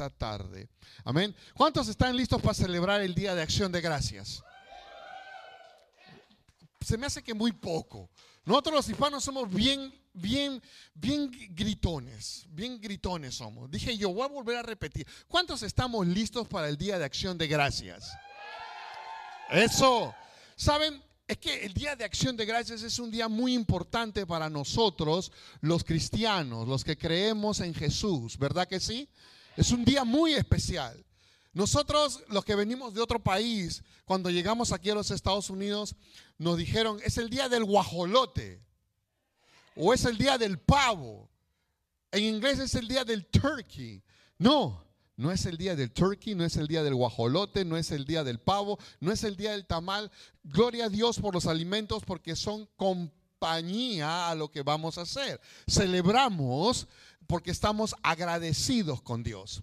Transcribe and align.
esta 0.00 0.08
tarde. 0.08 0.68
Amén. 1.04 1.34
¿Cuántos 1.54 1.88
están 1.88 2.16
listos 2.16 2.40
para 2.40 2.54
celebrar 2.54 3.02
el 3.02 3.14
Día 3.14 3.34
de 3.34 3.42
Acción 3.42 3.70
de 3.70 3.82
Gracias? 3.82 4.42
Se 6.80 6.96
me 6.96 7.06
hace 7.06 7.22
que 7.22 7.34
muy 7.34 7.52
poco. 7.52 8.08
Nosotros 8.46 8.76
los 8.76 8.88
hispanos 8.88 9.22
somos 9.22 9.52
bien, 9.52 9.92
bien, 10.14 10.62
bien 10.94 11.30
gritones, 11.50 12.46
bien 12.48 12.80
gritones 12.80 13.34
somos. 13.34 13.70
Dije 13.70 13.96
yo, 13.98 14.10
voy 14.14 14.24
a 14.24 14.28
volver 14.28 14.56
a 14.56 14.62
repetir. 14.62 15.06
¿Cuántos 15.28 15.62
estamos 15.62 16.06
listos 16.06 16.48
para 16.48 16.68
el 16.68 16.78
Día 16.78 16.98
de 16.98 17.04
Acción 17.04 17.36
de 17.36 17.46
Gracias? 17.46 18.10
Eso. 19.50 20.14
¿Saben? 20.56 21.02
Es 21.28 21.36
que 21.36 21.66
el 21.66 21.74
Día 21.74 21.94
de 21.94 22.04
Acción 22.04 22.38
de 22.38 22.46
Gracias 22.46 22.82
es 22.82 22.98
un 22.98 23.10
día 23.10 23.28
muy 23.28 23.52
importante 23.52 24.26
para 24.26 24.48
nosotros, 24.48 25.30
los 25.60 25.84
cristianos, 25.84 26.66
los 26.66 26.84
que 26.84 26.96
creemos 26.96 27.60
en 27.60 27.74
Jesús, 27.74 28.38
¿verdad 28.38 28.66
que 28.66 28.80
sí? 28.80 29.06
Es 29.60 29.72
un 29.72 29.84
día 29.84 30.04
muy 30.04 30.32
especial. 30.32 31.04
Nosotros, 31.52 32.24
los 32.28 32.46
que 32.46 32.54
venimos 32.54 32.94
de 32.94 33.02
otro 33.02 33.22
país, 33.22 33.84
cuando 34.06 34.30
llegamos 34.30 34.72
aquí 34.72 34.88
a 34.88 34.94
los 34.94 35.10
Estados 35.10 35.50
Unidos, 35.50 35.96
nos 36.38 36.56
dijeron, 36.56 36.98
es 37.04 37.18
el 37.18 37.28
día 37.28 37.50
del 37.50 37.64
guajolote 37.64 38.62
o 39.76 39.92
es 39.92 40.06
el 40.06 40.16
día 40.16 40.38
del 40.38 40.58
pavo. 40.58 41.28
En 42.10 42.24
inglés 42.24 42.58
es 42.58 42.74
el 42.74 42.88
día 42.88 43.04
del 43.04 43.26
turkey. 43.26 44.02
No, 44.38 44.82
no 45.18 45.30
es 45.30 45.44
el 45.44 45.58
día 45.58 45.76
del 45.76 45.92
turkey, 45.92 46.34
no 46.34 46.46
es 46.46 46.56
el 46.56 46.66
día 46.66 46.82
del 46.82 46.94
guajolote, 46.94 47.66
no 47.66 47.76
es 47.76 47.90
el 47.90 48.06
día 48.06 48.24
del 48.24 48.40
pavo, 48.40 48.78
no 48.98 49.12
es 49.12 49.24
el 49.24 49.36
día 49.36 49.50
del 49.50 49.66
tamal. 49.66 50.10
Gloria 50.42 50.86
a 50.86 50.88
Dios 50.88 51.20
por 51.20 51.34
los 51.34 51.44
alimentos 51.44 52.02
porque 52.06 52.34
son 52.34 52.66
compañía 52.76 54.30
a 54.30 54.34
lo 54.34 54.50
que 54.50 54.62
vamos 54.62 54.96
a 54.96 55.02
hacer. 55.02 55.38
Celebramos 55.68 56.88
porque 57.30 57.52
estamos 57.52 57.94
agradecidos 58.02 59.00
con 59.00 59.22
Dios. 59.22 59.62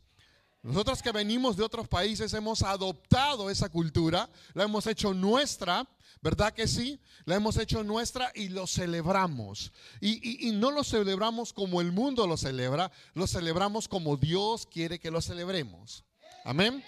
Nosotros 0.64 1.02
que 1.02 1.12
venimos 1.12 1.58
de 1.58 1.64
otros 1.64 1.90
países 1.90 2.34
hemos 2.34 2.64
adoptado 2.64 3.50
esa 3.50 3.68
cultura, 3.68 4.30
la 4.54 4.64
hemos 4.64 4.88
hecho 4.88 5.14
nuestra 5.14 5.86
¿Verdad 6.22 6.52
que 6.52 6.68
sí? 6.68 7.00
La 7.26 7.36
hemos 7.36 7.58
hecho 7.58 7.84
nuestra 7.84 8.32
y 8.34 8.50
lo 8.50 8.66
celebramos. 8.66 9.72
Y, 10.02 10.52
no 10.54 10.72
lo 10.72 10.84
celebramos 10.84 11.54
como 11.54 11.80
el 11.80 11.92
mundo 11.92 12.26
lo 12.26 12.38
celebra, 12.38 12.92
lo 13.14 13.28
celebramos 13.28 13.88
como 13.88 14.18
Dios 14.18 14.66
quiere 14.66 15.00
que 15.00 15.12
lo 15.12 15.22
celebremos. 15.22 16.04
Amén. 16.44 16.84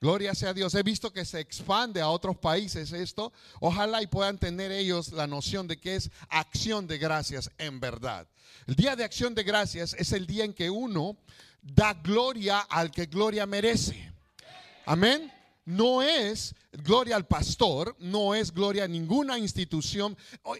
Gloria 0.00 0.34
sea 0.34 0.50
a 0.50 0.54
Dios. 0.54 0.74
He 0.74 0.82
visto 0.82 1.12
que 1.12 1.24
se 1.24 1.40
expande 1.40 2.00
a 2.00 2.08
otros 2.08 2.36
países 2.36 2.92
esto. 2.92 3.32
Ojalá 3.60 4.02
y 4.02 4.06
puedan 4.06 4.38
tener 4.38 4.70
ellos 4.72 5.12
la 5.12 5.26
noción 5.26 5.66
de 5.66 5.78
que 5.78 5.96
es 5.96 6.10
acción 6.28 6.86
de 6.86 6.98
gracias 6.98 7.50
en 7.58 7.80
verdad. 7.80 8.26
El 8.66 8.76
día 8.76 8.96
de 8.96 9.04
acción 9.04 9.34
de 9.34 9.44
gracias 9.44 9.94
es 9.98 10.12
el 10.12 10.26
día 10.26 10.44
en 10.44 10.52
que 10.52 10.70
uno 10.70 11.16
da 11.62 11.94
gloria 11.94 12.60
al 12.60 12.90
que 12.90 13.06
gloria 13.06 13.46
merece. 13.46 14.12
Amén 14.84 15.32
no 15.64 16.02
es 16.02 16.54
gloria 16.72 17.16
al 17.16 17.26
pastor, 17.26 17.96
no 17.98 18.34
es 18.34 18.52
gloria 18.52 18.84
a 18.84 18.88
ninguna 18.88 19.38
institución. 19.38 20.16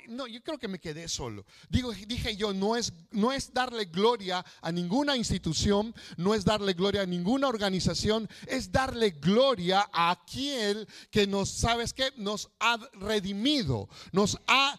No, 0.09 0.27
yo 0.27 0.43
creo 0.43 0.59
que 0.59 0.69
me 0.69 0.79
quedé 0.79 1.09
solo. 1.09 1.45
Digo, 1.69 1.93
dije 1.93 2.37
yo, 2.37 2.53
no 2.53 2.77
es, 2.77 2.93
no 3.11 3.33
es 3.33 3.53
darle 3.53 3.87
gloria 3.87 4.45
a 4.63 4.73
ninguna 4.73 5.17
institución, 5.17 5.95
no 6.17 6.35
es 6.35 6.45
darle 6.45 6.73
gloria 6.73 7.03
a 7.03 7.07
ninguna 7.07 7.49
organización, 7.49 8.29
es 8.47 8.71
darle 8.73 9.11
gloria 9.11 9.89
a 9.93 10.11
aquel 10.11 10.87
que 11.11 11.27
nos, 11.27 11.51
¿sabes 11.51 11.93
qué? 11.93 12.13
Nos 12.17 12.51
ha 12.61 12.79
redimido, 12.95 13.89
nos 14.13 14.39
ha 14.47 14.79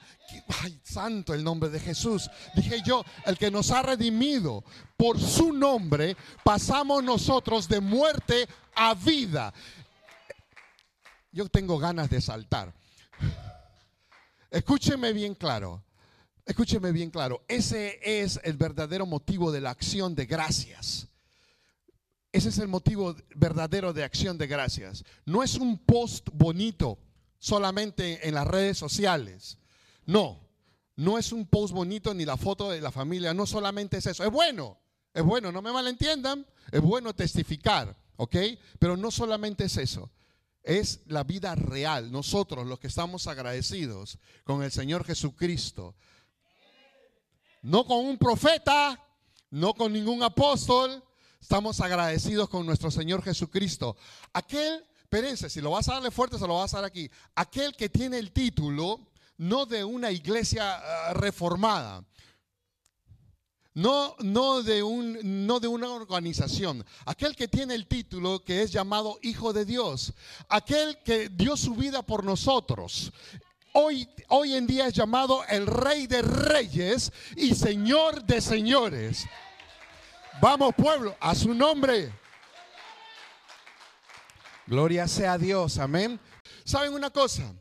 Ay, 0.64 0.80
santo 0.84 1.36
el 1.36 1.44
nombre 1.44 1.70
de 1.70 1.80
Jesús. 1.80 2.32
Dije 2.56 2.82
yo, 2.84 3.06
el 3.28 3.38
que 3.38 3.52
nos 3.52 3.70
ha 3.70 3.84
redimido 3.84 4.64
por 4.98 5.20
su 5.20 5.54
nombre, 5.54 6.18
pasamos 6.44 7.04
nosotros 7.04 7.68
de 7.68 7.80
muerte 7.80 8.48
a 8.74 8.96
vida 8.96 9.54
yo 11.36 11.50
tengo 11.50 11.78
ganas 11.78 12.10
de 12.10 12.22
saltar. 12.22 12.74
Escúcheme 14.50 15.12
bien 15.12 15.36
claro. 15.36 15.84
Escúcheme 16.46 16.94
bien 16.94 17.12
claro. 17.12 17.44
Ese 17.50 18.00
es 18.02 18.40
el 18.46 18.56
verdadero 18.56 19.06
motivo 19.06 19.52
de 19.52 19.60
la 19.60 19.72
acción 19.72 20.16
de 20.16 20.28
gracias. 20.28 21.10
Ese 22.32 22.50
es 22.50 22.58
el 22.60 22.70
motivo 22.70 23.18
verdadero 23.36 23.92
de 23.92 24.06
acción 24.06 24.38
de 24.38 24.48
gracias. 24.48 25.04
No 25.26 25.44
es 25.44 25.56
un 25.56 25.78
post 25.78 26.30
bonito 26.32 27.00
solamente 27.38 28.26
en 28.26 28.34
las 28.34 28.48
redes 28.48 28.78
sociales. 28.78 29.58
No, 30.06 30.40
no 30.96 31.18
es 31.18 31.34
un 31.34 31.46
post 31.48 31.74
bonito 31.74 32.14
ni 32.14 32.24
la 32.24 32.38
foto 32.38 32.70
de 32.70 32.80
la 32.80 32.94
familia. 32.94 33.34
No 33.34 33.46
solamente 33.46 33.98
es 33.98 34.06
eso. 34.06 34.24
Es 34.24 34.32
bueno, 34.32 34.80
es 35.14 35.24
bueno, 35.24 35.52
no 35.52 35.62
me 35.62 35.74
malentiendan. 35.74 36.46
Es 36.72 36.80
bueno 36.80 37.14
testificar, 37.14 37.94
¿ok? 38.16 38.38
Pero 38.80 38.96
no 38.96 39.12
solamente 39.12 39.66
es 39.66 39.76
eso 39.76 40.10
es 40.66 41.02
la 41.06 41.24
vida 41.24 41.56
real. 41.56 42.12
Nosotros 42.12 42.66
los 42.68 42.80
que 42.80 42.88
estamos 42.88 43.28
agradecidos 43.28 44.18
con 44.44 44.64
el 44.64 44.72
Señor 44.72 45.06
Jesucristo. 45.06 45.96
No 47.62 47.86
con 47.86 48.06
un 48.06 48.18
profeta, 48.18 49.00
no 49.52 49.74
con 49.74 49.94
ningún 49.94 50.24
apóstol. 50.24 51.04
Estamos 51.40 51.80
agradecidos 51.80 52.50
con 52.50 52.66
nuestro 52.66 52.90
Señor 52.90 53.22
Jesucristo. 53.22 53.96
Aquel, 54.34 54.84
espérense, 55.02 55.50
si 55.50 55.62
lo 55.62 55.72
vas 55.72 55.88
a 55.88 55.94
darle 55.94 56.12
fuerte, 56.12 56.40
se 56.40 56.48
lo 56.48 56.58
vas 56.58 56.74
a 56.74 56.78
dar 56.78 56.86
aquí. 56.86 57.10
Aquel 57.36 57.76
que 57.76 57.88
tiene 57.88 58.18
el 58.18 58.32
título 58.32 59.00
no 59.38 59.66
de 59.66 59.84
una 59.84 60.12
iglesia 60.12 60.76
ah, 60.76 61.14
reformada, 61.14 62.04
no, 63.76 64.16
no, 64.20 64.64
de 64.64 64.82
un, 64.82 65.46
no 65.46 65.60
de 65.60 65.68
una 65.68 65.90
organización. 65.90 66.86
Aquel 67.06 67.36
que 67.36 67.50
tiene 67.50 67.76
el 67.76 67.88
título 67.88 68.40
que 68.40 68.62
es 68.62 68.72
llamado 68.72 69.20
Hijo 69.22 69.52
de 69.52 69.66
Dios. 69.66 70.14
Aquel 70.48 70.98
que 71.04 71.28
dio 71.28 71.58
su 71.58 71.76
vida 71.76 72.02
por 72.02 72.24
nosotros. 72.24 73.12
Hoy, 73.74 74.08
hoy 74.30 74.54
en 74.54 74.66
día 74.66 74.88
es 74.88 74.94
llamado 74.94 75.44
el 75.50 75.68
Rey 75.68 76.08
de 76.08 76.22
Reyes 76.22 77.12
y 77.36 77.54
Señor 77.54 78.24
de 78.24 78.40
Señores. 78.40 79.26
Vamos 80.42 80.74
pueblo, 80.74 81.14
a 81.20 81.36
su 81.36 81.54
nombre. 81.54 82.14
Gloria 84.68 85.06
sea 85.06 85.34
a 85.34 85.38
Dios, 85.38 85.78
amén. 85.80 86.18
¿Saben 86.64 86.94
una 86.94 87.10
cosa? 87.10 87.54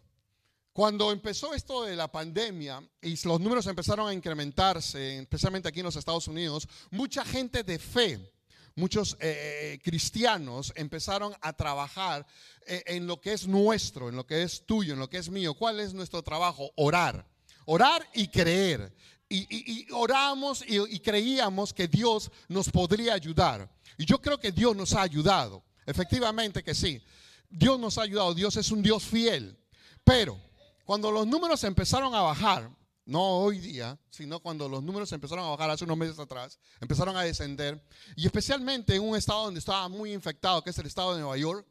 Cuando 0.74 1.12
empezó 1.12 1.54
esto 1.54 1.84
de 1.84 1.94
la 1.94 2.10
pandemia 2.10 2.82
y 3.00 3.10
los 3.24 3.40
números 3.40 3.64
empezaron 3.68 4.08
a 4.08 4.12
incrementarse, 4.12 5.20
especialmente 5.20 5.68
aquí 5.68 5.78
en 5.78 5.86
los 5.86 5.94
Estados 5.94 6.26
Unidos, 6.26 6.66
mucha 6.90 7.24
gente 7.24 7.62
de 7.62 7.78
fe, 7.78 8.32
muchos 8.74 9.16
eh, 9.20 9.74
eh, 9.74 9.78
cristianos 9.84 10.72
empezaron 10.74 11.32
a 11.42 11.52
trabajar 11.52 12.26
eh, 12.66 12.82
en 12.86 13.06
lo 13.06 13.20
que 13.20 13.34
es 13.34 13.46
nuestro, 13.46 14.08
en 14.08 14.16
lo 14.16 14.26
que 14.26 14.42
es 14.42 14.66
tuyo, 14.66 14.94
en 14.94 14.98
lo 14.98 15.08
que 15.08 15.18
es 15.18 15.30
mío. 15.30 15.54
¿Cuál 15.54 15.78
es 15.78 15.94
nuestro 15.94 16.24
trabajo? 16.24 16.72
Orar. 16.74 17.24
Orar 17.66 18.04
y 18.12 18.26
creer. 18.26 18.92
Y, 19.28 19.86
oramos 19.92 20.64
y, 20.66 20.80
y 20.92 20.98
creíamos 20.98 21.72
que 21.72 21.86
Dios 21.86 22.32
nos 22.48 22.68
podría 22.68 23.14
ayudar. 23.14 23.70
Y 23.96 24.06
yo 24.06 24.20
creo 24.20 24.40
que 24.40 24.50
Dios 24.50 24.74
nos 24.74 24.92
ha 24.94 25.02
ayudado. 25.02 25.62
Efectivamente 25.86 26.64
que 26.64 26.74
sí. 26.74 27.00
Dios 27.48 27.78
nos 27.78 27.96
ha 27.96 28.02
ayudado. 28.02 28.34
Dios 28.34 28.56
es 28.56 28.72
un 28.72 28.82
Dios 28.82 29.04
fiel. 29.04 29.56
Pero 30.02 30.36
cuando 30.84 31.10
los 31.10 31.26
números 31.26 31.64
empezaron 31.64 32.14
a 32.14 32.20
bajar, 32.20 32.70
no 33.06 33.38
hoy 33.38 33.58
día, 33.58 33.98
sino 34.10 34.40
cuando 34.40 34.68
los 34.68 34.82
números 34.82 35.12
empezaron 35.12 35.44
a 35.44 35.50
bajar 35.50 35.70
hace 35.70 35.84
unos 35.84 35.96
meses 35.96 36.18
atrás, 36.18 36.58
empezaron 36.80 37.16
a 37.16 37.22
descender, 37.22 37.82
y 38.16 38.26
especialmente 38.26 38.94
en 38.94 39.02
un 39.02 39.16
estado 39.16 39.44
donde 39.44 39.60
estaba 39.60 39.88
muy 39.88 40.12
infectado, 40.12 40.62
que 40.62 40.70
es 40.70 40.78
el 40.78 40.86
estado 40.86 41.14
de 41.14 41.20
Nueva 41.20 41.36
York, 41.36 41.66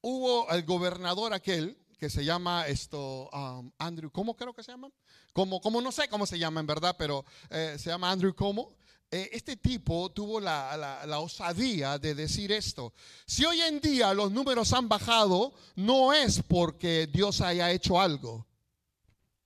hubo 0.00 0.50
el 0.50 0.64
gobernador 0.64 1.32
aquel 1.32 1.78
que 1.98 2.10
se 2.10 2.24
llama 2.24 2.66
esto, 2.66 3.30
um, 3.32 3.70
Andrew, 3.78 4.10
¿cómo 4.10 4.36
creo 4.36 4.52
que 4.52 4.64
se 4.64 4.72
llama? 4.72 4.90
Como, 5.32 5.60
como 5.60 5.80
no 5.80 5.92
sé 5.92 6.08
cómo 6.08 6.26
se 6.26 6.38
llama 6.38 6.58
en 6.58 6.66
verdad, 6.66 6.96
pero 6.98 7.24
eh, 7.48 7.76
se 7.78 7.90
llama 7.90 8.10
Andrew 8.10 8.34
Como. 8.34 8.74
Eh, 9.08 9.30
este 9.32 9.56
tipo 9.56 10.10
tuvo 10.10 10.40
la, 10.40 10.76
la, 11.06 11.20
osadía 11.20 11.98
de 11.98 12.14
decir 12.14 12.50
esto. 12.50 12.92
Si 13.24 13.44
hoy 13.44 13.60
en 13.60 13.80
día 13.80 14.14
los 14.14 14.32
números 14.32 14.72
han 14.72 14.88
bajado, 14.88 15.52
no 15.76 16.12
es 16.12 16.42
porque 16.48 17.06
Dios 17.06 17.40
haya 17.40 17.70
hecho 17.70 18.00
algo 18.00 18.46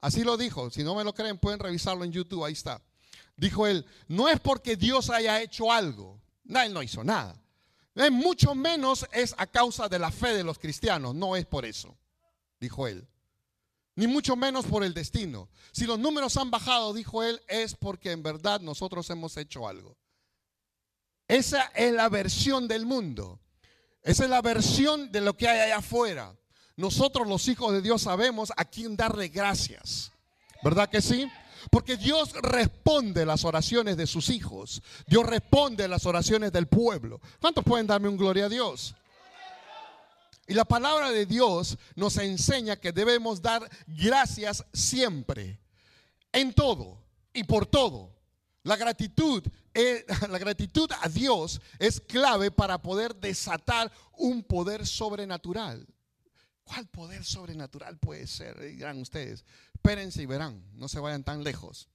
Así 0.00 0.24
lo 0.24 0.36
dijo. 0.36 0.70
Si 0.70 0.82
no 0.82 0.94
me 0.94 1.04
lo 1.04 1.14
creen, 1.14 1.38
pueden 1.38 1.58
revisarlo 1.58 2.04
en 2.04 2.12
YouTube. 2.12 2.44
Ahí 2.44 2.52
está. 2.52 2.82
Dijo 3.36 3.66
él, 3.66 3.84
no 4.08 4.28
es 4.28 4.40
porque 4.40 4.76
Dios 4.76 5.10
haya 5.10 5.40
hecho 5.40 5.70
algo. 5.70 6.20
No, 6.44 6.60
él 6.60 6.72
no 6.72 6.82
hizo 6.82 7.04
nada. 7.04 7.40
mucho 8.10 8.54
menos 8.54 9.06
es 9.12 9.34
a 9.36 9.46
causa 9.46 9.88
de 9.88 9.98
la 9.98 10.10
fe 10.10 10.34
de 10.34 10.44
los 10.44 10.58
cristianos. 10.58 11.14
No 11.14 11.36
es 11.36 11.44
por 11.44 11.64
eso, 11.64 11.96
dijo 12.58 12.86
él. 12.86 13.06
Ni 13.94 14.06
mucho 14.06 14.36
menos 14.36 14.66
por 14.66 14.84
el 14.84 14.94
destino. 14.94 15.48
Si 15.72 15.86
los 15.86 15.98
números 15.98 16.36
han 16.36 16.50
bajado, 16.50 16.92
dijo 16.92 17.22
él, 17.22 17.40
es 17.48 17.74
porque 17.74 18.12
en 18.12 18.22
verdad 18.22 18.60
nosotros 18.60 19.08
hemos 19.10 19.36
hecho 19.36 19.66
algo. 19.66 19.96
Esa 21.28 21.62
es 21.74 21.92
la 21.92 22.08
versión 22.08 22.68
del 22.68 22.86
mundo. 22.86 23.40
Esa 24.02 24.24
es 24.24 24.30
la 24.30 24.42
versión 24.42 25.10
de 25.10 25.20
lo 25.20 25.36
que 25.36 25.48
hay 25.48 25.60
allá 25.60 25.78
afuera. 25.78 26.36
Nosotros 26.76 27.26
los 27.26 27.48
hijos 27.48 27.72
de 27.72 27.80
Dios 27.80 28.02
sabemos 28.02 28.52
a 28.56 28.64
quién 28.64 28.96
darle 28.96 29.28
gracias. 29.28 30.12
¿Verdad 30.62 30.88
que 30.88 31.00
sí? 31.00 31.30
Porque 31.70 31.96
Dios 31.96 32.32
responde 32.42 33.24
las 33.26 33.44
oraciones 33.44 33.96
de 33.96 34.06
sus 34.06 34.28
hijos. 34.28 34.82
Dios 35.06 35.24
responde 35.24 35.88
las 35.88 36.06
oraciones 36.06 36.52
del 36.52 36.68
pueblo. 36.68 37.20
¿Cuántos 37.40 37.64
pueden 37.64 37.86
darme 37.86 38.08
un 38.08 38.16
gloria 38.16 38.46
a 38.46 38.48
Dios? 38.48 38.94
Y 40.46 40.54
la 40.54 40.64
palabra 40.64 41.10
de 41.10 41.26
Dios 41.26 41.76
nos 41.96 42.18
enseña 42.18 42.76
que 42.76 42.92
debemos 42.92 43.42
dar 43.42 43.68
gracias 43.86 44.64
siempre, 44.72 45.58
en 46.30 46.52
todo 46.52 47.02
y 47.32 47.42
por 47.44 47.66
todo. 47.66 48.14
La 48.62 48.76
gratitud, 48.76 49.42
la 50.28 50.38
gratitud 50.38 50.90
a 51.00 51.08
Dios 51.08 51.60
es 51.78 52.00
clave 52.00 52.50
para 52.50 52.78
poder 52.78 53.14
desatar 53.16 53.90
un 54.12 54.42
poder 54.42 54.86
sobrenatural. 54.86 55.86
¿Cuál 56.66 56.88
poder 56.88 57.24
sobrenatural 57.24 57.96
puede 57.98 58.26
ser? 58.26 58.60
Dirán 58.60 59.00
ustedes. 59.00 59.44
Espérense 59.72 60.22
y 60.22 60.26
verán, 60.26 60.64
no 60.74 60.88
se 60.88 60.98
vayan 60.98 61.22
tan 61.22 61.44
lejos. 61.44 61.88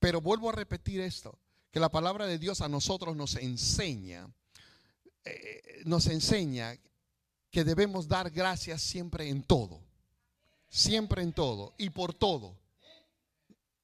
Pero 0.00 0.22
vuelvo 0.22 0.48
a 0.48 0.52
repetir 0.52 1.02
esto, 1.02 1.38
que 1.70 1.78
la 1.78 1.90
palabra 1.90 2.26
de 2.26 2.38
Dios 2.38 2.62
a 2.62 2.68
nosotros 2.68 3.16
nos 3.16 3.36
enseña, 3.36 4.26
eh, 5.24 5.82
nos 5.84 6.06
enseña 6.06 6.74
que 7.50 7.64
debemos 7.64 8.08
dar 8.08 8.30
gracias 8.30 8.80
siempre 8.80 9.28
en 9.28 9.42
todo. 9.42 9.82
Siempre 10.70 11.22
en 11.22 11.34
todo 11.34 11.74
y 11.76 11.90
por 11.90 12.14
todo. 12.14 12.58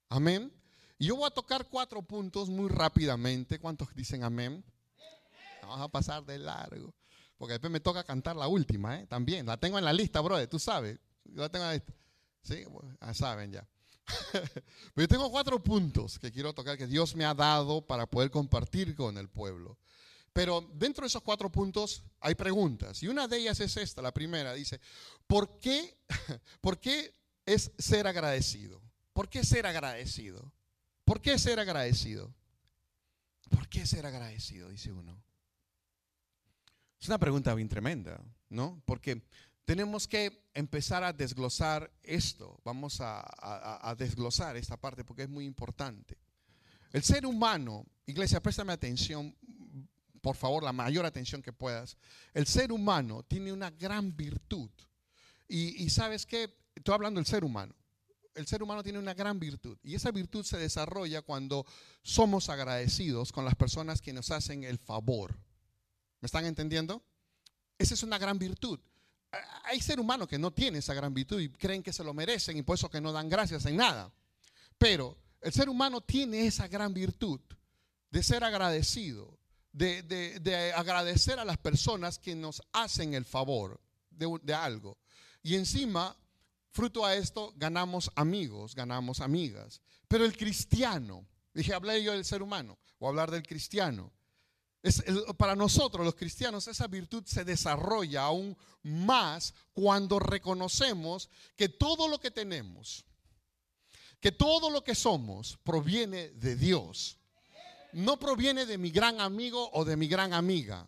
Amén. 0.08 0.50
Yo 0.98 1.16
voy 1.16 1.26
a 1.26 1.30
tocar 1.30 1.68
cuatro 1.68 2.02
puntos 2.02 2.48
muy 2.48 2.68
rápidamente. 2.68 3.58
¿Cuántos 3.58 3.94
dicen 3.94 4.24
amén? 4.24 4.64
Vamos 5.62 5.80
a 5.82 5.88
pasar 5.88 6.24
de 6.24 6.38
largo. 6.38 6.94
Porque 7.40 7.54
después 7.54 7.72
me 7.72 7.80
toca 7.80 8.04
cantar 8.04 8.36
la 8.36 8.48
última, 8.48 9.00
¿eh? 9.00 9.06
También. 9.06 9.46
La 9.46 9.56
tengo 9.56 9.78
en 9.78 9.84
la 9.86 9.94
lista, 9.94 10.20
brother. 10.20 10.46
Tú 10.46 10.58
sabes. 10.58 10.98
Yo 11.24 11.40
la 11.40 11.48
tengo 11.48 11.64
en 11.64 11.70
la 11.70 11.74
lista. 11.74 11.94
Sí, 12.42 12.64
saben 13.14 13.50
ya. 13.50 13.66
Pero 14.32 14.44
yo 14.94 15.08
tengo 15.08 15.30
cuatro 15.30 15.62
puntos 15.64 16.18
que 16.18 16.30
quiero 16.30 16.52
tocar 16.52 16.76
que 16.76 16.86
Dios 16.86 17.16
me 17.16 17.24
ha 17.24 17.32
dado 17.32 17.80
para 17.80 18.04
poder 18.04 18.30
compartir 18.30 18.94
con 18.94 19.16
el 19.16 19.30
pueblo. 19.30 19.78
Pero 20.34 20.68
dentro 20.74 21.00
de 21.00 21.06
esos 21.06 21.22
cuatro 21.22 21.50
puntos 21.50 22.04
hay 22.20 22.34
preguntas. 22.34 23.02
Y 23.02 23.08
una 23.08 23.26
de 23.26 23.38
ellas 23.38 23.58
es 23.60 23.74
esta, 23.78 24.02
la 24.02 24.12
primera. 24.12 24.52
Dice, 24.52 24.78
¿por 25.26 25.58
qué, 25.60 25.96
¿por 26.60 26.78
qué 26.78 27.10
es 27.46 27.72
ser 27.78 28.06
agradecido? 28.06 28.82
¿Por 29.14 29.30
qué 29.30 29.44
ser 29.44 29.66
agradecido? 29.66 30.52
¿Por 31.06 31.22
qué 31.22 31.38
ser 31.38 31.58
agradecido? 31.58 32.34
¿Por 33.48 33.66
qué 33.66 33.86
ser 33.86 34.04
agradecido? 34.04 34.68
Dice 34.68 34.92
uno. 34.92 35.29
Es 37.00 37.08
una 37.08 37.18
pregunta 37.18 37.54
bien 37.54 37.68
tremenda, 37.68 38.20
¿no? 38.48 38.82
Porque 38.84 39.22
tenemos 39.64 40.06
que 40.06 40.44
empezar 40.54 41.02
a 41.02 41.12
desglosar 41.12 41.90
esto. 42.02 42.60
Vamos 42.64 43.00
a, 43.00 43.24
a 43.88 43.94
desglosar 43.94 44.56
esta 44.56 44.76
parte 44.76 45.04
porque 45.04 45.22
es 45.22 45.28
muy 45.28 45.46
importante. 45.46 46.18
El 46.92 47.02
ser 47.02 47.24
humano, 47.24 47.86
iglesia, 48.06 48.42
préstame 48.42 48.72
atención, 48.72 49.34
por 50.20 50.36
favor, 50.36 50.62
la 50.62 50.72
mayor 50.72 51.06
atención 51.06 51.42
que 51.42 51.52
puedas. 51.52 51.96
El 52.34 52.46
ser 52.46 52.72
humano 52.72 53.22
tiene 53.22 53.52
una 53.52 53.70
gran 53.70 54.16
virtud. 54.16 54.70
Y, 55.48 55.90
sabes 55.90 56.26
qué, 56.26 56.54
estoy 56.76 56.94
hablando 56.94 57.18
del 57.18 57.26
ser 57.26 57.44
humano. 57.44 57.74
El 58.34 58.46
ser 58.46 58.62
humano 58.62 58.84
tiene 58.84 59.00
una 59.00 59.14
gran 59.14 59.40
virtud. 59.40 59.76
Y 59.82 59.96
esa 59.96 60.12
virtud 60.12 60.44
se 60.44 60.58
desarrolla 60.58 61.22
cuando 61.22 61.66
somos 62.02 62.48
agradecidos 62.48 63.32
con 63.32 63.44
las 63.44 63.56
personas 63.56 64.00
que 64.00 64.12
nos 64.12 64.30
hacen 64.30 64.62
el 64.62 64.78
favor. 64.78 65.36
¿Me 66.20 66.26
están 66.26 66.44
entendiendo? 66.44 67.02
Esa 67.78 67.94
es 67.94 68.02
una 68.02 68.18
gran 68.18 68.38
virtud. 68.38 68.78
Hay 69.64 69.80
ser 69.80 70.00
humanos 70.00 70.28
que 70.28 70.38
no 70.38 70.52
tienen 70.52 70.80
esa 70.80 70.92
gran 70.92 71.14
virtud 71.14 71.40
y 71.40 71.48
creen 71.50 71.82
que 71.82 71.92
se 71.92 72.04
lo 72.04 72.12
merecen 72.12 72.56
y 72.56 72.62
por 72.62 72.74
eso 72.74 72.90
que 72.90 73.00
no 73.00 73.12
dan 73.12 73.28
gracias 73.28 73.64
en 73.66 73.76
nada. 73.76 74.12
Pero 74.76 75.16
el 75.40 75.52
ser 75.52 75.68
humano 75.68 76.00
tiene 76.00 76.46
esa 76.46 76.68
gran 76.68 76.92
virtud 76.92 77.40
de 78.10 78.22
ser 78.22 78.44
agradecido, 78.44 79.38
de, 79.72 80.72
agradecer 80.76 81.38
a 81.38 81.44
las 81.44 81.58
personas 81.58 82.18
que 82.18 82.34
nos 82.34 82.62
hacen 82.72 83.14
el 83.14 83.24
favor 83.24 83.80
de, 84.10 84.54
algo. 84.54 84.98
Y 85.42 85.54
encima, 85.54 86.16
fruto 86.70 87.06
a 87.06 87.14
esto, 87.14 87.54
ganamos 87.56 88.10
amigos, 88.16 88.74
ganamos 88.74 89.20
amigas. 89.20 89.80
Pero 90.08 90.24
el 90.24 90.36
cristiano, 90.36 91.26
dije, 91.54 91.72
hablé 91.72 92.02
yo 92.02 92.12
del 92.12 92.24
ser 92.24 92.42
humano, 92.42 92.78
o 92.98 93.08
hablar 93.08 93.30
del 93.30 93.46
cristiano. 93.46 94.12
Para 95.36 95.54
nosotros 95.54 96.04
los 96.04 96.14
cristianos 96.14 96.66
esa 96.66 96.86
virtud 96.86 97.24
se 97.26 97.44
desarrolla 97.44 98.22
aún 98.22 98.56
más 98.82 99.52
cuando 99.74 100.18
reconocemos 100.18 101.28
que 101.56 101.68
todo 101.68 102.08
lo 102.08 102.18
que 102.18 102.30
tenemos, 102.30 103.04
que 104.20 104.32
todo 104.32 104.70
lo 104.70 104.82
que 104.82 104.94
somos 104.94 105.58
proviene 105.64 106.30
de 106.30 106.56
Dios 106.56 107.18
no 107.92 108.18
proviene 108.18 108.66
de 108.66 108.78
mi 108.78 108.90
gran 108.90 109.20
amigo 109.20 109.70
o 109.72 109.84
de 109.84 109.96
mi 109.96 110.08
gran 110.08 110.32
amiga. 110.32 110.86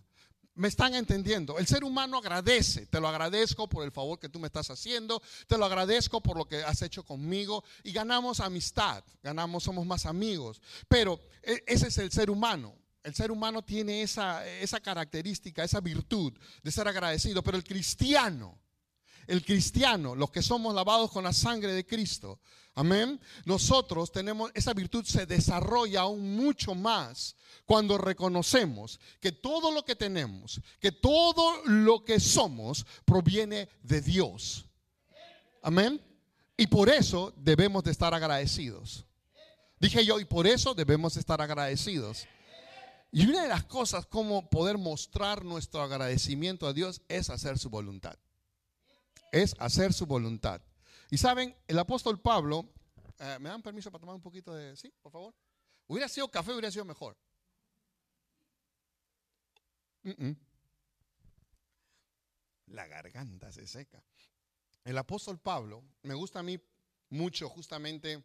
Me 0.55 0.69
están 0.69 0.95
entendiendo. 0.95 1.59
El 1.59 1.67
ser 1.67 1.83
humano 1.83 2.19
agradece. 2.19 2.87
Te 2.87 3.01
lo 3.01 3.09
agradezco 3.09 3.69
por 3.69 3.85
el 3.85 3.91
favor 3.91 4.19
que 4.19 4.29
tú 4.29 4.39
me 4.39 4.49
estás 4.49 4.71
haciendo. 4.71 5.23
Te 5.47 5.57
lo 5.57 5.65
agradezco 5.65 6.21
por 6.21 6.37
lo 6.37 6.45
que 6.47 6.63
has 6.63 6.83
hecho 6.83 7.05
conmigo. 7.05 7.65
Y 7.83 7.93
ganamos 7.93 8.39
amistad. 8.41 9.03
Ganamos, 9.23 9.65
somos 9.65 9.87
más 9.87 10.05
amigos. 10.05 10.61
Pero 10.89 11.19
e, 11.43 11.65
ese 11.67 11.89
es 11.89 11.97
el 11.99 12.13
ser 12.13 12.31
humano. 12.31 12.75
El 13.03 13.15
ser 13.15 13.31
humano 13.31 13.63
tiene 13.63 14.03
esa, 14.03 14.47
esa 14.47 14.81
característica, 14.81 15.65
esa 15.65 15.81
virtud 15.81 16.33
de 16.63 16.71
ser 16.71 16.87
agradecido. 16.87 17.43
Pero 17.43 17.57
el 17.57 17.65
cristiano, 17.65 18.59
el 19.27 19.45
cristiano, 19.45 20.15
los 20.15 20.31
que 20.31 20.43
somos 20.43 20.75
lavados 20.75 21.11
con 21.11 21.25
la 21.25 21.33
sangre 21.33 21.73
de 21.73 21.85
Cristo, 21.85 22.41
Amén. 22.75 23.21
Nosotros 23.45 24.11
tenemos, 24.11 24.51
esa 24.55 24.73
virtud 24.73 25.05
se 25.05 25.27
desarrolla 25.27 26.03
aún 26.03 26.37
mucho 26.37 26.75
más 26.75 27.37
cuando 27.67 27.99
reconocemos 27.99 28.99
que 29.21 29.31
todo 29.31 29.71
lo 29.73 29.85
que 29.85 29.95
tenemos, 29.95 30.61
que 30.81 30.91
todo 30.91 31.63
lo 31.67 32.03
que 32.03 32.19
somos 32.19 32.87
proviene 33.05 33.69
de 33.83 34.01
Dios. 34.01 34.65
Amén. 35.61 36.01
Y 36.57 36.67
por 36.67 36.89
eso 36.89 37.35
debemos 37.37 37.85
de 37.85 37.91
estar 37.91 38.15
agradecidos. 38.15 39.05
Dije 39.79 40.05
yo, 40.05 40.19
y 40.19 40.25
por 40.25 40.47
eso 40.47 40.75
debemos 40.75 41.17
estar 41.17 41.43
agradecidos. 41.43 42.27
Y 43.13 43.27
una 43.27 43.43
de 43.43 43.49
las 43.49 43.65
cosas 43.65 44.07
como 44.07 44.49
poder 44.49 44.79
mostrar 44.79 45.45
nuestro 45.45 45.83
agradecimiento 45.83 46.67
a 46.67 46.73
Dios 46.73 47.03
es 47.09 47.29
hacer 47.29 47.59
su 47.59 47.69
voluntad. 47.69 48.19
Es 49.31 49.55
hacer 49.59 49.93
su 49.93 50.07
voluntad. 50.07 50.63
Y 51.11 51.19
saben, 51.19 51.55
el 51.69 51.79
apóstol 51.79 52.19
Pablo, 52.19 52.67
eh, 53.19 53.37
¿me 53.39 53.51
dan 53.51 53.63
permiso 53.63 53.91
para 53.91 54.01
tomar 54.01 54.15
un 54.17 54.23
poquito 54.23 54.55
de... 54.55 54.75
Sí, 54.77 54.91
por 55.03 55.13
favor? 55.13 55.35
Hubiera 55.87 56.09
sido 56.09 56.27
café, 56.29 56.53
hubiera 56.53 56.71
sido 56.71 56.87
mejor. 56.87 57.15
La 62.67 62.87
garganta 62.87 63.53
se 63.53 63.67
seca. 63.67 64.03
El 64.85 64.97
apóstol 64.97 65.39
Pablo, 65.39 65.85
me 66.03 66.15
gusta 66.15 66.39
a 66.39 66.43
mí 66.43 66.59
mucho 67.11 67.51
justamente 67.51 68.25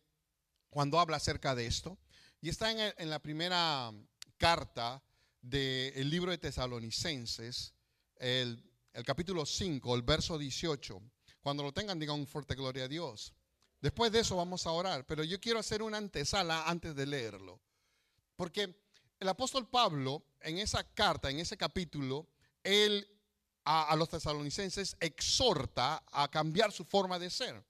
cuando 0.69 0.97
habla 0.97 1.17
acerca 1.17 1.55
de 1.55 1.67
esto. 1.67 1.97
Y 2.39 2.47
está 2.49 2.71
en, 2.71 3.09
la 3.09 3.19
primera 3.19 3.91
carta 4.37 5.03
del 5.41 6.09
libro 6.09 6.31
de 6.31 6.37
Tesalonicenses, 6.37 7.73
el, 8.15 8.63
el 8.93 9.03
capítulo 9.03 9.45
5, 9.45 9.95
el 9.95 10.01
verso 10.01 10.37
18. 10.37 11.01
Cuando 11.41 11.63
lo 11.63 11.73
tengan, 11.73 11.99
digan 11.99 12.27
fuerte 12.27 12.55
gloria 12.55 12.85
a 12.85 12.87
Dios. 12.87 13.33
Después 13.81 14.11
de 14.11 14.19
eso 14.19 14.35
vamos 14.35 14.65
a 14.65 14.71
orar, 14.71 15.05
pero 15.05 15.23
yo 15.23 15.39
quiero 15.39 15.59
hacer 15.59 15.81
una 15.81 15.97
antesala 15.97 16.67
antes 16.67 16.95
de 16.95 17.05
leerlo. 17.05 17.61
Porque 18.35 18.75
el 19.19 19.29
apóstol 19.29 19.67
Pablo, 19.67 20.23
en 20.41 20.57
esa 20.57 20.83
carta, 20.83 21.29
en 21.29 21.39
ese 21.39 21.57
capítulo, 21.57 22.27
él 22.63 23.07
a, 23.63 23.95
los 23.95 24.09
tesalonicenses 24.09 24.95
exhorta 24.99 26.03
a 26.11 26.29
cambiar 26.29 26.71
su 26.71 26.85
forma 26.85 27.19
de 27.19 27.29
ser. 27.29 27.63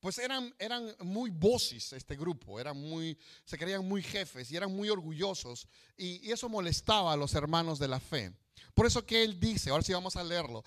Pues 0.00 0.18
eran, 0.18 0.54
eran 0.58 0.94
muy 1.00 1.28
voces 1.28 1.92
este 1.92 2.16
grupo, 2.16 2.58
eran 2.58 2.76
muy, 2.76 3.18
se 3.44 3.58
creían 3.58 3.86
muy 3.86 4.02
jefes 4.02 4.50
y 4.50 4.56
eran 4.56 4.74
muy 4.74 4.88
orgullosos 4.88 5.68
y, 5.96 6.30
eso 6.30 6.48
molestaba 6.48 7.12
a 7.12 7.16
los 7.16 7.34
hermanos 7.34 7.78
de 7.78 7.88
la 7.88 8.00
fe. 8.00 8.32
Por 8.72 8.86
eso 8.86 9.04
que 9.04 9.22
él 9.22 9.38
dice, 9.38 9.70
ahora 9.70 9.82
sí 9.82 9.92
vamos 9.92 10.16
a 10.16 10.24
leerlo. 10.24 10.62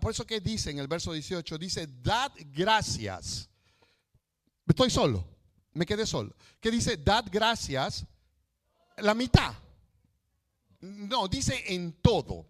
Por 0.00 0.10
eso 0.10 0.26
que 0.26 0.40
dice 0.40 0.70
en 0.70 0.78
el 0.78 0.88
verso 0.88 1.12
18, 1.12 1.58
dice, 1.58 1.86
dad 1.86 2.32
gracias. 2.46 3.50
Estoy 4.66 4.90
solo, 4.90 5.24
me 5.72 5.84
quedé 5.84 6.06
solo. 6.06 6.34
Que 6.60 6.70
dice, 6.70 6.96
dad 6.96 7.26
gracias 7.30 8.06
la 8.96 9.14
mitad. 9.14 9.52
No, 10.80 11.28
dice 11.28 11.62
en 11.66 11.92
todo. 12.00 12.46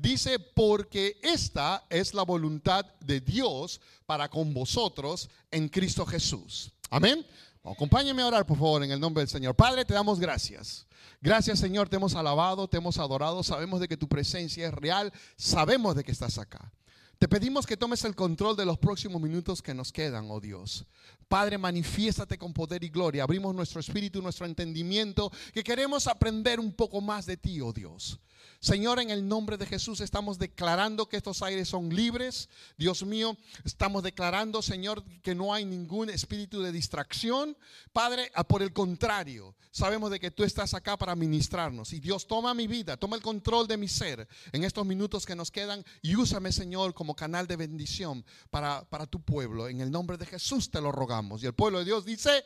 Dice, 0.00 0.38
porque 0.38 1.18
esta 1.22 1.84
es 1.90 2.14
la 2.14 2.22
voluntad 2.22 2.86
de 3.00 3.20
Dios 3.20 3.82
para 4.06 4.30
con 4.30 4.54
vosotros 4.54 5.28
en 5.50 5.68
Cristo 5.68 6.06
Jesús. 6.06 6.72
Amén. 6.88 7.26
Acompáñeme 7.62 8.22
a 8.22 8.26
orar, 8.28 8.46
por 8.46 8.56
favor, 8.56 8.82
en 8.82 8.90
el 8.90 8.98
nombre 8.98 9.20
del 9.20 9.28
Señor. 9.28 9.54
Padre, 9.54 9.84
te 9.84 9.92
damos 9.92 10.18
gracias. 10.18 10.86
Gracias, 11.20 11.58
Señor, 11.58 11.90
te 11.90 11.96
hemos 11.96 12.14
alabado, 12.14 12.66
te 12.66 12.78
hemos 12.78 12.96
adorado. 12.96 13.42
Sabemos 13.42 13.78
de 13.78 13.88
que 13.88 13.98
tu 13.98 14.08
presencia 14.08 14.68
es 14.68 14.72
real. 14.72 15.12
Sabemos 15.36 15.94
de 15.94 16.02
que 16.02 16.12
estás 16.12 16.38
acá. 16.38 16.72
Te 17.18 17.28
pedimos 17.28 17.66
que 17.66 17.76
tomes 17.76 18.02
el 18.06 18.14
control 18.14 18.56
de 18.56 18.64
los 18.64 18.78
próximos 18.78 19.20
minutos 19.20 19.60
que 19.60 19.74
nos 19.74 19.92
quedan, 19.92 20.30
oh 20.30 20.40
Dios. 20.40 20.86
Padre, 21.28 21.58
manifiéstate 21.58 22.38
con 22.38 22.54
poder 22.54 22.82
y 22.84 22.88
gloria. 22.88 23.24
Abrimos 23.24 23.54
nuestro 23.54 23.80
espíritu, 23.80 24.22
nuestro 24.22 24.46
entendimiento, 24.46 25.30
que 25.52 25.62
queremos 25.62 26.06
aprender 26.06 26.58
un 26.58 26.72
poco 26.72 27.02
más 27.02 27.26
de 27.26 27.36
ti, 27.36 27.60
oh 27.60 27.74
Dios. 27.74 28.18
Señor, 28.60 29.00
en 29.00 29.08
el 29.08 29.26
nombre 29.26 29.56
de 29.56 29.64
Jesús 29.64 30.00
estamos 30.00 30.38
declarando 30.38 31.08
que 31.08 31.16
estos 31.16 31.40
aires 31.42 31.68
son 31.68 31.88
libres. 31.88 32.50
Dios 32.76 33.02
mío, 33.04 33.36
estamos 33.64 34.02
declarando, 34.02 34.60
Señor, 34.60 35.02
que 35.22 35.34
no 35.34 35.54
hay 35.54 35.64
ningún 35.64 36.10
espíritu 36.10 36.60
de 36.60 36.70
distracción. 36.70 37.56
Padre, 37.92 38.30
por 38.48 38.60
el 38.60 38.74
contrario, 38.74 39.54
sabemos 39.70 40.10
de 40.10 40.20
que 40.20 40.30
tú 40.30 40.44
estás 40.44 40.74
acá 40.74 40.98
para 40.98 41.16
ministrarnos. 41.16 41.94
Y 41.94 42.00
Dios, 42.00 42.26
toma 42.26 42.52
mi 42.52 42.66
vida, 42.66 42.98
toma 42.98 43.16
el 43.16 43.22
control 43.22 43.66
de 43.66 43.78
mi 43.78 43.88
ser 43.88 44.28
en 44.52 44.64
estos 44.64 44.84
minutos 44.84 45.24
que 45.24 45.34
nos 45.34 45.50
quedan 45.50 45.82
y 46.02 46.16
úsame, 46.16 46.52
Señor, 46.52 46.92
como 46.92 47.16
canal 47.16 47.46
de 47.46 47.56
bendición 47.56 48.26
para, 48.50 48.84
para 48.90 49.06
tu 49.06 49.22
pueblo. 49.22 49.68
En 49.68 49.80
el 49.80 49.90
nombre 49.90 50.18
de 50.18 50.26
Jesús 50.26 50.70
te 50.70 50.82
lo 50.82 50.92
rogamos. 50.92 51.42
Y 51.42 51.46
el 51.46 51.54
pueblo 51.54 51.78
de 51.78 51.86
Dios 51.86 52.04
dice, 52.04 52.44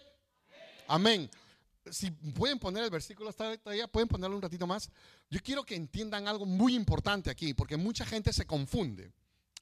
amén 0.86 1.28
si 1.90 2.10
pueden 2.10 2.58
poner 2.58 2.84
el 2.84 2.90
versículo 2.90 3.32
todavía, 3.32 3.86
pueden 3.88 4.08
ponerlo 4.08 4.36
un 4.36 4.42
ratito 4.42 4.66
más. 4.66 4.90
Yo 5.30 5.40
quiero 5.42 5.64
que 5.64 5.74
entiendan 5.74 6.28
algo 6.28 6.46
muy 6.46 6.74
importante 6.74 7.30
aquí, 7.30 7.54
porque 7.54 7.76
mucha 7.76 8.04
gente 8.04 8.32
se 8.32 8.46
confunde. 8.46 9.12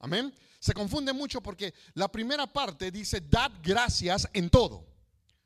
Amén. 0.01 0.35
Se 0.59 0.75
confunde 0.75 1.13
mucho 1.13 1.41
porque 1.41 1.75
la 1.95 2.11
primera 2.11 2.47
parte 2.47 2.91
dice, 2.91 3.21
dad 3.21 3.53
gracias 3.63 4.29
en 4.33 4.51
todo. 4.51 4.87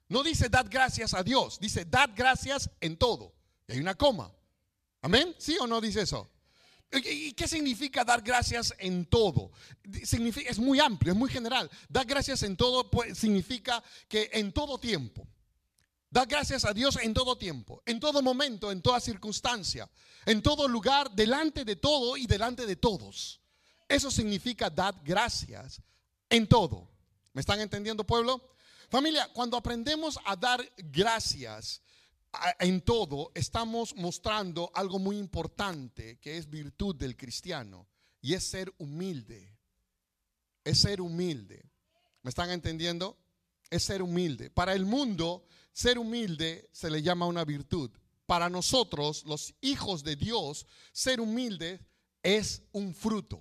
No 0.09 0.23
dice, 0.23 0.49
dad 0.49 0.67
gracias 0.71 1.15
a 1.15 1.23
Dios, 1.23 1.59
dice, 1.59 1.85
dad 1.85 2.11
gracias 2.15 2.71
en 2.81 2.97
todo. 2.97 3.35
Y 3.69 3.73
hay 3.73 3.81
una 3.81 3.95
coma. 3.95 4.33
Amén. 5.03 5.35
¿Sí 5.39 5.57
o 5.61 5.67
no 5.67 5.81
dice 5.81 6.03
eso? 6.03 6.31
¿Y 6.93 7.33
qué 7.33 7.49
significa 7.49 8.05
dar 8.05 8.23
gracias 8.23 8.75
en 8.79 9.07
todo? 9.07 9.51
Significa, 10.05 10.51
es 10.51 10.59
muy 10.59 10.79
amplio, 10.79 11.13
es 11.13 11.19
muy 11.19 11.29
general. 11.29 11.71
Dar 11.89 12.07
gracias 12.07 12.43
en 12.43 12.57
todo 12.57 12.91
pues, 12.91 13.19
significa 13.19 13.83
que 14.09 14.31
en 14.33 14.53
todo 14.53 14.79
tiempo. 14.79 15.27
Da 16.11 16.25
gracias 16.25 16.65
a 16.65 16.73
Dios 16.73 16.99
en 17.03 17.13
todo 17.13 17.37
tiempo, 17.37 17.83
en 17.85 17.99
todo 18.01 18.23
momento, 18.23 18.71
en 18.71 18.81
toda 18.81 19.01
circunstancia, 19.01 19.89
en 20.25 20.41
todo 20.43 20.69
lugar, 20.69 21.11
delante 21.11 21.65
de 21.65 21.77
todo 21.77 22.17
y 22.17 22.27
delante 22.27 22.65
de 22.65 22.77
todos. 22.77 23.41
Eso 23.89 24.11
significa 24.11 24.71
dar 24.71 24.95
gracias 25.05 25.83
en 26.29 26.47
todo. 26.47 26.89
¿Me 27.33 27.41
están 27.41 27.61
entendiendo, 27.61 28.05
pueblo? 28.05 28.57
Familia, 28.89 29.29
cuando 29.33 29.57
aprendemos 29.57 30.19
a 30.25 30.37
dar 30.37 30.65
gracias 30.77 31.83
en 32.61 32.81
todo, 32.81 33.33
estamos 33.35 33.95
mostrando 33.97 34.71
algo 34.75 34.99
muy 34.99 35.19
importante 35.19 36.19
que 36.19 36.37
es 36.37 36.49
virtud 36.49 36.95
del 36.95 37.17
cristiano 37.17 37.89
y 38.21 38.35
es 38.35 38.45
ser 38.45 38.73
humilde. 38.79 39.57
Es 40.65 40.81
ser 40.81 41.01
humilde. 41.01 41.65
¿Me 42.23 42.31
están 42.31 42.51
entendiendo? 42.51 43.19
Es 43.71 43.85
ser 43.85 44.03
humilde. 44.03 44.51
Para 44.51 44.75
el 44.75 44.85
mundo, 44.85 45.47
ser 45.77 45.99
humilde 45.99 46.71
se 46.73 46.89
le 46.89 47.03
llama 47.03 47.27
una 47.27 47.45
virtud. 47.45 47.91
Para 48.25 48.49
nosotros, 48.49 49.25
los 49.27 49.55
hijos 49.61 50.03
de 50.03 50.17
Dios, 50.17 50.67
ser 50.91 51.21
humilde 51.21 51.87
es 52.23 52.63
un 52.73 52.95
fruto. 52.95 53.39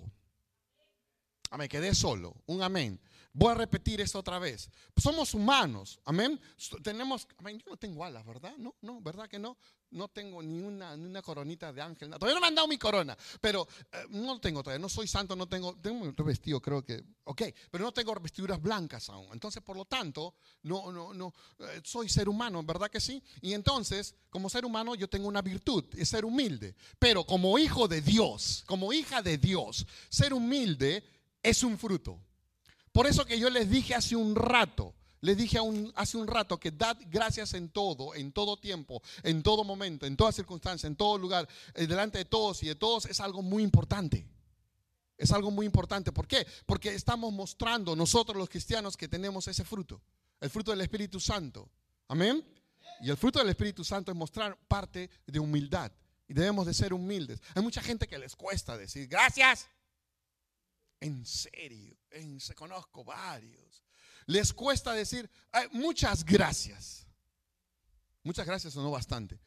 Ah, 1.50 1.56
me 1.56 1.66
quedé 1.66 1.94
solo. 1.94 2.36
Un 2.44 2.60
amén. 2.60 3.00
Voy 3.32 3.52
a 3.52 3.54
repetir 3.54 4.02
esto 4.02 4.18
otra 4.18 4.38
vez. 4.38 4.70
Somos 4.98 5.32
humanos, 5.32 5.98
amén. 6.04 6.38
Tenemos, 6.82 7.26
amén, 7.38 7.58
yo 7.58 7.70
no 7.70 7.78
tengo 7.78 8.04
alas, 8.04 8.26
¿verdad? 8.26 8.54
No, 8.58 8.74
no, 8.82 9.00
¿verdad 9.00 9.28
que 9.30 9.38
no? 9.38 9.56
No 9.90 10.08
tengo 10.08 10.42
ni 10.42 10.60
una, 10.60 10.96
ni 10.96 11.06
una 11.06 11.22
coronita 11.22 11.72
de 11.72 11.80
ángel. 11.80 12.10
Todavía 12.10 12.34
no 12.34 12.40
me 12.40 12.48
han 12.48 12.54
dado 12.54 12.68
mi 12.68 12.76
corona, 12.76 13.16
pero 13.40 13.66
eh, 13.92 14.04
no 14.10 14.40
tengo 14.40 14.62
todavía. 14.62 14.80
No 14.80 14.88
soy 14.88 15.06
santo, 15.06 15.36
no 15.36 15.46
tengo, 15.46 15.76
tengo 15.76 16.04
un 16.04 16.14
vestido, 16.26 16.60
creo 16.60 16.84
que, 16.84 17.02
ok, 17.24 17.42
pero 17.70 17.84
no 17.84 17.92
tengo 17.92 18.14
vestiduras 18.20 18.60
blancas 18.60 19.08
aún. 19.08 19.28
Entonces, 19.32 19.62
por 19.62 19.76
lo 19.76 19.84
tanto, 19.84 20.34
no, 20.62 20.90
no, 20.90 21.14
no, 21.14 21.32
eh, 21.60 21.80
soy 21.84 22.08
ser 22.08 22.28
humano, 22.28 22.62
¿verdad 22.62 22.90
que 22.90 23.00
sí? 23.00 23.22
Y 23.40 23.52
entonces, 23.52 24.14
como 24.30 24.50
ser 24.50 24.64
humano, 24.64 24.94
yo 24.94 25.08
tengo 25.08 25.28
una 25.28 25.42
virtud, 25.42 25.84
es 25.96 26.08
ser 26.08 26.24
humilde. 26.24 26.74
Pero 26.98 27.24
como 27.24 27.58
hijo 27.58 27.88
de 27.88 28.00
Dios, 28.00 28.64
como 28.66 28.92
hija 28.92 29.22
de 29.22 29.38
Dios, 29.38 29.86
ser 30.08 30.34
humilde 30.34 31.04
es 31.42 31.62
un 31.62 31.78
fruto. 31.78 32.20
Por 32.92 33.06
eso 33.06 33.24
que 33.24 33.38
yo 33.38 33.50
les 33.50 33.70
dije 33.70 33.94
hace 33.94 34.16
un 34.16 34.34
rato, 34.34 34.94
les 35.26 35.36
dije 35.36 35.58
hace 35.96 36.16
un 36.16 36.28
rato 36.28 36.56
que 36.60 36.70
dad 36.70 36.96
gracias 37.08 37.52
en 37.54 37.68
todo, 37.68 38.14
en 38.14 38.30
todo 38.30 38.56
tiempo, 38.56 39.02
en 39.24 39.42
todo 39.42 39.64
momento, 39.64 40.06
en 40.06 40.16
toda 40.16 40.30
circunstancia, 40.30 40.86
en 40.86 40.94
todo 40.94 41.18
lugar, 41.18 41.48
eh, 41.74 41.88
delante 41.88 42.18
de 42.18 42.24
todos 42.26 42.62
y 42.62 42.68
de 42.68 42.76
todos 42.76 43.06
es 43.06 43.18
algo 43.18 43.42
muy 43.42 43.64
importante. 43.64 44.24
Es 45.18 45.32
algo 45.32 45.50
muy 45.50 45.66
importante. 45.66 46.12
¿Por 46.12 46.28
qué? 46.28 46.46
Porque 46.64 46.94
estamos 46.94 47.32
mostrando 47.32 47.96
nosotros 47.96 48.36
los 48.36 48.48
cristianos 48.48 48.96
que 48.96 49.08
tenemos 49.08 49.48
ese 49.48 49.64
fruto, 49.64 50.00
el 50.40 50.48
fruto 50.48 50.70
del 50.70 50.82
Espíritu 50.82 51.18
Santo. 51.18 51.68
Amén. 52.06 52.46
Y 53.00 53.10
el 53.10 53.16
fruto 53.16 53.40
del 53.40 53.48
Espíritu 53.48 53.82
Santo 53.82 54.12
es 54.12 54.16
mostrar 54.16 54.56
parte 54.68 55.10
de 55.26 55.40
humildad. 55.40 55.90
Y 56.28 56.34
debemos 56.34 56.66
de 56.66 56.74
ser 56.74 56.92
humildes. 56.92 57.40
Hay 57.56 57.62
mucha 57.62 57.82
gente 57.82 58.06
que 58.06 58.18
les 58.18 58.36
cuesta 58.36 58.76
decir 58.76 59.08
gracias. 59.08 59.66
En 61.00 61.26
serio 61.26 61.96
se 62.38 62.54
conozco 62.54 63.02
varios. 63.04 63.85
Les 64.26 64.52
cuesta 64.52 64.92
decir 64.92 65.30
muchas 65.72 66.24
gracias. 66.24 67.06
Muchas 68.22 68.46
gracias 68.46 68.76
o 68.76 68.82
no 68.82 68.90
bastante. 68.90 69.40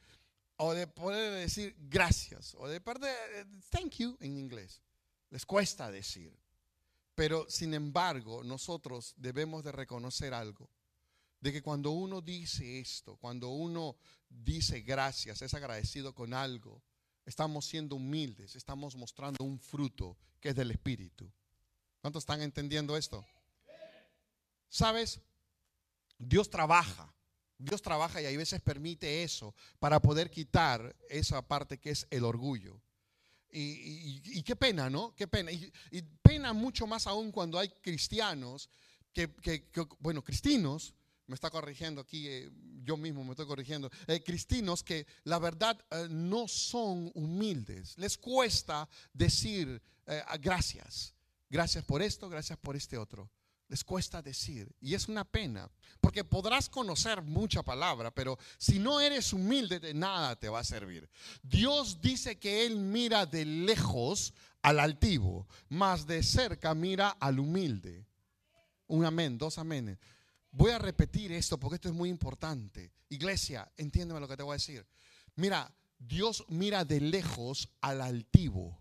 O 0.55 0.73
de 0.73 0.87
poder 0.87 1.33
decir 1.33 1.75
gracias. 1.77 2.55
O 2.57 2.67
de 2.67 2.79
perder 2.79 3.13
thank 3.69 3.97
you 3.97 4.17
en 4.21 4.37
inglés. 4.37 4.81
Les 5.29 5.45
cuesta 5.45 5.91
decir. 5.91 6.33
Pero 7.13 7.45
sin 7.49 7.73
embargo, 7.73 8.43
nosotros 8.43 9.13
debemos 9.17 9.63
de 9.63 9.73
reconocer 9.73 10.33
algo. 10.33 10.69
De 11.41 11.51
que 11.51 11.61
cuando 11.61 11.91
uno 11.91 12.21
dice 12.21 12.79
esto, 12.79 13.17
cuando 13.17 13.49
uno 13.49 13.97
dice 14.29 14.81
gracias, 14.81 15.41
es 15.41 15.53
agradecido 15.53 16.13
con 16.13 16.33
algo, 16.33 16.83
estamos 17.25 17.65
siendo 17.65 17.95
humildes, 17.95 18.55
estamos 18.55 18.95
mostrando 18.95 19.43
un 19.43 19.59
fruto 19.59 20.17
que 20.39 20.49
es 20.49 20.55
del 20.55 20.71
Espíritu. 20.71 21.31
¿Cuántos 22.01 22.23
están 22.23 22.41
entendiendo 22.41 22.97
esto? 22.97 23.25
¿Sabes? 24.69 25.19
Dios 26.17 26.49
trabaja. 26.49 27.13
Dios 27.57 27.81
trabaja 27.81 28.21
y 28.21 28.25
a 28.25 28.37
veces 28.37 28.61
permite 28.61 29.23
eso 29.23 29.53
para 29.79 30.01
poder 30.01 30.31
quitar 30.31 30.95
esa 31.09 31.45
parte 31.45 31.77
que 31.77 31.91
es 31.91 32.07
el 32.09 32.23
orgullo. 32.23 32.81
Y, 33.51 34.43
qué 34.43 34.55
pena, 34.55 34.89
¿no? 34.89 35.13
Qué 35.15 35.27
pena. 35.27 35.51
Y, 35.51 35.71
pena 36.21 36.53
mucho 36.53 36.87
más 36.87 37.07
aún 37.07 37.31
cuando 37.31 37.59
hay 37.59 37.69
cristianos 37.81 38.69
que, 39.11 39.29
bueno, 39.99 40.23
cristinos, 40.23 40.93
me 41.25 41.35
está 41.35 41.49
corrigiendo 41.49 42.01
aquí, 42.01 42.27
eh, 42.27 42.49
yo 42.83 42.95
mismo 42.97 43.23
me 43.23 43.31
estoy 43.31 43.45
corrigiendo, 43.45 43.91
eh, 44.07 44.23
cristinos 44.23 44.83
que 44.83 45.05
la 45.25 45.37
verdad 45.37 45.79
eh, 45.91 46.07
no 46.09 46.47
son 46.47 47.11
humildes. 47.13 47.97
Les 47.97 48.17
cuesta 48.17 48.87
decir 49.13 49.81
gracias. 50.39 51.13
Gracias 51.51 51.83
por 51.83 52.01
esto, 52.01 52.29
gracias 52.29 52.57
por 52.57 52.75
este 52.75 52.97
otro. 52.97 53.29
Les 53.69 53.83
cuesta 53.83 54.21
decir. 54.21 54.75
Y 54.81 54.95
es 54.95 55.07
una 55.07 55.23
pena, 55.23 55.69
porque 56.01 56.23
podrás 56.23 56.67
conocer 56.67 57.21
mucha 57.21 57.61
palabra, 57.61 58.11
pero 58.11 58.37
si 58.57 58.79
no 58.79 58.99
eres 58.99 59.31
humilde, 59.31 59.79
de 59.79 59.93
nada 59.93 60.35
te 60.35 60.49
va 60.49 60.59
a 60.59 60.63
servir. 60.63 61.07
Dios 61.43 62.01
dice 62.01 62.39
que 62.39 62.65
Él 62.65 62.77
mira 62.77 63.27
de 63.27 63.45
lejos 63.45 64.33
al 64.63 64.79
altivo, 64.79 65.47
más 65.69 66.07
de 66.07 66.23
cerca 66.23 66.73
mira 66.73 67.09
al 67.09 67.39
humilde. 67.39 68.07
Un 68.87 69.05
amén, 69.05 69.37
dos 69.37 69.59
aménes. 69.59 69.99
Voy 70.51 70.71
a 70.71 70.79
repetir 70.79 71.31
esto 71.31 71.59
porque 71.59 71.75
esto 71.75 71.89
es 71.89 71.95
muy 71.95 72.09
importante. 72.09 72.91
Iglesia, 73.09 73.71
entiéndeme 73.77 74.19
lo 74.19 74.27
que 74.27 74.35
te 74.35 74.43
voy 74.43 74.53
a 74.53 74.57
decir. 74.57 74.85
Mira, 75.35 75.71
Dios 75.99 76.43
mira 76.47 76.85
de 76.85 77.01
lejos 77.01 77.69
al 77.81 78.01
altivo. 78.01 78.79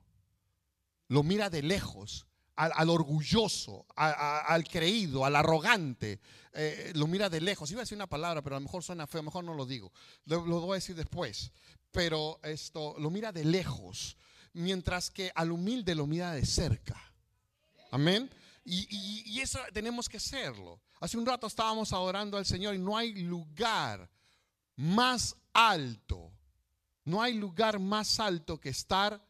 Lo 1.09 1.23
mira 1.23 1.50
de 1.50 1.62
lejos 1.62 2.27
al, 2.58 2.90
orgulloso, 2.90 3.86
al 3.94 4.64
creído, 4.64 5.24
al 5.24 5.36
arrogante, 5.36 6.20
eh, 6.52 6.90
lo 6.96 7.06
mira 7.06 7.30
de 7.30 7.40
lejos. 7.40 7.70
Iba 7.70 7.82
a 7.82 7.84
decir 7.84 7.96
una 7.96 8.08
palabra, 8.08 8.42
pero 8.42 8.56
a 8.56 8.58
lo 8.58 8.64
mejor 8.64 8.82
suena 8.82 9.06
feo, 9.06 9.22
mejor 9.22 9.44
no 9.44 9.54
lo 9.54 9.64
digo. 9.64 9.92
Lo, 10.24 10.42
voy 10.42 10.72
a 10.72 10.74
decir 10.74 10.96
después. 10.96 11.52
Pero 11.92 12.40
esto 12.42 12.96
lo 12.98 13.10
mira 13.10 13.30
de 13.30 13.44
lejos, 13.44 14.16
mientras 14.54 15.08
que 15.08 15.30
al 15.36 15.52
humilde 15.52 15.94
lo 15.94 16.08
mira 16.08 16.32
de 16.32 16.44
cerca. 16.44 17.00
Amén. 17.92 18.28
Y, 18.64 18.88
y, 19.24 19.40
eso 19.40 19.60
tenemos 19.72 20.08
que 20.08 20.16
hacerlo. 20.16 20.80
Hace 21.00 21.16
un 21.16 21.24
rato 21.24 21.46
estábamos 21.46 21.92
adorando 21.92 22.36
al 22.36 22.44
Señor 22.44 22.74
y 22.74 22.78
no 22.78 22.96
hay 22.96 23.14
lugar 23.22 24.10
más 24.74 25.36
alto, 25.52 26.32
no 27.04 27.22
hay 27.22 27.34
lugar 27.34 27.78
más 27.78 28.18
alto 28.18 28.58
que 28.58 28.70
estar 28.70 29.24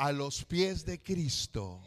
a 0.00 0.12
los 0.12 0.46
pies 0.46 0.86
de 0.86 1.02
Cristo. 1.02 1.82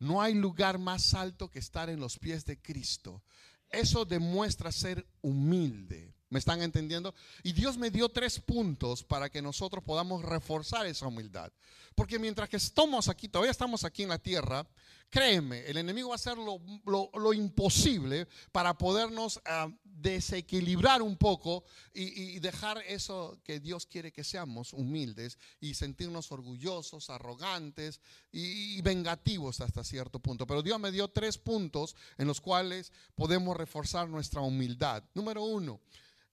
No 0.00 0.20
hay 0.20 0.34
lugar 0.34 0.78
más 0.78 1.14
alto 1.14 1.48
que 1.48 1.58
estar 1.58 1.88
en 1.88 1.98
los 1.98 2.18
pies 2.18 2.44
de 2.44 2.60
Cristo. 2.60 3.22
Eso 3.70 4.04
demuestra 4.04 4.70
ser 4.70 5.06
humilde. 5.22 6.14
¿Me 6.28 6.38
están 6.38 6.60
entendiendo? 6.60 7.14
Y 7.42 7.54
Dios 7.54 7.78
me 7.78 7.90
dio 7.90 8.10
tres 8.10 8.38
puntos 8.38 9.02
para 9.02 9.30
que 9.30 9.40
nosotros 9.40 9.82
podamos 9.82 10.22
reforzar 10.22 10.84
esa 10.84 11.06
humildad. 11.06 11.50
Porque 11.94 12.18
mientras 12.18 12.50
que 12.50 12.58
estamos 12.58 13.08
aquí, 13.08 13.28
todavía 13.28 13.50
estamos 13.50 13.82
aquí 13.84 14.02
en 14.02 14.10
la 14.10 14.18
tierra, 14.18 14.68
créeme, 15.08 15.66
el 15.66 15.78
enemigo 15.78 16.10
va 16.10 16.14
a 16.14 16.16
hacer 16.16 16.36
lo, 16.36 17.32
imposible 17.32 18.28
para 18.52 18.76
podernos 18.76 19.40
ah, 19.46 19.68
desequilibrar 20.00 21.02
un 21.02 21.16
poco 21.16 21.64
y, 21.92 22.38
dejar 22.40 22.78
eso 22.86 23.38
que 23.44 23.60
Dios 23.60 23.86
quiere 23.86 24.12
que 24.12 24.24
seamos, 24.24 24.72
humildes 24.72 25.38
y 25.60 25.74
sentirnos 25.74 26.32
orgullosos, 26.32 27.10
arrogantes 27.10 28.00
y 28.32 28.80
vengativos 28.82 29.60
hasta 29.60 29.84
cierto 29.84 30.20
punto. 30.20 30.46
Pero 30.46 30.62
Dios 30.62 30.80
me 30.80 30.92
dio 30.92 31.08
tres 31.08 31.38
puntos 31.38 31.96
en 32.18 32.26
los 32.26 32.40
cuales 32.40 32.92
podemos 33.14 33.56
reforzar 33.56 34.08
nuestra 34.08 34.40
humildad. 34.40 35.02
Número 35.14 35.42
uno 35.42 35.80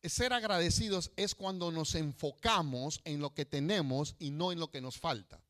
ser 0.09 0.33
agradecidos 0.33 1.11
es 1.15 1.35
cuando 1.35 1.71
nos 1.71 1.95
enfocamos 1.95 3.01
en 3.03 3.19
lo 3.19 3.33
que 3.33 3.45
tenemos 3.45 4.15
y 4.19 4.31
no 4.31 4.51
en 4.51 4.59
lo 4.59 4.69
que 4.69 4.81
nos 4.81 4.97
falta. 4.97 5.41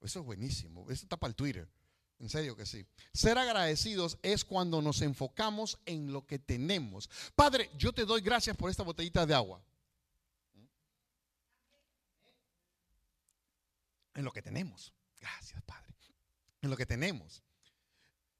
Eso 0.00 0.20
es 0.20 0.24
buenísimo. 0.24 0.84
Eso 0.84 1.04
está 1.04 1.16
para 1.16 1.30
el 1.30 1.34
Twitter. 1.34 1.68
En 2.18 2.30
serio 2.30 2.56
que 2.56 2.64
sí. 2.64 2.86
Ser 3.12 3.36
agradecidos 3.36 4.18
es 4.22 4.44
cuando 4.44 4.80
nos 4.80 5.02
enfocamos 5.02 5.78
en 5.84 6.12
lo 6.12 6.26
que 6.26 6.38
tenemos. 6.38 7.10
Padre, 7.34 7.70
yo 7.76 7.92
te 7.92 8.04
doy 8.04 8.22
gracias 8.22 8.56
por 8.56 8.70
esta 8.70 8.82
botellita 8.82 9.26
de 9.26 9.34
agua. 9.34 9.62
En 14.14 14.24
lo 14.24 14.32
que 14.32 14.40
tenemos. 14.40 14.94
Gracias, 15.20 15.62
Padre. 15.62 15.94
En 16.62 16.70
lo 16.70 16.76
que 16.76 16.86
tenemos. 16.86 17.42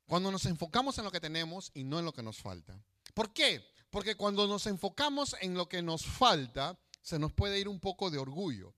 Cuando 0.07 0.31
nos 0.31 0.47
enfocamos 0.47 0.97
en 0.99 1.05
lo 1.05 1.11
que 1.11 1.21
tenemos 1.21 1.71
y 1.75 1.85
no 1.85 1.99
en 1.99 2.05
lo 2.05 2.13
que 2.13 2.23
nos 2.23 2.39
falta. 2.39 2.81
¿Por 3.13 3.33
qué? 3.33 3.67
Porque 3.91 4.15
cuando 4.15 4.47
nos 4.47 4.67
enfocamos 4.67 5.37
en 5.41 5.55
lo 5.55 5.69
que 5.69 5.83
nos 5.83 6.07
falta, 6.07 6.79
se 7.03 7.19
nos 7.19 7.33
puede 7.33 7.59
ir 7.59 7.69
un 7.69 7.81
poco 7.81 8.11
de 8.11 8.19
orgullo. 8.19 8.75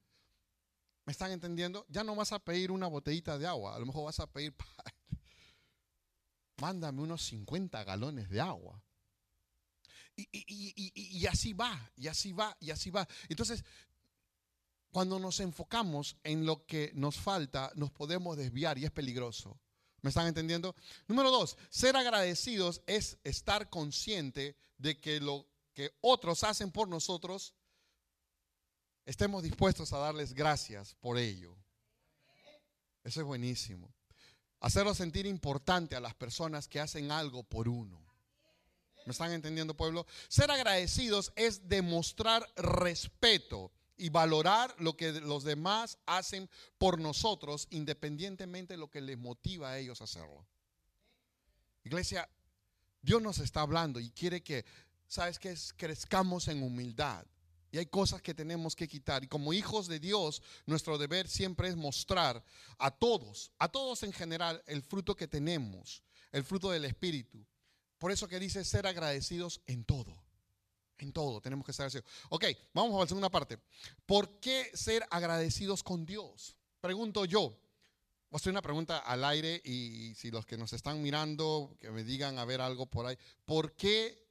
¿Me 1.09 1.13
están 1.13 1.33
entendiendo? 1.33 1.87
Ya 1.89 2.05
no 2.05 2.15
vas 2.15 2.33
a 2.33 2.39
pedir 2.39 2.71
una 2.71 2.87
botellita 2.87 3.39
de 3.39 3.47
agua, 3.47 3.75
a 3.75 3.79
lo 3.79 3.87
mejor 3.87 4.05
vas 4.05 4.21
a 4.21 4.31
pedir, 4.31 4.55
mándame 6.61 7.01
unos 7.01 7.23
50 7.23 7.83
galones 7.85 8.29
de 8.29 8.43
agua. 8.43 8.85
Y, 10.15 11.25
así 11.25 11.55
va, 11.55 11.91
y 11.97 12.09
así 12.09 12.33
va, 12.33 12.55
y 12.61 12.73
así 12.73 12.91
va. 12.91 13.09
Entonces, 13.31 13.65
cuando 14.91 15.19
nos 15.19 15.41
enfocamos 15.41 16.19
en 16.25 16.45
lo 16.45 16.67
que 16.67 16.93
nos 16.95 17.17
falta, 17.17 17.73
nos 17.75 17.91
podemos 17.91 18.37
desviar 18.37 18.77
y 18.77 18.85
es 18.85 18.91
peligroso. 18.91 19.59
¿Me 20.03 20.11
están 20.11 20.27
entendiendo? 20.27 20.77
Número 21.07 21.31
dos, 21.31 21.57
ser 21.71 21.97
agradecidos 21.97 22.83
es 22.87 23.17
estar 23.25 23.71
consciente 23.71 24.59
de 24.77 25.01
que 25.01 25.21
lo 25.21 25.49
que 25.73 25.91
otros 26.03 26.45
hacen 26.45 26.71
por 26.71 26.87
nosotros, 26.87 27.55
estemos 29.09 29.43
dispuestos 29.43 29.91
a 29.95 29.99
darles 29.99 30.35
gracias 30.35 30.95
por 31.01 31.17
ello. 31.17 31.57
Eso 33.03 33.21
es 33.21 33.27
buenísimo. 33.27 33.91
Hacerlo 34.61 34.95
sentir 34.95 35.25
importante 35.25 35.97
a 35.97 36.01
las 36.01 36.15
personas 36.15 36.69
que 36.69 36.79
hacen 36.79 37.11
algo 37.11 37.43
por 37.43 37.69
uno. 37.69 37.99
¿Me 39.07 39.13
están 39.13 39.33
entendiendo, 39.33 39.75
pueblo? 39.75 40.07
Ser 40.29 40.51
agradecidos 40.51 41.33
es 41.37 41.67
demostrar 41.71 42.47
respeto 42.55 43.73
y 43.97 44.11
valorar 44.11 44.75
lo 44.79 44.95
que 44.95 45.13
los 45.13 45.43
demás 45.43 45.97
hacen 46.05 46.51
por 46.77 47.01
nosotros, 47.01 47.67
independientemente 47.71 48.75
de 48.75 48.79
lo 48.79 48.91
que 48.91 49.01
les 49.01 49.17
motiva 49.17 49.71
a 49.71 49.79
ellos 49.79 50.03
a 50.03 50.05
hacerlo. 50.05 50.47
Iglesia, 51.83 52.29
Dios 53.01 53.23
nos 53.23 53.39
está 53.39 53.63
hablando 53.63 54.01
y 54.01 54.11
quiere 54.11 54.43
que, 54.43 54.67
¿sabes 55.07 55.39
qué? 55.39 55.57
Crezcamos 55.79 56.49
en 56.49 56.63
humildad. 56.63 57.25
Y 57.71 57.79
hay 57.79 57.87
cosas 57.87 58.23
que 58.23 58.35
tenemos 58.35 58.75
que 58.75 58.89
quitar. 58.89 59.23
Y 59.23 59.29
como 59.29 59.53
hijos 59.53 59.89
de 59.89 60.01
Dios, 60.01 60.43
nuestro 60.67 60.97
deber 60.97 61.29
siempre 61.29 61.69
es 61.69 61.77
mostrar 61.77 62.43
a 62.79 62.91
todos, 62.91 63.53
a 63.59 63.69
todos 63.69 64.03
en 64.03 64.13
general, 64.13 64.63
el 64.67 64.83
fruto 64.83 65.15
que 65.15 65.29
tenemos, 65.29 66.03
el 66.33 66.45
fruto 66.45 66.71
del 66.71 66.87
Espíritu. 66.87 67.45
Por 67.99 68.13
eso 68.13 68.29
que 68.29 68.39
dice 68.39 68.65
ser 68.65 68.87
agradecidos 68.87 69.61
en 69.67 69.85
todo. 69.85 70.25
En 70.99 71.13
todo 71.13 71.41
tenemos 71.41 71.67
que 71.67 71.73
ser 71.73 71.87
agradecidos. 71.87 72.13
Ok, 72.31 72.45
vamos 72.73 72.97
a 72.97 73.01
la 73.01 73.07
segunda 73.07 73.29
parte. 73.29 73.59
¿Por 74.07 74.41
qué 74.41 74.71
ser 74.75 75.05
agradecidos 75.11 75.83
con 75.83 76.07
Dios? 76.07 76.57
Pregunto 76.81 77.25
yo. 77.25 77.57
Voy 78.31 78.37
a 78.37 78.41
hacer 78.41 78.51
una 78.51 78.63
pregunta 78.63 78.99
al 78.99 79.25
aire 79.25 79.61
y 79.65 80.15
si 80.15 80.31
los 80.31 80.45
que 80.45 80.59
nos 80.59 80.73
están 80.75 81.01
mirando, 81.01 81.77
que 81.81 81.91
me 81.91 82.05
digan 82.05 82.39
a 82.39 82.45
ver 82.45 82.61
algo 82.61 82.87
por 82.87 83.07
ahí. 83.07 83.17
¿Por 83.47 83.75
qué 83.75 84.27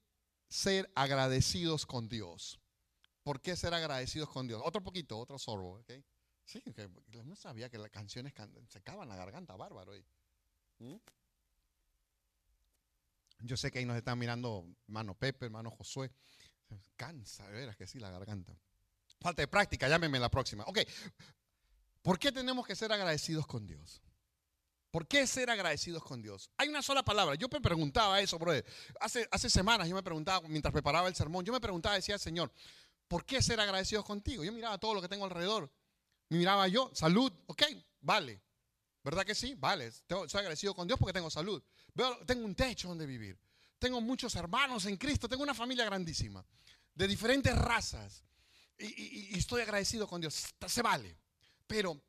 ser 0.50 0.90
agradecidos 0.94 1.86
con 1.86 2.08
Dios? 2.08 2.60
¿Por 3.28 3.42
qué 3.42 3.58
ser 3.58 3.74
agradecidos 3.74 4.30
con 4.30 4.48
Dios? 4.48 4.62
Otro 4.64 4.82
poquito, 4.82 5.20
otro 5.20 5.38
sorbo. 5.38 5.80
¿ok? 5.80 5.92
Sí, 6.46 6.64
no 7.26 7.36
sabía 7.36 7.70
que 7.70 7.78
las 7.78 7.92
canciones 7.92 8.32
secaban 8.70 9.10
la 9.10 9.18
garganta, 9.18 9.54
bárbaro. 9.58 9.92
¿Mm? 10.80 10.96
Yo 13.40 13.58
sé 13.58 13.70
que 13.70 13.80
ahí 13.80 13.86
nos 13.86 13.98
están 13.98 14.18
mirando 14.18 14.66
hermano 14.88 15.14
Pepe, 15.14 15.48
hermano 15.48 15.70
Josué. 15.72 16.10
Cansa, 16.96 17.46
de 17.50 17.52
veras 17.52 17.76
que 17.76 17.86
sí, 17.86 18.00
la 18.00 18.12
garganta. 18.12 18.58
Falta 19.20 19.42
de 19.42 19.50
práctica, 19.50 19.90
llámeme 19.90 20.20
la 20.20 20.32
próxima. 20.32 20.64
Ok, 20.64 20.80
¿por 22.02 22.18
qué 22.18 22.32
tenemos 22.32 22.66
que 22.66 22.78
ser 22.78 22.94
agradecidos 22.94 23.46
con 23.46 23.68
Dios? 23.68 24.02
¿Por 24.90 25.06
qué 25.06 25.28
ser 25.28 25.50
agradecidos 25.50 26.02
con 26.02 26.22
Dios? 26.22 26.50
Hay 26.56 26.70
una 26.70 26.82
sola 26.82 27.04
palabra. 27.04 27.36
Yo 27.36 27.50
me 27.52 27.60
preguntaba 27.60 28.22
eso, 28.22 28.40
brother. 28.40 28.66
Hace, 29.02 29.28
hace 29.32 29.50
semanas 29.50 29.90
yo 29.90 29.96
me 29.96 30.02
preguntaba, 30.02 30.48
mientras 30.48 30.72
preparaba 30.72 31.10
el 31.10 31.16
sermón, 31.16 31.44
yo 31.44 31.52
me 31.52 31.60
preguntaba, 31.60 31.96
decía, 31.96 32.18
Señor, 32.18 32.54
¿por 33.08 33.26
qué 33.26 33.42
ser 33.42 33.60
agradecidos 33.60 34.06
contigo? 34.06 34.44
Yo 34.44 34.52
miraba 34.52 34.78
todo 34.78 34.94
lo 34.94 35.02
que 35.02 35.10
tengo 35.10 35.26
alrededor. 35.26 35.72
Me 36.30 36.38
miraba 36.38 36.68
yo, 36.68 36.92
salud, 36.94 37.32
ok, 37.48 37.64
vale. 38.02 38.42
¿Verdad 39.04 39.26
que 39.26 39.36
sí? 39.36 39.56
Vale. 39.56 39.92
soy 39.92 40.40
agradecido 40.40 40.76
con 40.76 40.88
Dios 40.88 41.00
porque 41.00 41.14
tengo 41.14 41.30
salud. 41.30 41.64
Veo, 41.94 42.26
tengo 42.26 42.44
un 42.46 42.56
techo 42.56 42.90
donde 42.90 43.06
vivir 43.06 43.40
tengo 43.80 44.02
muchos 44.02 44.36
hermanos 44.36 44.86
en 44.86 44.98
Cristo, 44.98 45.30
tengo 45.30 45.44
una 45.44 45.54
familia 45.54 45.86
grandísima, 45.86 46.46
de 46.94 47.08
diferentes 47.08 47.56
razas. 47.56 48.24
Y, 48.80 49.38
estoy 49.38 49.62
agradecido 49.62 50.08
con 50.08 50.22
Dios, 50.22 50.46
se 50.68 50.82
vale. 50.82 51.18
Pero 51.66 52.00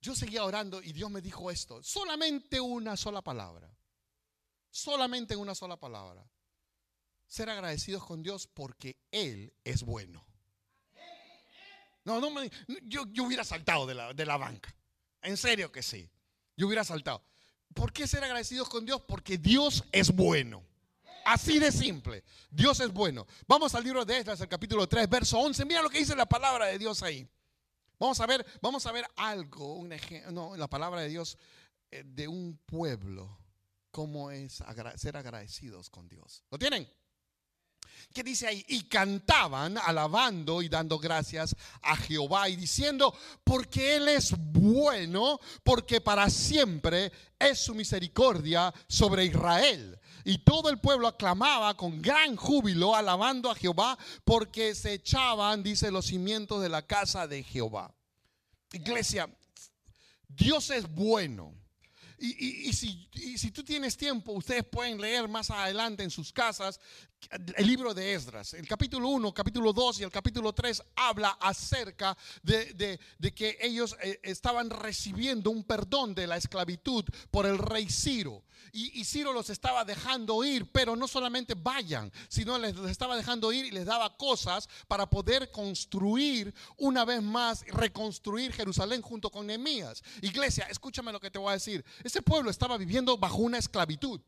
yo 0.00 0.14
seguía 0.14 0.44
orando 0.44 0.82
y 0.82 0.92
Dios 0.92 1.10
me 1.10 1.20
dijo 1.20 1.50
esto, 1.50 1.82
solamente 1.82 2.60
una 2.60 2.96
sola 2.96 3.22
palabra, 3.22 3.74
solamente 4.70 5.36
una 5.36 5.54
sola 5.54 5.78
palabra. 5.78 6.28
Ser 7.26 7.48
agradecidos 7.48 8.04
con 8.04 8.22
Dios 8.22 8.46
porque 8.46 8.98
Él 9.10 9.54
es 9.64 9.82
bueno. 9.82 10.26
No, 12.04 12.20
no 12.20 12.30
yo, 12.82 13.06
yo 13.10 13.24
hubiera 13.24 13.44
saltado 13.44 13.86
de 13.86 13.94
la, 13.94 14.12
de 14.12 14.26
la 14.26 14.36
banca. 14.36 14.74
En 15.22 15.36
serio 15.36 15.72
que 15.72 15.82
sí. 15.82 16.08
Yo 16.56 16.66
hubiera 16.66 16.84
saltado. 16.84 17.24
¿Por 17.72 17.92
qué 17.92 18.06
ser 18.06 18.22
agradecidos 18.22 18.68
con 18.68 18.84
Dios? 18.84 19.02
Porque 19.06 19.38
Dios 19.38 19.84
es 19.90 20.14
bueno. 20.14 20.62
Así 21.24 21.58
de 21.58 21.72
simple. 21.72 22.22
Dios 22.50 22.78
es 22.80 22.92
bueno. 22.92 23.26
Vamos 23.48 23.74
al 23.74 23.82
libro 23.82 24.04
de 24.04 24.18
Esdras, 24.18 24.40
el 24.40 24.48
capítulo 24.48 24.86
3, 24.86 25.08
verso 25.08 25.38
11. 25.38 25.64
Mira 25.64 25.82
lo 25.82 25.90
que 25.90 25.98
dice 25.98 26.14
la 26.14 26.26
palabra 26.26 26.66
de 26.66 26.78
Dios 26.78 27.02
ahí. 27.02 27.26
Vamos 27.98 28.20
a 28.20 28.26
ver, 28.26 28.44
vamos 28.60 28.84
a 28.86 28.92
ver 28.92 29.06
algo, 29.16 29.74
un 29.74 29.94
no, 30.30 30.56
la 30.56 30.68
palabra 30.68 31.00
de 31.00 31.08
Dios 31.08 31.38
eh, 31.90 32.02
de 32.04 32.28
un 32.28 32.58
pueblo, 32.66 33.38
cómo 33.90 34.30
es 34.30 34.62
ser 34.96 35.16
agradecidos 35.16 35.90
con 35.90 36.08
Dios. 36.08 36.44
¿Lo 36.50 36.58
tienen? 36.58 36.88
¿Qué 38.12 38.22
dice 38.22 38.46
ahí? 38.46 38.64
Y 38.68 38.84
cantaban 38.84 39.78
alabando 39.78 40.62
y 40.62 40.68
dando 40.68 40.98
gracias 40.98 41.54
a 41.82 41.96
Jehová 41.96 42.48
y 42.48 42.56
diciendo, 42.56 43.14
porque 43.42 43.96
Él 43.96 44.08
es 44.08 44.34
bueno, 44.36 45.40
porque 45.62 46.00
para 46.00 46.28
siempre 46.30 47.12
es 47.38 47.58
su 47.60 47.74
misericordia 47.74 48.72
sobre 48.88 49.24
Israel. 49.24 49.98
Y 50.24 50.38
todo 50.38 50.70
el 50.70 50.78
pueblo 50.78 51.06
aclamaba 51.06 51.76
con 51.76 52.00
gran 52.00 52.36
júbilo, 52.36 52.94
alabando 52.96 53.50
a 53.50 53.54
Jehová, 53.54 53.98
porque 54.24 54.74
se 54.74 54.94
echaban, 54.94 55.62
dice, 55.62 55.90
los 55.90 56.06
cimientos 56.06 56.62
de 56.62 56.70
la 56.70 56.86
casa 56.86 57.26
de 57.26 57.42
Jehová. 57.42 57.94
Iglesia, 58.72 59.28
Dios 60.28 60.70
es 60.70 60.88
bueno. 60.92 61.54
Y, 62.24 62.72
si, 62.72 63.50
tú 63.50 63.62
tienes 63.62 63.98
tiempo, 63.98 64.32
ustedes 64.32 64.64
pueden 64.64 64.98
leer 64.98 65.28
más 65.28 65.50
adelante 65.50 66.02
en 66.02 66.10
sus 66.10 66.32
casas 66.32 66.80
el 67.56 67.66
libro 67.66 67.92
de 67.92 68.14
Esdras, 68.14 68.54
el 68.54 68.66
capítulo 68.66 69.08
1, 69.08 69.32
capítulo 69.34 69.72
2 69.72 70.00
y 70.00 70.02
el 70.04 70.10
capítulo 70.10 70.52
3 70.52 70.82
habla 70.96 71.30
acerca 71.40 72.16
de, 72.42 72.98
que 73.34 73.58
ellos 73.60 73.96
eh, 74.02 74.20
estaban 74.22 74.70
recibiendo 74.70 75.50
un 75.50 75.64
perdón 75.64 76.14
de 76.14 76.26
la 76.26 76.36
esclavitud 76.36 77.04
por 77.30 77.46
el 77.46 77.58
rey 77.58 77.88
Ciro. 77.90 78.42
Y, 78.76 79.04
Ciro 79.04 79.32
los 79.32 79.50
estaba 79.50 79.84
dejando 79.84 80.42
ir, 80.42 80.68
pero 80.72 80.96
no 80.96 81.06
solamente 81.06 81.54
vayan, 81.54 82.10
sino 82.26 82.58
les, 82.58 82.76
estaba 82.90 83.16
dejando 83.16 83.52
ir 83.52 83.66
y 83.66 83.70
les 83.70 83.86
daba 83.86 84.16
cosas 84.16 84.68
para 84.88 85.08
poder 85.08 85.52
construir 85.52 86.52
una 86.76 87.04
vez 87.04 87.22
más, 87.22 87.64
reconstruir 87.68 88.52
Jerusalén 88.52 89.00
junto 89.00 89.30
con 89.30 89.46
Nehemías. 89.46 90.02
Iglesia, 90.22 90.66
escúchame 90.68 91.12
lo 91.12 91.20
que 91.20 91.30
te 91.30 91.38
voy 91.38 91.50
a 91.50 91.52
decir. 91.52 91.84
Ese 92.02 92.20
pueblo 92.20 92.50
estaba 92.50 92.76
viviendo 92.76 93.16
bajo 93.16 93.36
una 93.36 93.58
esclavitud. 93.58 94.20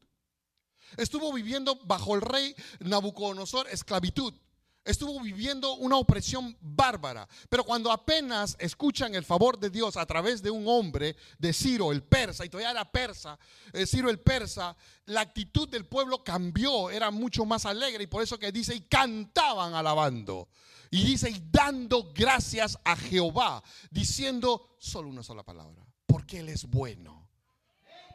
Estuvo 0.97 1.33
viviendo 1.33 1.75
bajo 1.85 2.15
el 2.15 2.21
rey 2.21 2.55
Nabucodonosor 2.79 3.67
esclavitud. 3.69 4.33
Estuvo 4.87 5.20
viviendo 5.20 5.75
una 5.75 5.96
opresión 5.96 6.57
bárbara. 6.61 7.29
Pero 7.49 7.64
cuando 7.64 7.90
apenas 7.90 8.57
escuchan 8.61 9.16
el 9.16 9.25
favor 9.25 9.59
de 9.59 9.68
Dios 9.68 9.96
a 9.96 10.07
través 10.07 10.42
de 10.42 10.51
un 10.51 10.66
hombre, 10.68 11.16
de 11.38 11.53
Ciro 11.53 11.90
el 11.90 12.05
persa, 12.05 12.46
y 12.46 12.49
todavía 12.49 12.70
era 12.70 12.90
persa, 12.90 13.37
eh, 13.72 13.85
Ciro 13.85 14.09
el 14.09 14.20
persa, 14.20 14.77
la 15.07 15.22
actitud 15.22 15.68
del 15.68 15.87
pueblo 15.87 16.22
cambió, 16.22 16.88
era 16.88 17.11
mucho 17.11 17.44
más 17.44 17.66
alegre. 17.66 18.05
Y 18.05 18.07
por 18.07 18.22
eso 18.22 18.38
que 18.38 18.53
dice, 18.53 18.77
y 18.77 18.81
cantaban 18.83 19.75
alabando. 19.75 20.49
Y 20.92 21.05
dice, 21.05 21.31
y 21.31 21.42
dando 21.51 22.12
gracias 22.14 22.79
a 22.85 22.94
Jehová, 22.96 23.62
diciendo 23.90 24.77
solo 24.79 25.09
una 25.09 25.25
sola 25.25 25.42
palabra, 25.42 25.85
porque 26.07 26.38
Él 26.38 26.49
es 26.49 26.64
bueno 26.64 27.26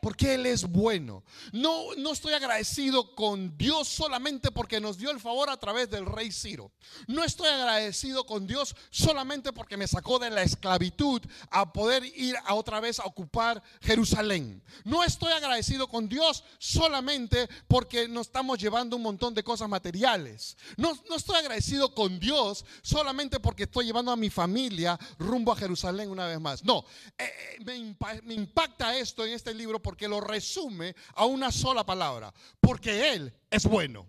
porque 0.01 0.33
Él 0.33 0.45
es 0.47 0.65
bueno. 0.65 1.23
No, 1.53 1.95
no 1.95 2.11
estoy 2.11 2.33
agradecido 2.33 3.15
con 3.15 3.57
Dios 3.57 3.87
solamente 3.87 4.51
porque 4.51 4.81
nos 4.81 4.97
dio 4.97 5.11
el 5.11 5.19
favor 5.19 5.49
a 5.49 5.57
través 5.57 5.89
del 5.89 6.05
rey 6.05 6.31
Ciro. 6.31 6.71
No 7.07 7.23
estoy 7.23 7.47
agradecido 7.47 8.25
con 8.25 8.47
Dios 8.47 8.75
solamente 8.89 9.53
porque 9.53 9.77
me 9.77 9.87
sacó 9.87 10.17
de 10.19 10.31
la 10.31 10.41
esclavitud 10.41 11.21
a 11.51 11.71
poder 11.71 12.03
ir 12.03 12.35
a 12.45 12.55
otra 12.55 12.79
vez 12.79 12.99
a 12.99 13.05
ocupar 13.05 13.61
Jerusalén. 13.81 14.63
No 14.83 15.03
estoy 15.03 15.31
agradecido 15.31 15.87
con 15.87 16.09
Dios 16.09 16.43
solamente 16.57 17.47
porque 17.67 18.07
nos 18.07 18.27
estamos 18.27 18.57
llevando 18.57 18.95
un 18.95 19.03
montón 19.03 19.35
de 19.35 19.43
cosas 19.43 19.69
materiales. 19.69 20.57
No, 20.77 20.97
no 21.09 21.15
estoy 21.15 21.37
agradecido 21.37 21.93
con 21.93 22.19
Dios 22.19 22.65
solamente 22.81 23.39
porque 23.39 23.63
estoy 23.63 23.85
llevando 23.85 24.11
a 24.11 24.15
mi 24.15 24.31
familia 24.31 24.99
rumbo 25.19 25.51
a 25.51 25.55
Jerusalén 25.55 26.09
una 26.09 26.25
vez 26.25 26.39
más. 26.39 26.63
No, 26.63 26.85
eh, 27.19 27.23
eh, 27.59 27.63
me, 27.63 28.21
me 28.23 28.33
impacta 28.33 28.97
esto 28.97 29.23
en 29.25 29.33
este 29.33 29.53
libro 29.53 29.79
porque 29.91 30.07
lo 30.07 30.21
resume 30.21 30.95
a 31.15 31.25
una 31.25 31.51
sola 31.51 31.85
palabra. 31.85 32.33
Porque 32.61 33.11
Él 33.11 33.33
es 33.49 33.65
bueno. 33.65 34.07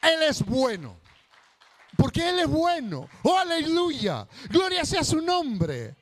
Él 0.00 0.22
es 0.22 0.42
bueno. 0.42 0.98
Porque 1.98 2.26
Él 2.26 2.38
es 2.38 2.46
bueno. 2.46 3.06
Oh, 3.24 3.36
aleluya. 3.36 4.26
Gloria 4.48 4.86
sea 4.86 5.04
su 5.04 5.20
nombre. 5.20 5.94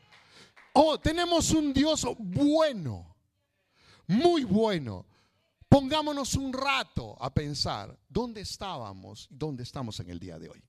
Oh, 0.75 0.97
tenemos 1.01 1.51
un 1.51 1.73
Dios 1.73 2.07
bueno. 2.21 3.17
Muy 4.07 4.45
bueno. 4.45 5.07
Pongámonos 5.69 6.37
un 6.37 6.53
rato 6.53 7.17
a 7.21 7.35
pensar 7.35 7.99
dónde 8.09 8.43
estábamos 8.43 9.27
y 9.29 9.35
dónde 9.35 9.65
estamos 9.65 9.99
en 9.99 10.09
el 10.09 10.21
día 10.21 10.39
de 10.39 10.51
hoy. 10.51 10.65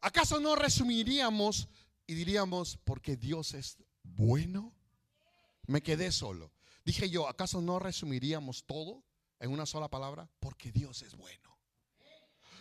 ¿Acaso 0.00 0.40
no 0.40 0.56
resumiríamos 0.56 1.68
y 2.04 2.14
diríamos, 2.14 2.78
porque 2.82 3.16
Dios 3.16 3.54
es 3.54 3.78
bueno? 4.02 4.74
Me 5.66 5.82
quedé 5.82 6.12
solo. 6.12 6.52
Dije 6.84 7.08
yo, 7.08 7.28
¿acaso 7.28 7.60
no 7.60 7.78
resumiríamos 7.78 8.64
todo 8.66 9.02
en 9.40 9.50
una 9.50 9.66
sola 9.66 9.88
palabra? 9.88 10.28
Porque 10.38 10.70
Dios 10.70 11.02
es 11.02 11.14
bueno. 11.16 11.58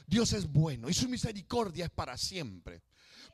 Dios 0.06 0.34
es 0.34 0.52
bueno 0.52 0.90
y 0.90 0.94
su 0.94 1.08
misericordia 1.10 1.86
es 1.86 1.92
para 1.92 2.18
siempre. 2.18 2.84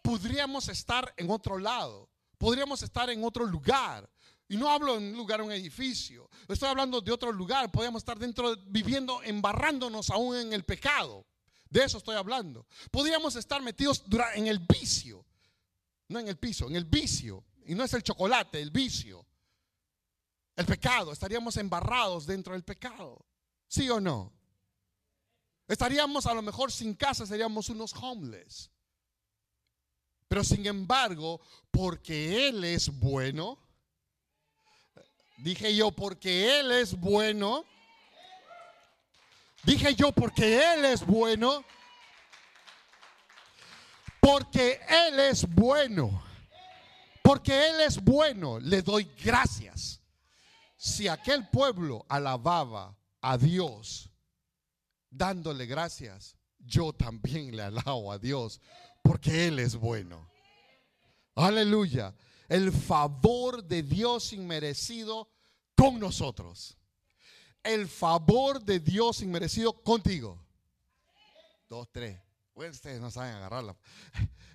Podríamos 0.03 0.67
estar 0.69 1.13
en 1.17 1.29
otro 1.29 1.57
lado, 1.57 2.09
podríamos 2.37 2.81
estar 2.83 3.09
en 3.09 3.23
otro 3.23 3.45
lugar. 3.45 4.09
Y 4.51 4.57
no 4.57 4.67
hablo 4.67 4.97
en 4.97 5.11
un 5.11 5.17
lugar, 5.17 5.43
un 5.43 5.51
edificio. 5.51 6.27
Estoy 6.47 6.69
hablando 6.69 7.01
de 7.01 7.11
otro 7.11 7.31
lugar. 7.31 7.71
Podríamos 7.71 8.01
estar 8.01 8.17
dentro, 8.17 8.55
viviendo, 8.65 9.21
embarrándonos 9.21 10.09
aún 10.09 10.35
en 10.35 10.53
el 10.53 10.63
pecado. 10.63 11.27
De 11.69 11.83
eso 11.83 11.99
estoy 11.99 12.15
hablando. 12.15 12.65
Podríamos 12.89 13.35
estar 13.35 13.61
metidos 13.61 14.03
en 14.33 14.47
el 14.47 14.57
vicio. 14.57 15.23
No 16.07 16.17
en 16.17 16.27
el 16.27 16.37
piso, 16.39 16.67
en 16.67 16.75
el 16.75 16.85
vicio. 16.85 17.45
Y 17.67 17.75
no 17.75 17.83
es 17.83 17.93
el 17.93 18.01
chocolate, 18.01 18.59
el 18.59 18.71
vicio 18.71 19.28
el 20.59 20.65
pecado, 20.65 21.13
estaríamos 21.13 21.55
embarrados 21.55 22.25
dentro 22.25 22.51
del 22.51 22.65
pecado. 22.65 23.25
¿Sí 23.69 23.89
o 23.89 24.01
no? 24.01 24.33
Estaríamos 25.69 26.25
a 26.25 26.33
lo 26.33 26.41
mejor 26.41 26.69
sin 26.69 26.95
casa, 26.95 27.25
seríamos 27.25 27.69
unos 27.69 27.93
homeless. 27.93 28.69
Pero 30.27 30.43
sin 30.43 30.65
embargo, 30.65 31.39
porque 31.71 32.49
Él 32.49 32.65
es 32.65 32.89
bueno, 32.89 33.57
dije 35.37 35.73
yo, 35.73 35.91
porque 35.91 36.59
Él 36.59 36.73
es 36.73 36.99
bueno, 36.99 37.63
dije 39.63 39.95
yo, 39.95 40.11
porque 40.11 40.73
Él 40.73 40.83
es 40.83 41.05
bueno, 41.05 41.63
porque 44.19 44.81
Él 44.89 45.21
es 45.21 45.47
bueno, 45.47 46.21
porque 47.23 47.69
Él 47.69 47.79
es 47.79 48.03
bueno, 48.03 48.59
le 48.59 48.81
doy 48.81 49.09
gracias 49.23 49.98
si 50.79 51.09
aquel 51.09 51.45
pueblo 51.49 52.05
alababa 52.07 52.97
a 53.19 53.37
Dios 53.37 54.09
dándole 55.09 55.65
gracias, 55.65 56.37
yo 56.57 56.93
también 56.93 57.53
le 57.53 57.63
alabo 57.63 58.13
a 58.13 58.17
Dios 58.17 58.61
porque 59.03 59.47
Él 59.47 59.59
es 59.59 59.75
bueno. 59.75 60.31
Aleluya. 61.35 62.15
El 62.47 62.71
favor 62.71 63.61
de 63.61 63.83
Dios 63.83 64.31
inmerecido 64.31 65.29
con 65.75 65.99
nosotros. 65.99 66.77
El 67.61 67.89
favor 67.89 68.63
de 68.63 68.79
Dios 68.79 69.21
inmerecido 69.21 69.73
contigo. 69.83 70.41
Dos, 71.67 71.89
tres. 71.91 72.21
Ustedes 72.55 73.01
no 73.01 73.11
saben 73.11 73.35
agarrarla. 73.35 73.75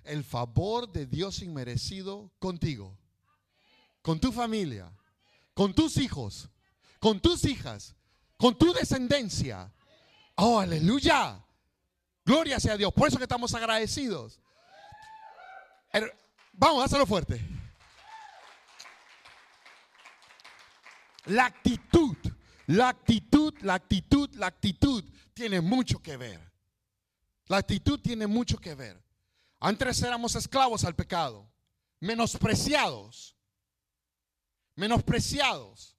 El 0.03 0.23
favor 0.23 0.91
de 0.91 1.05
Dios 1.05 1.43
inmerecido 1.43 2.31
contigo. 2.39 2.97
Con 4.01 4.19
tu 4.19 4.31
familia 4.31 4.91
con 5.55 5.73
tus 5.73 5.97
hijos, 5.97 6.49
con 6.99 7.19
tus 7.19 7.45
hijas, 7.45 7.95
con 8.37 8.55
tu 8.55 8.73
descendencia. 8.73 9.73
Oh, 10.35 10.59
aleluya. 10.59 11.41
Gloria 12.25 12.59
sea 12.59 12.73
a 12.73 12.77
Dios. 12.77 12.93
Por 12.93 13.07
eso 13.07 13.17
que 13.17 13.23
estamos 13.23 13.53
agradecidos. 13.55 14.39
Vamos, 16.51 16.81
a 16.81 16.85
hacerlo 16.85 17.05
fuerte. 17.05 17.41
La 21.25 21.45
actitud, 21.45 22.17
la 22.67 22.89
actitud, 22.89 23.53
la 23.61 23.75
actitud, 23.75 24.29
la 24.35 24.47
actitud 24.47 25.03
tiene 25.33 25.61
mucho 25.61 26.01
que 26.01 26.17
ver. 26.17 26.51
La 27.47 27.57
actitud 27.57 27.99
tiene 27.99 28.27
mucho 28.27 28.57
que 28.57 28.75
ver. 28.75 29.01
Antes 29.59 30.01
éramos 30.01 30.35
esclavos 30.35 30.83
al 30.83 30.95
pecado, 30.95 31.49
menospreciados 32.01 33.34
menospreciados, 34.75 35.97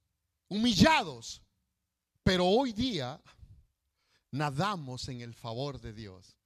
humillados. 0.49 1.43
Pero 2.23 2.47
hoy 2.47 2.73
día 2.73 3.21
nadamos 4.31 5.09
en 5.09 5.21
el 5.21 5.35
favor 5.35 5.81
de 5.81 5.93
Dios. 5.93 6.37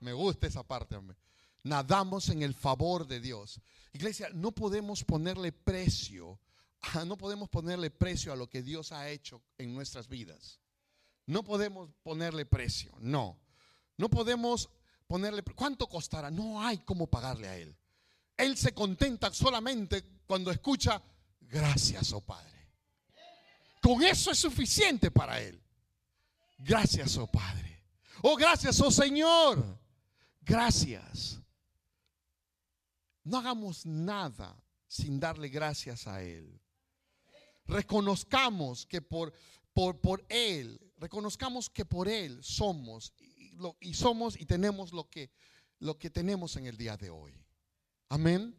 Me 0.00 0.12
gusta 0.12 0.46
esa 0.46 0.62
parte, 0.62 0.96
hombre. 0.96 1.16
Nadamos 1.62 2.28
en 2.28 2.42
el 2.42 2.54
favor 2.54 3.06
de 3.06 3.20
Dios. 3.20 3.60
Iglesia, 3.92 4.28
no 4.34 4.52
podemos 4.52 5.02
ponerle 5.02 5.52
precio, 5.52 6.38
no 7.06 7.16
podemos 7.16 7.48
ponerle 7.48 7.90
precio 7.90 8.32
a 8.32 8.36
lo 8.36 8.48
que 8.48 8.62
Dios 8.62 8.92
ha 8.92 9.08
hecho 9.08 9.42
en 9.58 9.74
nuestras 9.74 10.08
vidas. 10.08 10.60
No 11.26 11.42
podemos 11.42 11.90
ponerle 12.02 12.46
precio, 12.46 12.92
no. 13.00 13.40
No 13.96 14.08
podemos 14.08 14.68
ponerle, 15.06 15.42
¿cuánto 15.42 15.88
costará? 15.88 16.30
No 16.30 16.62
hay 16.62 16.78
cómo 16.78 17.08
pagarle 17.08 17.48
a 17.48 17.56
Él. 17.56 17.76
Él 18.36 18.56
se 18.56 18.72
contenta 18.72 19.32
solamente 19.32 20.04
cuando 20.26 20.50
escucha, 20.50 21.02
gracias, 21.40 22.12
oh 22.12 22.20
Padre. 22.20 22.70
Con 23.80 24.02
eso 24.02 24.30
es 24.30 24.38
suficiente 24.38 25.10
para 25.10 25.40
Él. 25.40 25.62
Gracias, 26.58 27.16
oh 27.16 27.26
Padre. 27.26 27.84
Oh, 28.22 28.36
gracias, 28.36 28.80
oh 28.80 28.90
Señor. 28.90 29.78
Gracias. 30.42 31.40
No 33.22 33.38
hagamos 33.38 33.84
nada 33.84 34.56
sin 34.86 35.18
darle 35.18 35.48
gracias 35.48 36.06
a 36.06 36.22
Él. 36.22 36.60
Reconozcamos 37.66 38.86
que 38.86 39.02
por, 39.02 39.32
por, 39.72 40.00
por 40.00 40.24
Él, 40.28 40.80
reconozcamos 40.98 41.68
que 41.68 41.84
por 41.84 42.08
Él 42.08 42.42
somos 42.42 43.12
y, 43.80 43.94
somos 43.94 44.40
y 44.40 44.46
tenemos 44.46 44.92
lo 44.92 45.08
que, 45.10 45.30
lo 45.78 45.98
que 45.98 46.10
tenemos 46.10 46.56
en 46.56 46.66
el 46.66 46.76
día 46.76 46.96
de 46.96 47.10
hoy. 47.10 47.32
Amén. 48.08 48.56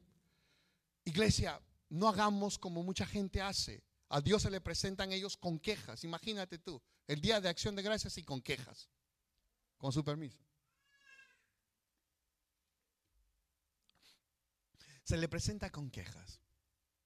Iglesia, 1.07 1.61
no 1.87 2.09
hagamos 2.09 2.59
como 2.59 2.83
mucha 2.83 3.05
gente 3.05 3.41
hace. 3.41 3.81
A 4.09 4.19
Dios 4.19 4.41
se 4.41 4.51
le 4.51 4.59
presentan 4.59 5.13
ellos 5.13 5.37
con 5.37 5.57
quejas. 5.57 6.03
Imagínate 6.03 6.57
tú, 6.57 6.81
el 7.07 7.21
día 7.21 7.39
de 7.39 7.47
acción 7.47 7.77
de 7.77 7.81
gracias 7.81 8.17
y 8.17 8.23
con 8.23 8.41
quejas. 8.41 8.89
Con 9.77 9.93
su 9.93 10.03
permiso. 10.03 10.37
Se 15.03 15.15
le 15.15 15.29
presenta 15.29 15.71
con 15.71 15.89
quejas. 15.89 16.41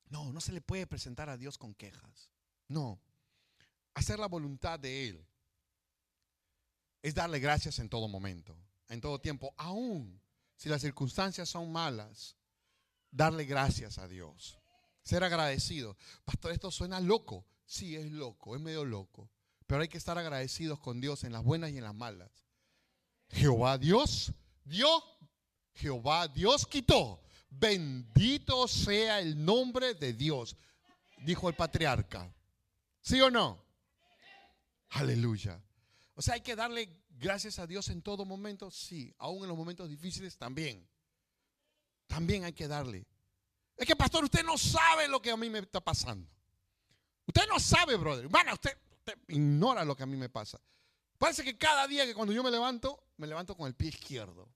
No, 0.09 0.33
no 0.33 0.41
se 0.41 0.51
le 0.51 0.61
puede 0.61 0.87
presentar 0.87 1.29
a 1.29 1.37
Dios 1.37 1.59
con 1.59 1.75
quejas. 1.75 2.31
No. 2.67 2.99
Hacer 3.93 4.17
la 4.17 4.27
voluntad 4.27 4.79
de 4.79 5.09
Él 5.09 5.27
es 7.03 7.13
darle 7.13 7.39
gracias 7.39 7.77
en 7.77 7.87
todo 7.87 8.07
momento, 8.07 8.57
en 8.87 8.99
todo 8.99 9.21
tiempo, 9.21 9.53
aún 9.57 10.19
si 10.55 10.69
las 10.69 10.81
circunstancias 10.81 11.49
son 11.49 11.71
malas, 11.71 12.35
darle 13.12 13.45
gracias 13.45 13.97
a 13.97 14.08
Dios. 14.08 14.58
Ser 15.04 15.24
agradecido. 15.24 15.97
Pastor, 16.26 16.52
esto 16.52 16.71
suena 16.71 17.00
loco. 17.00 17.45
Sí, 17.65 17.95
es 17.95 18.12
loco, 18.12 18.56
es 18.56 18.62
medio 18.62 18.86
loco. 18.86 19.30
Pero 19.67 19.82
hay 19.82 19.88
que 19.88 19.97
estar 19.97 20.17
agradecidos 20.17 20.80
con 20.80 21.00
Dios 21.00 21.24
en 21.24 21.32
las 21.32 21.43
buenas 21.43 21.71
y 21.71 21.78
en 21.78 21.84
las 21.84 21.95
malas. 21.95 22.30
Jehová 23.30 23.78
Dios 23.78 24.34
dio, 24.65 25.04
Jehová 25.74 26.28
Dios 26.28 26.65
quitó. 26.65 27.21
Bendito 27.50 28.67
sea 28.67 29.19
el 29.19 29.43
nombre 29.43 29.93
de 29.93 30.13
Dios, 30.13 30.56
dijo 31.24 31.50
el 31.50 31.56
patriarca. 31.56 32.34
¿Sí 33.02 33.19
o 33.21 33.30
no? 33.30 33.63
Aleluya. 34.89 35.62
O 36.15 36.21
sea, 36.21 36.36
hay 36.36 36.41
que 36.41 36.56
darle 36.56 36.89
gracias 37.10 37.60
a 37.60 37.67
Dios 37.67 37.89
en 37.89 38.02
todo 38.02 38.26
momento. 38.26 38.71
Sí, 38.71 39.13
aún 39.17 39.43
en 39.43 39.50
los 39.50 39.58
momentos 39.58 39.89
difíciles 39.89 40.38
también. 40.38 40.88
También 42.12 42.43
hay 42.43 42.52
que 42.52 42.67
darle. 42.67 43.08
Es 43.78 43.88
que, 43.88 43.95
pastor, 43.95 44.26
usted 44.26 44.43
no 44.43 44.58
sabe 44.58 45.08
lo 45.08 45.21
que 45.21 45.32
a 45.32 45.38
mí 45.38 45.50
me 45.50 45.60
está 45.60 45.80
pasando. 45.80 46.30
Usted 47.26 47.43
no 47.47 47.58
sabe, 47.58 47.95
brother. 47.95 48.28
Bueno, 48.28 48.52
usted, 48.52 48.78
ignora 49.30 49.86
lo 49.86 49.95
que 49.95 50.04
a 50.04 50.06
mí 50.06 50.17
me 50.17 50.28
pasa. 50.28 50.60
Parece 51.17 51.41
que 51.41 51.58
cada 51.58 51.88
día 51.88 52.06
que 52.06 52.13
cuando 52.13 52.34
yo 52.34 52.43
me 52.43 52.52
levanto, 52.52 53.02
me 53.15 53.28
levanto 53.28 53.56
con 53.56 53.65
el 53.65 53.76
pie 53.76 53.89
izquierdo. 53.89 54.54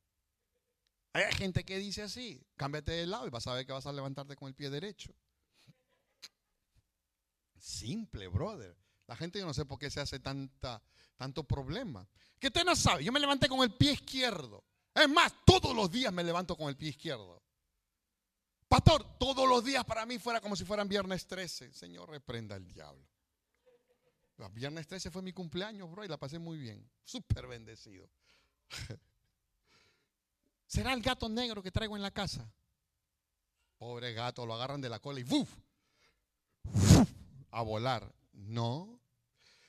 Hay 1.13 1.32
gente 1.32 1.63
que 1.63 1.78
dice 1.78 2.02
así, 2.02 2.46
cámbiate 2.58 2.91
de 2.91 3.06
lado 3.06 3.26
y 3.26 3.30
vas 3.30 3.48
a 3.48 3.54
ver 3.54 3.65
que 3.65 3.72
vas 3.72 3.86
a 3.86 3.94
levantarte 3.94 4.36
con 4.36 4.50
el 4.50 4.54
pie 4.54 4.70
derecho. 4.70 5.15
Simple, 7.58 8.28
brother. 8.28 8.76
La 9.08 9.15
gente 9.15 9.39
yo 9.39 9.46
no 9.46 9.54
sé 9.54 9.63
por 9.63 9.80
qué 9.80 9.89
se 9.89 10.02
hace 10.02 10.20
tanta, 10.20 10.84
tanto 11.15 11.46
problema. 11.46 12.06
Que 12.38 12.48
usted 12.48 12.65
no 12.65 12.76
sabe, 12.76 13.06
yo 13.06 13.13
me 13.13 13.22
levanté 13.22 13.48
con 13.48 13.62
el 13.62 13.74
pie 13.74 13.94
izquierdo. 13.94 14.65
Es 14.94 15.08
más, 15.08 15.34
todos 15.46 15.74
los 15.74 15.89
días 15.89 16.12
me 16.12 16.22
levanto 16.22 16.58
con 16.58 16.68
el 16.68 16.76
pie 16.76 16.89
izquierdo. 16.89 17.44
Pastor, 18.67 19.17
todos 19.17 19.47
los 19.47 19.63
días 19.63 19.86
para 19.86 20.06
mí 20.06 20.17
fuera 20.19 20.41
como 20.41 20.56
si 20.56 20.65
fueran 20.65 20.88
viernes 20.88 21.28
13. 21.28 21.73
Señor, 21.73 22.10
reprenda 22.10 22.56
al 22.56 22.65
diablo. 22.65 23.06
Viernes 24.51 24.88
13 24.88 25.12
fue 25.12 25.21
mi 25.21 25.32
cumpleaños, 25.32 25.89
bro, 25.89 26.04
y 26.04 26.08
la 26.08 26.17
pasé 26.17 26.39
muy 26.39 26.58
bien. 26.58 26.89
Súper 27.04 27.47
bendecido. 27.47 28.10
¿Será 30.67 30.93
el 30.93 31.01
gato 31.01 31.30
negro 31.30 31.63
que 31.63 31.71
traigo 31.71 31.95
en 31.95 32.01
la 32.01 32.12
casa? 32.12 32.51
Pobre 33.78 34.13
gato, 34.13 34.45
lo 34.45 34.56
agarran 34.56 34.82
de 34.82 34.89
la 34.89 34.99
cola 34.99 35.19
y 35.19 35.23
¡buf! 35.23 35.49
a 37.51 37.62
volar. 37.62 38.13
No. 38.34 38.99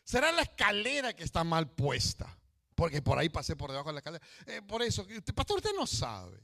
¿Será 0.05 0.33
la 0.33 0.43
escalera 0.43 1.15
que 1.15 1.25
está 1.25 1.45
mal 1.45 1.71
puesta? 1.71 2.37
Porque 2.75 3.03
por 3.03 3.19
ahí 3.19 3.29
pasé 3.29 3.57
por 3.57 3.71
debajo 3.71 3.89
de 3.91 3.95
la 3.95 3.99
escalera. 4.01 4.27
Eh, 4.47 4.63
por 4.63 4.83
eso, 4.83 5.07
pastor, 5.35 5.59
usted 5.59 5.75
no 5.75 5.87
sabe. 5.87 6.41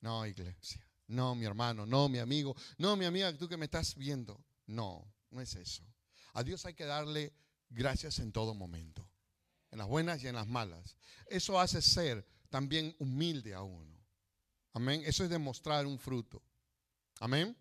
No, 0.00 0.26
iglesia. 0.26 0.85
No, 1.08 1.34
mi 1.34 1.44
hermano. 1.44 1.86
No, 1.86 2.08
mi 2.08 2.18
amigo. 2.18 2.56
No, 2.78 2.96
mi 2.96 3.04
amiga, 3.04 3.36
tú 3.36 3.48
que 3.48 3.56
me 3.56 3.66
estás 3.66 3.94
viendo. 3.94 4.44
No, 4.66 5.06
no 5.30 5.40
es 5.40 5.54
eso. 5.54 5.84
A 6.32 6.42
Dios 6.42 6.66
hay 6.66 6.74
que 6.74 6.84
darle 6.84 7.32
gracias 7.68 8.18
en 8.18 8.32
todo 8.32 8.54
momento. 8.54 9.08
En 9.70 9.78
las 9.78 9.88
buenas 9.88 10.22
y 10.22 10.28
en 10.28 10.34
las 10.34 10.46
malas. 10.46 10.96
Eso 11.26 11.60
hace 11.60 11.82
ser 11.82 12.26
también 12.50 12.94
humilde 12.98 13.54
a 13.54 13.62
uno. 13.62 13.96
Amén. 14.72 15.02
Eso 15.04 15.24
es 15.24 15.30
demostrar 15.30 15.86
un 15.86 15.98
fruto. 15.98 16.42
Amén. 17.20 17.56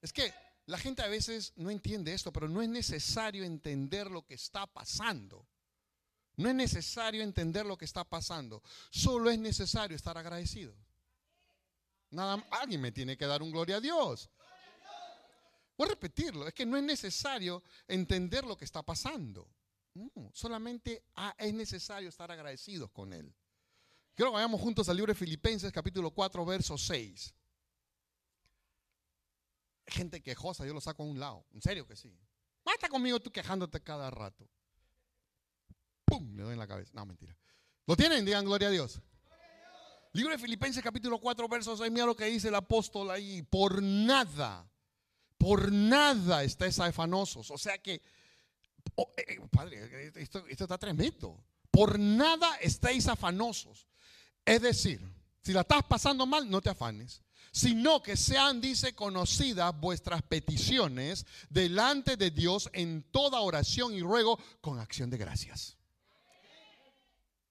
Es 0.00 0.12
que 0.12 0.32
la 0.66 0.78
gente 0.78 1.02
a 1.02 1.08
veces 1.08 1.52
no 1.56 1.70
entiende 1.70 2.12
esto, 2.12 2.32
pero 2.32 2.48
no 2.48 2.62
es 2.62 2.68
necesario 2.68 3.44
entender 3.44 4.10
lo 4.10 4.24
que 4.26 4.34
está 4.34 4.66
pasando. 4.66 5.46
No 6.36 6.48
es 6.48 6.54
necesario 6.54 7.22
entender 7.22 7.66
lo 7.66 7.76
que 7.76 7.84
está 7.84 8.04
pasando. 8.04 8.62
Solo 8.90 9.30
es 9.30 9.38
necesario 9.38 9.96
estar 9.96 10.16
agradecido. 10.16 10.74
Nada, 12.10 12.46
alguien 12.50 12.80
me 12.80 12.92
tiene 12.92 13.16
que 13.16 13.26
dar 13.26 13.42
un 13.42 13.50
gloria 13.50 13.76
a 13.76 13.80
Dios. 13.80 14.30
Voy 15.76 15.86
a 15.86 15.90
repetirlo, 15.90 16.48
es 16.48 16.54
que 16.54 16.66
no 16.66 16.76
es 16.76 16.82
necesario 16.82 17.62
entender 17.86 18.44
lo 18.44 18.56
que 18.56 18.64
está 18.64 18.82
pasando. 18.82 19.48
solamente 20.32 21.04
es 21.38 21.54
necesario 21.54 22.08
estar 22.08 22.30
agradecidos 22.30 22.90
con 22.90 23.12
Él. 23.12 23.32
Quiero 24.14 24.32
que 24.32 24.36
vayamos 24.36 24.60
juntos 24.60 24.88
al 24.88 24.96
libro 24.96 25.12
de 25.12 25.18
Filipenses 25.18 25.70
capítulo 25.70 26.10
4, 26.10 26.44
verso 26.44 26.76
6. 26.76 27.34
Gente 29.86 30.20
quejosa, 30.20 30.66
yo 30.66 30.74
lo 30.74 30.80
saco 30.80 31.04
a 31.04 31.06
un 31.06 31.20
lado. 31.20 31.46
En 31.52 31.62
serio 31.62 31.86
que 31.86 31.94
sí. 31.94 32.12
Mata 32.64 32.88
conmigo 32.88 33.20
tú 33.20 33.30
quejándote 33.30 33.80
cada 33.80 34.10
rato. 34.10 34.48
¡Pum! 36.04 36.34
Le 36.34 36.42
doy 36.42 36.52
en 36.54 36.58
la 36.58 36.66
cabeza. 36.66 36.90
No, 36.94 37.06
mentira. 37.06 37.36
¿Lo 37.86 37.96
tienen? 37.96 38.24
Digan 38.24 38.44
gloria 38.44 38.68
a 38.68 38.70
Dios. 38.70 39.00
Libro 40.12 40.32
de 40.32 40.38
Filipenses 40.38 40.82
capítulo 40.82 41.18
4, 41.18 41.48
verso 41.48 41.76
6. 41.76 41.90
Mira 41.92 42.06
lo 42.06 42.16
que 42.16 42.24
dice 42.26 42.48
el 42.48 42.54
apóstol 42.54 43.10
ahí. 43.10 43.42
Por 43.42 43.82
nada, 43.82 44.68
por 45.36 45.70
nada 45.70 46.42
estáis 46.42 46.78
afanosos. 46.80 47.50
O 47.50 47.58
sea 47.58 47.78
que, 47.78 48.00
oh, 48.94 49.12
eh, 49.16 49.24
eh, 49.28 49.40
padre, 49.50 50.12
esto, 50.16 50.46
está 50.48 50.78
tremendo. 50.78 51.44
Por 51.70 51.98
nada 51.98 52.56
estáis 52.56 53.06
afanosos. 53.06 53.86
Es 54.44 54.62
decir, 54.62 55.00
si 55.42 55.52
la 55.52 55.60
estás 55.60 55.84
pasando 55.84 56.24
mal, 56.24 56.48
no 56.48 56.62
te 56.62 56.70
afanes, 56.70 57.22
sino 57.52 58.02
que 58.02 58.16
sean, 58.16 58.62
dice, 58.62 58.94
conocidas 58.94 59.78
vuestras 59.78 60.22
peticiones 60.22 61.26
delante 61.50 62.16
de 62.16 62.30
Dios 62.30 62.70
en 62.72 63.02
toda 63.10 63.40
oración 63.40 63.92
y 63.92 64.00
ruego 64.00 64.38
con 64.62 64.78
acción 64.78 65.10
de 65.10 65.18
gracias. 65.18 65.76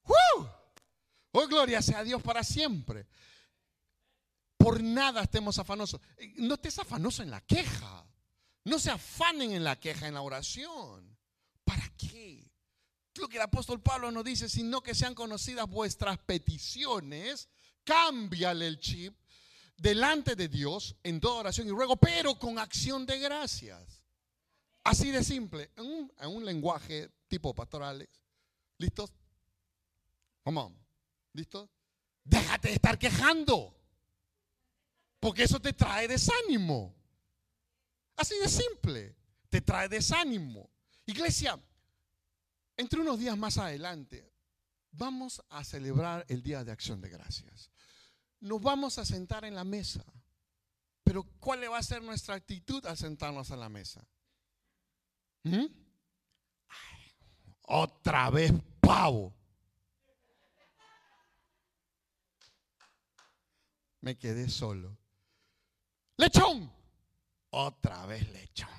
¡Uh! 0.05 0.56
Oh, 1.31 1.47
gloria 1.47 1.81
sea 1.81 1.99
a 1.99 2.03
Dios 2.03 2.21
para 2.21 2.43
siempre. 2.43 3.07
Por 4.57 4.81
nada 4.81 5.23
estemos 5.23 5.59
afanosos. 5.59 6.01
No 6.37 6.55
estés 6.55 6.79
afanoso 6.79 7.23
en 7.23 7.31
la 7.31 7.41
queja. 7.41 8.05
No 8.63 8.79
se 8.79 8.91
afanen 8.91 9.51
en 9.51 9.63
la 9.63 9.79
queja, 9.79 10.07
en 10.07 10.15
la 10.15 10.21
oración. 10.21 11.17
¿Para 11.63 11.87
qué? 11.97 12.47
lo 13.17 13.27
que 13.27 13.37
el 13.37 13.43
apóstol 13.43 13.81
Pablo 13.81 14.11
nos 14.11 14.23
dice, 14.23 14.49
sino 14.49 14.81
que 14.81 14.95
sean 14.95 15.15
conocidas 15.15 15.67
vuestras 15.67 16.17
peticiones, 16.19 17.49
cámbiale 17.83 18.67
el 18.67 18.79
chip 18.79 19.17
delante 19.75 20.35
de 20.35 20.47
Dios 20.47 20.95
en 21.03 21.19
toda 21.19 21.41
oración 21.41 21.67
y 21.67 21.71
ruego, 21.71 21.97
pero 21.97 22.37
con 22.37 22.59
acción 22.59 23.05
de 23.05 23.19
gracias. 23.19 24.03
Así 24.83 25.11
de 25.11 25.23
simple, 25.23 25.71
en 25.75 26.29
un, 26.29 26.45
lenguaje 26.45 27.09
tipo 27.27 27.53
pastorales. 27.53 28.07
¿Listos? 28.77 29.11
Vamos, 30.45 30.73
¿listos? 31.37 31.69
Déjate 32.23 32.69
de 32.69 32.73
estar 32.73 32.97
quejando, 32.97 33.73
porque 35.19 35.43
eso 35.43 35.59
te 35.59 35.73
trae 35.73 36.07
desánimo. 36.07 36.93
Así 38.17 38.35
de 38.39 38.49
simple, 38.49 39.15
te 39.49 39.61
trae 39.61 39.87
desánimo. 39.87 40.69
Iglesia, 41.05 41.57
entre 42.75 42.99
unos 42.99 43.19
días 43.19 43.37
más 43.37 43.57
adelante, 43.57 44.33
vamos 44.91 45.41
a 45.49 45.63
celebrar 45.63 46.25
el 46.27 46.41
Día 46.41 46.63
de 46.63 46.71
Acción 46.71 46.99
de 46.99 47.09
Gracias. 47.09 47.71
Nos 48.39 48.61
vamos 48.61 48.97
a 48.97 49.05
sentar 49.05 49.45
en 49.45 49.55
la 49.55 49.63
mesa. 49.63 50.03
Pero 51.03 51.23
¿cuál 51.39 51.71
va 51.71 51.77
a 51.77 51.83
ser 51.83 52.03
nuestra 52.03 52.35
actitud 52.35 52.85
al 52.85 52.97
sentarnos 52.97 53.51
a 53.51 53.55
la 53.55 53.69
mesa? 53.69 54.05
¿Mm? 55.43 55.65
otra 57.67 58.29
vez 58.29 58.51
pavo. 58.79 59.33
Me 64.07 64.17
quedé 64.17 64.47
solo. 64.47 64.97
Lechón. 66.15 66.71
Otra 67.49 68.05
vez 68.05 68.25
lechón. 68.31 68.69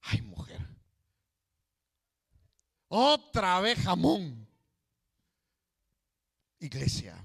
Ay, 0.00 0.22
mujer. 0.22 0.66
Otra 2.88 3.60
vez 3.60 3.78
jamón. 3.80 4.48
Iglesia. 6.58 7.22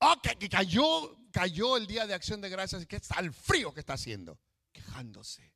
Ok, 0.00 0.36
que 0.36 0.48
cayó, 0.48 1.16
cayó 1.30 1.76
el 1.76 1.86
día 1.86 2.04
de 2.04 2.14
acción 2.14 2.40
de 2.40 2.48
gracias. 2.48 2.84
Que 2.84 2.96
está 2.96 3.20
el 3.20 3.32
frío 3.32 3.72
que 3.72 3.78
está 3.78 3.92
haciendo. 3.92 4.40
Quejándose. 4.72 5.54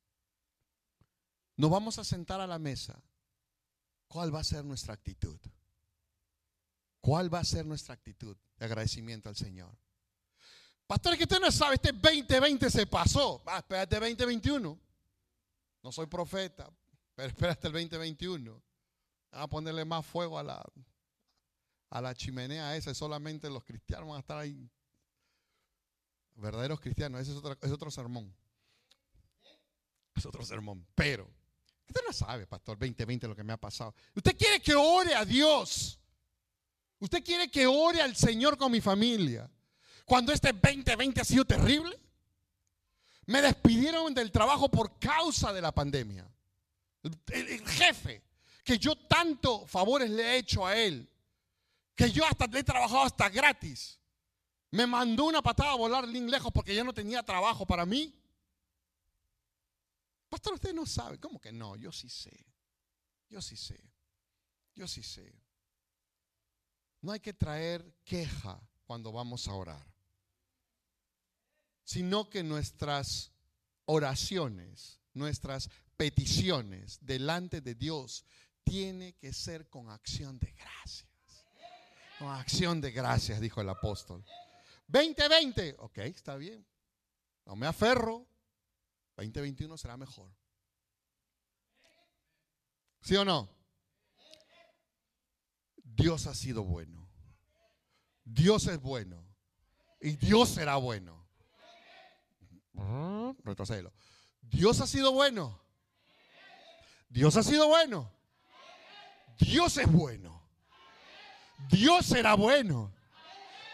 Nos 1.57 1.69
vamos 1.69 1.99
a 1.99 2.05
sentar 2.05 2.39
a 2.39 2.47
la 2.47 2.59
mesa. 2.59 3.03
¿Cuál 4.07 4.33
va 4.33 4.39
a 4.39 4.45
ser 4.45 4.63
nuestra 4.63 4.93
actitud? 4.93 5.37
¿Cuál 7.03 7.31
va 7.31 7.39
a 7.39 7.43
ser 7.43 7.65
nuestra 7.65 7.93
actitud 7.93 8.37
de 8.55 8.65
agradecimiento 8.65 9.27
al 9.27 9.35
Señor? 9.35 9.77
Pastor, 10.87 11.17
que 11.17 11.23
usted 11.23 11.41
no 11.41 11.51
sabe, 11.51 11.75
este 11.75 11.91
2020 11.91 12.69
se 12.69 12.87
pasó. 12.87 13.43
Ah, 13.45 13.57
espérate 13.57 13.99
2021. 13.99 14.79
No 15.81 15.91
soy 15.91 16.05
profeta. 16.05 16.71
Pero 17.13 17.27
espera 17.27 17.51
hasta 17.51 17.67
el 17.67 17.73
2021. 17.73 18.63
a 19.31 19.47
ponerle 19.49 19.83
más 19.83 20.05
fuego 20.05 20.39
a 20.39 20.43
la, 20.43 20.65
a 21.89 22.01
la 22.01 22.15
chimenea 22.15 22.73
esa. 22.77 22.93
Solamente 22.93 23.49
los 23.49 23.65
cristianos 23.65 24.07
van 24.07 24.15
a 24.15 24.19
estar 24.21 24.37
ahí. 24.37 24.71
Verdaderos 26.35 26.79
cristianos. 26.79 27.19
Ese 27.19 27.31
es 27.31 27.37
otro, 27.37 27.57
es 27.61 27.71
otro 27.73 27.91
sermón. 27.91 28.33
Es 30.15 30.25
otro 30.25 30.45
sermón. 30.45 30.87
Pero, 30.95 31.29
usted 31.85 31.99
no 32.07 32.13
sabe, 32.13 32.47
pastor, 32.47 32.79
2020 32.79 33.27
lo 33.27 33.35
que 33.35 33.43
me 33.43 33.51
ha 33.51 33.57
pasado. 33.57 33.93
Usted 34.15 34.37
quiere 34.37 34.61
que 34.61 34.73
ore 34.73 35.13
a 35.13 35.25
Dios. 35.25 35.99
Usted 37.03 37.21
quiere 37.21 37.51
que 37.51 37.67
ore 37.67 38.01
al 38.01 38.15
Señor 38.15 38.57
con 38.57 38.71
mi 38.71 38.79
familia. 38.79 39.51
Cuando 40.05 40.31
este 40.31 40.53
2020 40.53 41.19
ha 41.19 41.25
sido 41.25 41.43
terrible. 41.43 41.99
Me 43.25 43.41
despidieron 43.41 44.13
del 44.13 44.31
trabajo 44.31 44.69
por 44.71 44.97
causa 44.99 45.51
de 45.51 45.59
la 45.59 45.73
pandemia. 45.73 46.25
El, 47.27 47.67
jefe, 47.67 48.23
que 48.63 48.77
yo 48.77 48.95
tanto 48.95 49.67
favores 49.67 50.09
le 50.11 50.23
he 50.23 50.37
hecho 50.37 50.65
a 50.65 50.77
él, 50.77 51.09
que 51.93 52.09
yo 52.09 52.25
hasta 52.25 52.47
le 52.47 52.59
he 52.59 52.63
trabajado 52.63 53.01
hasta 53.01 53.27
gratis, 53.27 53.99
me 54.71 54.87
mandó 54.87 55.25
una 55.25 55.41
patada 55.41 55.73
a 55.73 55.75
volar 55.75 56.07
lejos 56.07 56.53
porque 56.53 56.73
ya 56.73 56.85
no 56.85 56.93
tenía 56.93 57.21
trabajo 57.21 57.65
para 57.65 57.85
mí. 57.85 58.17
Pastor, 60.29 60.53
usted 60.53 60.73
no 60.73 60.85
sabe. 60.85 61.19
¿Cómo 61.19 61.41
que 61.41 61.51
no? 61.51 61.75
Yo 61.75 61.91
sí 61.91 62.07
sé. 62.07 62.45
Yo 63.27 63.41
sí 63.41 63.57
sé. 63.57 63.77
Yo 64.73 64.87
sí 64.87 65.03
sé. 65.03 65.42
No 67.03 67.11
hay 67.11 67.19
que 67.19 67.33
traer 67.33 67.97
queja 68.05 68.65
cuando 68.85 69.11
vamos 69.11 69.49
a 69.49 69.53
orar, 69.53 69.85
sino 71.83 72.29
que 72.29 72.43
nuestras 72.43 73.33
oraciones, 73.83 75.01
nuestras 75.13 75.69
peticiones 75.97 76.97
delante 77.01 77.59
de 77.59 77.75
Dios 77.75 78.23
tiene 78.63 79.15
que 79.17 79.33
ser 79.33 79.69
con 79.69 79.89
acción 79.89 80.39
de 80.39 80.53
gracias. 80.53 81.09
Con 82.19 82.29
acción 82.29 82.79
de 82.79 82.91
gracias, 82.91 83.41
dijo 83.41 83.59
el 83.59 83.67
apóstol. 83.67 84.23
2020, 84.87 85.75
ok, 85.79 85.97
está 85.97 86.37
bien. 86.37 86.65
No 87.45 87.57
me 87.57 87.67
aferro. 87.67 88.25
2021 89.17 89.77
será 89.77 89.97
mejor. 89.97 90.31
¿Sí 93.01 93.17
o 93.17 93.25
no? 93.25 93.62
Dios 95.95 96.27
ha 96.27 96.33
sido 96.33 96.63
bueno. 96.63 97.07
Dios 98.25 98.67
es 98.67 98.81
bueno. 98.81 99.23
Y 100.01 100.15
Dios 100.17 100.49
será 100.49 100.75
bueno. 100.77 101.23
Retrocédelo. 103.43 103.93
Dios 104.41 104.81
ha 104.81 104.87
sido 104.87 105.11
bueno. 105.11 105.61
Dios 107.09 107.37
ha 107.37 107.43
sido 107.43 107.67
bueno. 107.67 108.11
Dios 109.39 109.77
es 109.77 109.91
bueno. 109.91 110.41
Dios 111.69 112.05
será 112.05 112.35
bueno. 112.35 112.93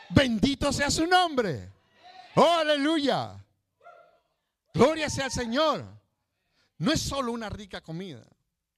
Bendito 0.10 0.74
sea 0.74 0.90
su 0.92 1.08
nombre. 1.08 1.72
Oh, 2.36 2.58
aleluya. 2.60 3.44
Gloria 4.74 5.10
sea 5.10 5.26
al 5.26 5.32
Señor. 5.32 5.86
No 6.78 6.92
es 6.92 7.02
solo 7.02 7.32
una 7.32 7.50
rica 7.50 7.82
comida. 7.82 8.26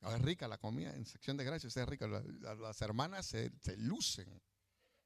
Es 0.09 0.21
rica 0.21 0.47
la 0.47 0.57
comida 0.57 0.95
en 0.95 1.05
sección 1.05 1.37
de 1.37 1.43
gracias, 1.43 1.77
es 1.77 1.87
rica. 1.87 2.07
Las 2.07 2.81
hermanas 2.81 3.27
se, 3.27 3.51
lucen. 3.77 4.41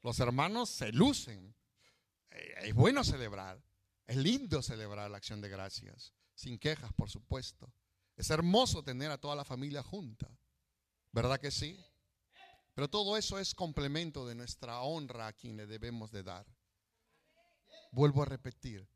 Los 0.02 0.20
hermanos 0.20 0.70
se 0.70 0.92
lucen. 0.94 1.54
Eh, 2.32 2.54
es 2.64 2.74
bueno 2.74 3.04
celebrar. 3.04 3.62
Es 4.08 4.16
lindo 4.16 4.62
celebrar 4.62 5.12
la 5.12 5.18
acción 5.18 5.42
de 5.42 5.50
gracias. 5.50 6.14
Sin 6.34 6.58
quejas, 6.58 6.94
por 6.94 7.10
supuesto. 7.10 7.74
Es 8.16 8.30
hermoso 8.30 8.84
tener 8.84 9.12
a 9.12 9.18
toda 9.18 9.36
la 9.36 9.44
familia 9.44 9.84
junta. 9.84 10.30
¿Verdad 11.12 11.40
que 11.40 11.52
sí? 11.52 11.84
Pero 12.74 12.90
todo 12.90 13.18
eso 13.18 13.40
es 13.40 13.54
complemento 13.54 14.26
de 14.28 14.36
nuestra 14.36 14.82
honra 14.82 15.28
a 15.28 15.34
quien 15.34 15.58
le 15.58 15.68
debemos 15.68 16.12
de 16.12 16.24
dar. 16.24 16.46
Vuelvo 17.92 18.22
a 18.22 18.26
repetir, 18.26 18.88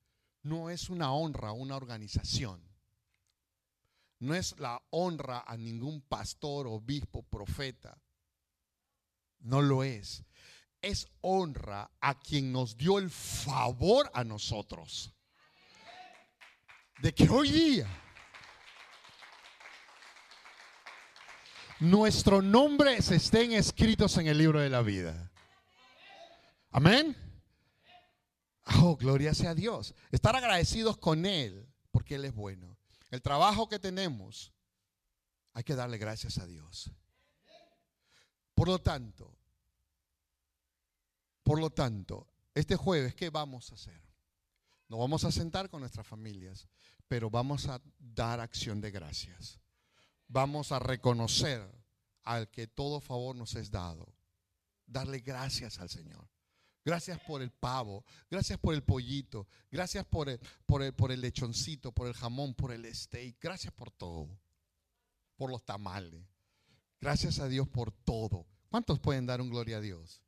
no 0.43 0.69
es 0.69 0.89
una 0.89 1.13
honra 1.13 1.51
una 1.53 1.75
organización. 1.75 2.68
No 4.19 4.35
es 4.35 4.59
la 4.59 4.81
honra 4.89 5.43
a 5.47 5.55
ningún 5.55 6.01
pastor, 6.01 6.67
obispo, 6.67 7.23
profeta. 7.23 7.97
No 9.39 9.61
lo 9.61 9.83
es. 9.83 10.23
Es 10.81 11.07
honra 11.21 11.89
a 12.01 12.19
quien 12.19 12.51
nos 12.51 12.77
dio 12.77 12.99
el 12.99 13.09
favor 13.09 14.11
a 14.13 14.23
nosotros. 14.23 15.13
De 17.01 17.13
que 17.13 17.29
hoy 17.29 17.49
día 17.49 17.87
nuestros 21.79 22.43
nombres 22.43 23.09
estén 23.11 23.53
escritos 23.53 24.17
en 24.17 24.27
el 24.27 24.37
libro 24.37 24.59
de 24.59 24.69
la 24.69 24.81
vida. 24.81 25.31
Amén. 26.71 27.15
Oh, 28.81 28.97
gloria 28.97 29.33
sea 29.33 29.51
a 29.51 29.55
Dios. 29.55 29.95
Estar 30.11 30.35
agradecidos 30.35 30.97
con 30.97 31.25
Él, 31.25 31.67
porque 31.91 32.15
Él 32.15 32.25
es 32.25 32.33
bueno. 32.33 32.78
El 33.09 33.21
trabajo 33.21 33.67
que 33.67 33.79
tenemos, 33.79 34.53
hay 35.53 35.63
que 35.63 35.75
darle 35.75 35.97
gracias 35.97 36.37
a 36.37 36.45
Dios. 36.45 36.91
Por 38.53 38.67
lo 38.67 38.79
tanto, 38.79 39.35
por 41.43 41.59
lo 41.59 41.69
tanto, 41.69 42.27
este 42.53 42.75
jueves, 42.75 43.15
¿qué 43.15 43.29
vamos 43.29 43.71
a 43.71 43.75
hacer? 43.75 44.01
Nos 44.87 44.99
vamos 44.99 45.23
a 45.23 45.31
sentar 45.31 45.69
con 45.69 45.81
nuestras 45.81 46.05
familias, 46.05 46.67
pero 47.07 47.29
vamos 47.29 47.67
a 47.67 47.81
dar 47.97 48.39
acción 48.39 48.81
de 48.81 48.91
gracias 48.91 49.59
vamos 50.29 50.71
a 50.71 50.79
reconocer 50.79 51.61
al 52.23 52.49
que 52.49 52.67
todo 52.67 53.01
favor 53.01 53.35
nos 53.35 53.55
es 53.55 53.69
dado. 53.69 54.15
Darle 54.85 55.19
gracias 55.19 55.79
al 55.79 55.89
Señor. 55.89 56.29
Gracias 56.89 57.19
por 57.19 57.43
el 57.43 57.51
pavo, 57.51 58.03
gracias 58.31 58.57
por 58.57 58.73
el 58.73 58.81
pollito, 58.81 59.47
gracias 59.69 60.03
por 60.07 60.27
el, 60.27 60.39
por 60.65 60.81
el, 60.81 60.91
por 60.91 61.11
el 61.11 61.21
lechoncito, 61.21 61.91
por 61.91 62.07
el 62.07 62.15
jamón, 62.15 62.55
por 62.55 62.71
el 62.71 62.83
steak, 62.95 63.37
gracias 63.39 63.71
por 63.71 63.91
todo, 63.91 64.27
por 65.37 65.51
los 65.51 65.63
tamales. 65.63 66.25
Gracias 66.99 67.37
a 67.37 67.47
Dios 67.47 67.67
por 67.67 67.91
todo. 67.91 68.47
¿Cuántos 68.69 68.99
pueden 68.99 69.27
dar 69.27 69.39
un 69.39 69.51
gloria 69.51 69.77
a 69.77 69.81
Dios? 69.81 70.23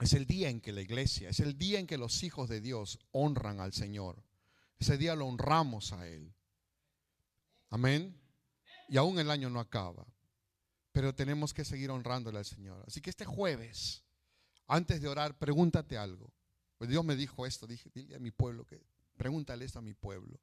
Es 0.00 0.12
el 0.12 0.26
día 0.26 0.48
en 0.48 0.60
que 0.60 0.72
la 0.72 0.80
iglesia, 0.80 1.28
es 1.28 1.38
el 1.38 1.56
día 1.56 1.78
en 1.78 1.86
que 1.86 1.98
los 1.98 2.24
hijos 2.24 2.48
de 2.48 2.60
Dios 2.60 2.98
honran 3.12 3.60
al 3.60 3.72
Señor. 3.72 4.24
Ese 4.80 4.98
día 4.98 5.14
lo 5.14 5.28
honramos 5.28 5.92
a 5.92 6.08
Él. 6.08 6.34
Amén. 7.70 8.20
Y 8.88 8.96
aún 8.96 9.20
el 9.20 9.30
año 9.30 9.48
no 9.50 9.60
acaba. 9.60 10.04
Pero 10.98 11.14
tenemos 11.14 11.54
que 11.54 11.64
seguir 11.64 11.92
honrándole 11.92 12.38
al 12.38 12.44
Señor. 12.44 12.82
Así 12.84 13.00
que 13.00 13.08
este 13.08 13.24
jueves, 13.24 14.02
antes 14.66 15.00
de 15.00 15.06
orar, 15.06 15.38
pregúntate 15.38 15.96
algo. 15.96 16.34
Pues 16.76 16.90
Dios 16.90 17.04
me 17.04 17.14
dijo 17.14 17.46
esto, 17.46 17.68
dije, 17.68 17.88
dile 17.94 18.16
a 18.16 18.18
mi 18.18 18.32
pueblo 18.32 18.66
que 18.66 18.82
pregúntale 19.16 19.64
esto 19.64 19.78
a 19.78 19.82
mi 19.82 19.94
pueblo. 19.94 20.40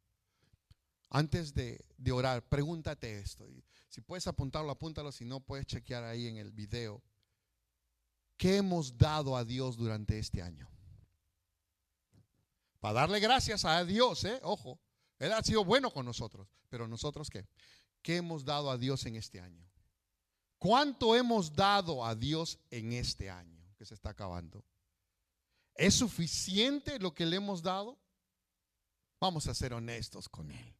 Antes 1.10 1.54
de, 1.54 1.84
orar, 2.10 2.42
pregúntate 2.48 3.20
esto. 3.20 3.46
Si 3.90 4.00
puedes 4.00 4.28
apuntarlo, 4.28 4.72
apúntalo. 4.72 5.12
Si 5.12 5.26
no, 5.26 5.42
puedes 5.42 5.66
chequear 5.66 6.06
ahí 6.06 6.28
en 6.28 6.38
el 6.38 6.54
video. 6.54 7.04
¿Qué 8.38 8.56
hemos 8.56 8.98
dado 8.98 9.36
a 9.36 9.44
Dios 9.44 9.76
durante 9.76 10.18
este 10.18 10.42
año? 10.42 10.70
Para 12.80 13.02
darle 13.02 13.20
gracias 13.20 13.66
a 13.66 13.84
Dios, 13.84 14.24
¿eh? 14.24 14.40
Ojo. 14.42 14.80
Él 15.20 15.34
ha 15.34 15.44
sido 15.44 15.66
bueno 15.66 15.92
con 15.92 16.06
nosotros, 16.06 16.48
pero 16.70 16.88
nosotros 16.88 17.30
qué? 17.30 17.46
¿Qué 18.02 18.16
hemos 18.16 18.46
dado 18.46 18.72
a 18.72 18.78
Dios 18.78 19.06
en 19.06 19.18
este 19.18 19.42
año? 19.42 19.66
¿Cuánto 20.58 21.16
hemos 21.16 21.54
dado 21.54 22.06
a 22.06 22.16
Dios 22.16 22.60
en 22.70 22.94
este 22.94 23.30
año 23.30 23.64
que 23.78 23.86
se 23.86 23.94
está 23.94 24.12
acabando? 24.12 24.64
¿Es 25.76 25.96
suficiente 25.96 27.00
lo 27.00 27.14
que 27.14 27.26
le 27.26 27.36
hemos 27.36 27.62
dado? 27.62 28.00
Vamos 29.20 29.48
a 29.48 29.54
ser 29.54 29.74
honestos 29.74 30.30
con 30.30 30.50
Él. 30.52 30.76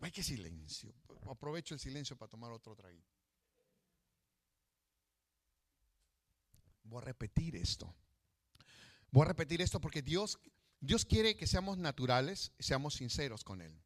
Hay 0.00 0.12
que 0.12 0.22
silencio. 0.22 0.94
Aprovecho 1.30 1.74
el 1.74 1.80
silencio 1.80 2.16
para 2.16 2.30
tomar 2.30 2.52
otro 2.52 2.74
traguito. 2.76 3.16
Voy 6.84 7.02
a 7.02 7.04
repetir 7.04 7.56
esto. 7.56 7.94
Voy 9.10 9.22
a 9.22 9.28
repetir 9.28 9.60
esto 9.60 9.80
porque 9.80 10.02
Dios 10.02 10.38
Dios 10.80 11.04
quiere 11.04 11.36
que 11.36 11.46
seamos 11.46 11.76
naturales, 11.78 12.52
seamos 12.58 12.94
sinceros 12.94 13.42
con 13.42 13.60
Él. 13.62 13.76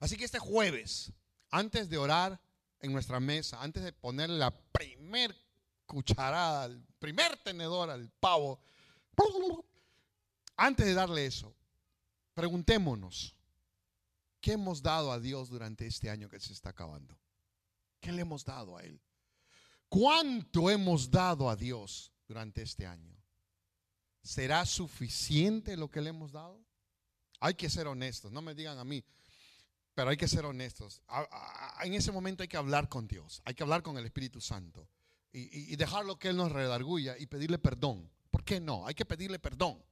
Así 0.00 0.16
que 0.16 0.24
este 0.24 0.38
jueves, 0.38 1.12
antes 1.50 1.88
de 1.88 1.98
orar 1.98 2.40
en 2.80 2.92
nuestra 2.92 3.20
mesa, 3.20 3.62
antes 3.62 3.82
de 3.82 3.92
ponerle 3.92 4.38
la 4.38 4.50
primer 4.50 5.34
cucharada, 5.86 6.66
el 6.66 6.82
primer 6.98 7.36
tenedor 7.38 7.90
al 7.90 8.10
pavo, 8.20 8.60
antes 10.56 10.86
de 10.86 10.94
darle 10.94 11.26
eso, 11.26 11.54
preguntémonos, 12.34 13.34
¿qué 14.40 14.52
hemos 14.52 14.82
dado 14.82 15.12
a 15.12 15.18
Dios 15.18 15.48
durante 15.48 15.86
este 15.86 16.10
año 16.10 16.28
que 16.28 16.40
se 16.40 16.52
está 16.52 16.70
acabando? 16.70 17.18
¿Qué 18.00 18.12
le 18.12 18.22
hemos 18.22 18.44
dado 18.44 18.76
a 18.76 18.82
Él? 18.82 19.00
¿Cuánto 19.88 20.70
hemos 20.70 21.10
dado 21.10 21.48
a 21.48 21.56
Dios 21.56 22.12
durante 22.26 22.62
este 22.62 22.86
año? 22.86 23.16
¿Será 24.22 24.66
suficiente 24.66 25.76
lo 25.76 25.90
que 25.90 26.00
le 26.00 26.10
hemos 26.10 26.32
dado? 26.32 26.60
Hay 27.40 27.54
que 27.54 27.70
ser 27.70 27.86
honestos, 27.86 28.32
no 28.32 28.42
me 28.42 28.54
digan 28.54 28.78
a 28.78 28.84
mí, 28.84 29.04
pero 29.98 30.10
hay 30.10 30.16
que 30.16 30.28
ser 30.28 30.46
honestos. 30.46 31.02
En 31.82 31.92
ese 31.92 32.12
momento 32.12 32.44
hay 32.44 32.48
que 32.48 32.56
hablar 32.56 32.88
con 32.88 33.08
Dios, 33.08 33.42
hay 33.44 33.54
que 33.54 33.64
hablar 33.64 33.82
con 33.82 33.98
el 33.98 34.04
Espíritu 34.04 34.40
Santo 34.40 34.88
y, 35.32 35.74
dejarlo 35.74 36.20
que 36.20 36.28
Él 36.28 36.36
nos 36.36 36.52
redarguya 36.52 37.18
y 37.18 37.26
pedirle 37.26 37.58
perdón. 37.58 38.08
¿Por 38.30 38.44
qué 38.44 38.60
no? 38.60 38.86
Hay 38.86 38.94
que 38.94 39.04
pedirle 39.04 39.40
perdón. 39.40 39.84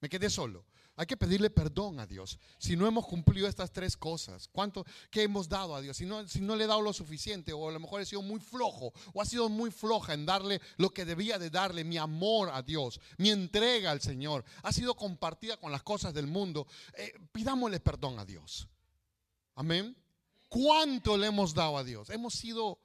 Me 0.00 0.08
quedé 0.08 0.30
solo. 0.30 0.64
Hay 0.94 1.06
que 1.06 1.16
pedirle 1.16 1.50
perdón 1.50 1.98
a 1.98 2.06
Dios. 2.06 2.38
Si 2.56 2.76
no 2.76 2.86
hemos 2.86 3.04
cumplido 3.04 3.48
estas 3.48 3.72
tres 3.72 3.96
cosas, 3.96 4.46
¿cuánto 4.46 4.86
que 5.10 5.24
hemos 5.24 5.48
dado 5.48 5.74
a 5.74 5.80
Dios? 5.80 5.96
Si 5.96 6.06
no, 6.06 6.28
si 6.28 6.40
no 6.40 6.54
le 6.54 6.62
he 6.62 6.68
dado 6.68 6.80
lo 6.80 6.92
suficiente, 6.92 7.52
o 7.52 7.68
a 7.68 7.72
lo 7.72 7.80
mejor 7.80 8.00
he 8.00 8.06
sido 8.06 8.22
muy 8.22 8.38
flojo, 8.38 8.92
o 9.12 9.20
ha 9.20 9.24
sido 9.24 9.48
muy 9.48 9.72
floja 9.72 10.14
en 10.14 10.24
darle 10.24 10.60
lo 10.76 10.90
que 10.90 11.04
debía 11.04 11.40
de 11.40 11.50
darle, 11.50 11.82
mi 11.82 11.98
amor 11.98 12.50
a 12.52 12.62
Dios, 12.62 13.00
mi 13.16 13.30
entrega 13.30 13.90
al 13.90 14.00
Señor, 14.00 14.44
ha 14.62 14.72
sido 14.72 14.94
compartida 14.94 15.56
con 15.56 15.72
las 15.72 15.82
cosas 15.82 16.14
del 16.14 16.28
mundo, 16.28 16.68
eh, 16.94 17.12
pidámosle 17.32 17.80
perdón 17.80 18.20
a 18.20 18.24
Dios. 18.24 18.68
Amén. 19.54 19.96
¿Cuánto 20.48 21.16
le 21.16 21.28
hemos 21.28 21.54
dado 21.54 21.78
a 21.78 21.84
Dios? 21.84 22.10
¿Hemos 22.10 22.34
sido 22.34 22.78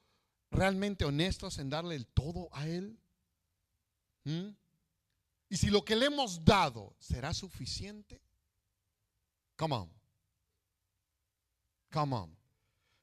realmente 0.52 1.06
honestos 1.06 1.58
en 1.58 1.70
darle 1.70 1.96
el 1.96 2.08
todo 2.08 2.50
a 2.54 2.68
Él? 2.68 2.98
¿Mm? 4.24 4.50
Y 5.50 5.58
si 5.58 5.70
lo 5.70 5.84
que 5.84 5.96
le 5.96 6.08
hemos 6.08 6.44
dado 6.44 6.96
será 7.00 7.34
suficiente, 7.34 8.22
come 9.56 9.76
on. 9.76 9.92
Come 11.92 12.16
on. 12.16 12.38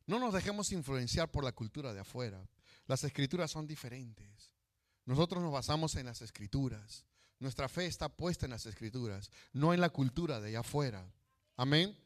No 0.06 0.18
nos 0.18 0.34
dejemos 0.34 0.72
influenciar 0.72 1.30
por 1.30 1.44
la 1.44 1.52
cultura 1.52 1.94
de 1.94 2.00
afuera. 2.00 2.46
Las 2.86 3.04
escrituras 3.04 3.50
son 3.50 3.66
diferentes. 3.66 4.52
Nosotros 5.06 5.42
nos 5.42 5.52
basamos 5.52 5.94
en 5.96 6.06
las 6.06 6.20
escrituras. 6.22 7.06
Nuestra 7.38 7.68
fe 7.68 7.86
está 7.86 8.08
puesta 8.08 8.46
en 8.46 8.50
las 8.50 8.66
escrituras, 8.66 9.30
no 9.52 9.74
en 9.74 9.80
la 9.80 9.90
cultura 9.90 10.40
de 10.40 10.48
allá 10.48 10.60
afuera. 10.60 11.10
Amén. 11.56 11.98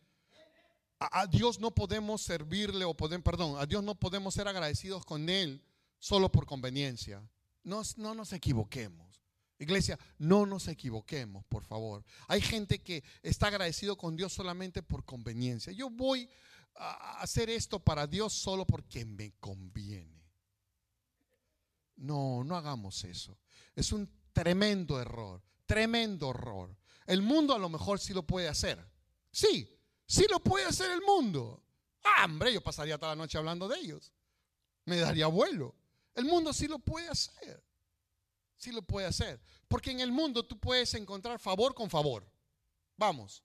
A, 1.00 1.26
Dios 1.26 1.60
no 1.60 1.72
podemos 1.72 2.22
servirle 2.22 2.84
o 2.84 2.94
podemos, 2.94 3.24
perdón, 3.24 3.60
a 3.60 3.66
Dios 3.66 3.84
no 3.84 3.94
podemos 3.94 4.34
ser 4.34 4.48
agradecidos 4.48 5.04
con 5.04 5.28
Él 5.28 5.62
solo 5.98 6.30
por 6.30 6.44
conveniencia. 6.44 7.22
No, 7.62 7.82
no 7.96 8.14
nos 8.14 8.32
equivoquemos. 8.32 9.22
Iglesia, 9.60 9.98
no 10.18 10.46
nos 10.46 10.68
equivoquemos, 10.68 11.44
por 11.46 11.64
favor. 11.64 12.04
Hay 12.28 12.40
gente 12.40 12.80
que 12.80 13.02
está 13.22 13.48
agradecido 13.48 13.96
con 13.96 14.16
Dios 14.16 14.32
solamente 14.32 14.82
por 14.82 15.04
conveniencia. 15.04 15.72
Yo 15.72 15.90
voy 15.90 16.28
a 16.76 17.20
hacer 17.20 17.50
esto 17.50 17.80
para 17.80 18.06
Dios 18.06 18.32
solo 18.32 18.64
porque 18.64 19.04
me 19.04 19.32
conviene. 19.40 20.24
No, 21.96 22.44
no 22.44 22.56
hagamos 22.56 23.02
eso. 23.04 23.36
Es 23.74 23.92
un 23.92 24.08
tremendo 24.32 25.00
error, 25.00 25.42
tremendo 25.66 26.30
error. 26.30 26.76
El 27.06 27.22
mundo 27.22 27.54
a 27.54 27.58
lo 27.58 27.68
mejor 27.68 27.98
sí 27.98 28.14
lo 28.14 28.24
puede 28.24 28.48
hacer. 28.48 28.84
Sí, 29.32 29.77
sí 30.08 30.26
lo 30.28 30.40
puede 30.40 30.64
hacer 30.64 30.90
el 30.90 31.02
mundo. 31.02 31.62
Ah, 32.02 32.24
hombre, 32.24 32.52
yo 32.52 32.60
pasaría 32.60 32.98
toda 32.98 33.14
la 33.14 33.22
noche 33.22 33.38
hablando 33.38 33.68
de 33.68 33.78
ellos. 33.78 34.12
Me 34.86 34.96
daría 34.96 35.28
vuelo. 35.28 35.76
El 36.16 36.24
mundo 36.24 36.52
sí 36.52 36.66
lo 36.66 36.80
puede 36.80 37.08
hacer 37.08 37.62
sí 38.58 38.72
lo 38.72 38.82
puede 38.82 39.06
hacer. 39.06 39.40
Porque 39.68 39.90
en 39.90 40.00
el 40.00 40.12
mundo 40.12 40.44
tú 40.44 40.58
puedes 40.58 40.92
encontrar 40.94 41.38
favor 41.38 41.74
con 41.74 41.88
favor. 41.88 42.30
Vamos, 42.96 43.42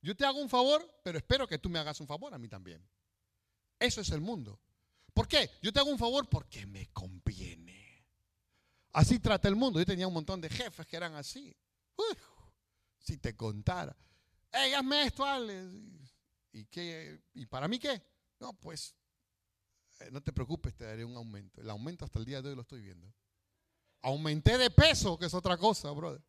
yo 0.00 0.16
te 0.16 0.24
hago 0.24 0.38
un 0.40 0.48
favor, 0.48 0.86
pero 1.02 1.18
espero 1.18 1.46
que 1.46 1.58
tú 1.58 1.68
me 1.68 1.78
hagas 1.78 2.00
un 2.00 2.06
favor 2.06 2.32
a 2.32 2.38
mí 2.38 2.48
también. 2.48 2.86
Eso 3.78 4.00
es 4.00 4.10
el 4.10 4.20
mundo. 4.20 4.60
¿Por 5.12 5.26
qué? 5.26 5.50
Yo 5.60 5.72
te 5.72 5.80
hago 5.80 5.90
un 5.90 5.98
favor 5.98 6.28
porque 6.28 6.64
me 6.66 6.86
conviene. 6.92 8.06
Así 8.92 9.18
trata 9.18 9.48
el 9.48 9.56
mundo. 9.56 9.78
Yo 9.78 9.84
tenía 9.84 10.06
un 10.06 10.14
montón 10.14 10.40
de 10.40 10.48
jefes 10.48 10.86
que 10.86 10.96
eran 10.96 11.14
así. 11.16 11.54
si 12.98 13.18
te 13.18 13.36
contara. 13.36 13.96
Hey, 14.52 14.72
hazme 14.72 15.04
esto, 15.04 15.24
Alex. 15.24 15.70
¿Y, 16.52 16.64
qué, 16.66 17.22
¿Y 17.34 17.46
para 17.46 17.68
mí 17.68 17.78
qué? 17.78 18.02
No, 18.38 18.52
pues 18.54 18.94
eh, 20.00 20.10
no 20.10 20.22
te 20.22 20.32
preocupes, 20.32 20.74
te 20.74 20.84
daré 20.84 21.04
un 21.04 21.16
aumento. 21.16 21.60
El 21.60 21.70
aumento 21.70 22.04
hasta 22.04 22.18
el 22.18 22.24
día 22.24 22.42
de 22.42 22.50
hoy 22.50 22.54
lo 22.54 22.62
estoy 22.62 22.80
viendo. 22.80 23.12
Aumenté 24.02 24.58
de 24.58 24.70
peso, 24.70 25.18
que 25.18 25.26
es 25.26 25.34
otra 25.34 25.56
cosa, 25.56 25.90
brother. 25.90 26.22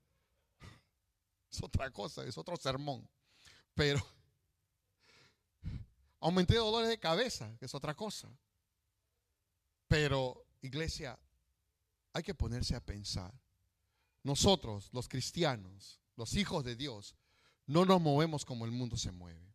Es 1.50 1.64
otra 1.64 1.90
cosa, 1.92 2.26
es 2.26 2.38
otro 2.38 2.58
sermón. 2.58 3.10
Pero 3.74 4.06
aumenté 6.20 6.56
de 6.56 6.60
dolores 6.60 6.90
de 6.90 7.00
cabeza, 7.00 7.56
que 7.58 7.66
es 7.66 7.74
otra 7.74 7.96
cosa. 7.96 8.30
Pero, 9.88 10.46
iglesia, 10.62 11.18
hay 12.12 12.24
que 12.24 12.36
ponerse 12.36 12.76
a 12.76 12.86
pensar. 12.86 13.34
Nosotros, 14.24 14.90
los 14.92 15.08
cristianos, 15.08 16.02
los 16.18 16.34
hijos 16.34 16.66
de 16.66 16.76
Dios, 16.76 17.16
no 17.68 17.86
nos 17.86 18.02
movemos 18.02 18.46
como 18.46 18.66
el 18.66 18.72
mundo 18.72 18.98
se 18.98 19.12
mueve. 19.12 19.54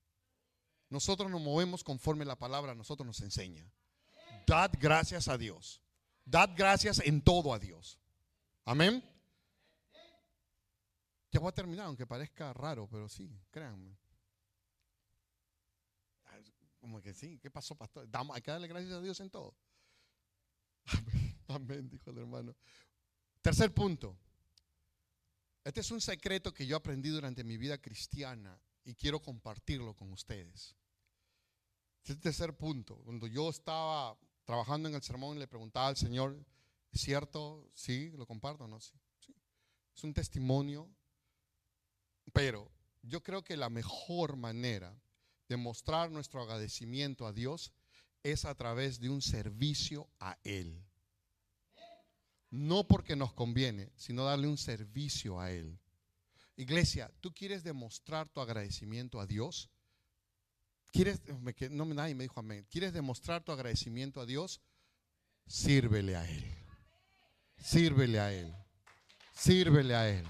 Nosotros 0.89 1.31
nos 1.31 1.41
movemos 1.41 1.83
conforme 1.83 2.25
la 2.25 2.37
palabra 2.37 2.75
nosotros 2.75 3.07
nos 3.07 3.21
enseña. 3.21 3.73
Dad 4.47 4.73
gracias 4.79 5.29
a 5.29 5.39
Dios. 5.39 5.83
Dad 6.25 6.51
gracias 6.55 7.01
en 7.01 7.23
todo 7.23 7.55
a 7.55 7.59
Dios. 7.59 7.99
Amén. 8.65 9.03
Ya 11.31 11.41
voy 11.41 11.49
a 11.49 11.53
terminar, 11.53 11.87
aunque 11.87 12.07
parezca 12.07 12.53
raro, 12.53 12.87
pero 12.91 13.09
sí, 13.09 13.35
créanme. 13.51 13.97
Como 16.79 17.01
que 17.01 17.15
sí, 17.15 17.39
¿qué 17.39 17.51
pasó, 17.51 17.75
pastor? 17.75 18.09
hay 18.35 18.43
que 18.43 18.51
darle 18.51 18.69
gracias 18.69 18.93
a 18.93 19.01
Dios 19.01 19.19
en 19.21 19.31
todo. 19.31 19.57
Amén, 21.49 21.89
dijo 21.89 22.11
el 22.11 22.19
hermano. 22.19 22.55
Tercer 23.41 23.73
punto. 23.73 24.19
Este 25.65 25.81
es 25.81 25.91
un 25.91 26.01
secreto 26.01 26.53
que 26.53 26.67
yo 26.67 26.77
aprendí 26.77 27.09
durante 27.11 27.45
mi 27.45 27.57
vida 27.57 27.79
cristiana 27.79 28.61
y 28.85 28.95
quiero 28.95 29.21
compartirlo 29.21 29.95
con 29.95 30.13
ustedes. 30.13 30.75
Este 32.03 32.17
tercer 32.17 32.57
punto. 32.57 32.97
Cuando 33.05 33.27
yo 33.27 33.49
estaba 33.49 34.19
trabajando 34.45 34.89
en 34.89 34.97
el 34.97 35.03
sermón, 35.03 35.39
le 35.39 35.47
preguntaba 35.47 35.89
al 35.89 35.97
Señor, 35.97 36.45
¿Es 36.93 37.01
cierto? 37.01 37.71
Sí, 37.75 38.11
lo 38.11 38.27
comparto, 38.27 38.69
¿no? 38.69 38.79
Sí, 38.79 38.93
Es 39.97 40.05
un 40.05 40.13
testimonio, 40.13 40.91
pero 42.33 42.71
yo 43.01 43.23
creo 43.23 43.43
que 43.43 43.57
la 43.57 43.71
mejor 43.71 44.37
manera 44.37 44.95
de 45.49 45.57
mostrar 45.57 46.11
nuestro 46.11 46.43
agradecimiento 46.43 47.27
a 47.27 47.33
Dios 47.33 47.73
es 48.23 48.45
a 48.45 48.55
través 48.55 49.01
de 49.01 49.09
un 49.09 49.23
servicio 49.23 50.09
a 50.21 50.39
Él. 50.45 50.85
No 52.53 52.86
porque 52.86 53.16
nos 53.16 53.32
conviene, 53.32 53.90
sino 53.96 54.24
darle 54.24 54.46
un 54.46 54.59
servicio 54.59 55.40
a 55.40 55.50
Él. 55.50 55.78
Iglesia, 56.57 57.11
¿tú 57.22 57.32
quieres 57.32 57.64
demostrar 57.64 58.28
tu 58.28 58.42
agradecimiento 58.42 59.20
a 59.20 59.26
Dios? 59.26 59.70
¿Quieres, 60.92 61.22
no 61.70 61.86
nadie 61.86 62.14
me 62.14 62.24
dijo 62.24 62.38
amén. 62.38 62.66
¿Quieres 62.70 62.92
demostrar 62.92 63.42
tu 63.42 63.53
agradecimiento 63.53 64.20
a 64.20 64.26
Dios? 64.26 64.61
Sírvele 65.46 66.14
a 66.14 66.28
Él. 66.28 66.44
Sírvele 67.57 68.20
a 68.20 68.32
Él. 68.34 68.55
Sírvele 69.32 69.94
a 69.94 70.11
Él. 70.11 70.26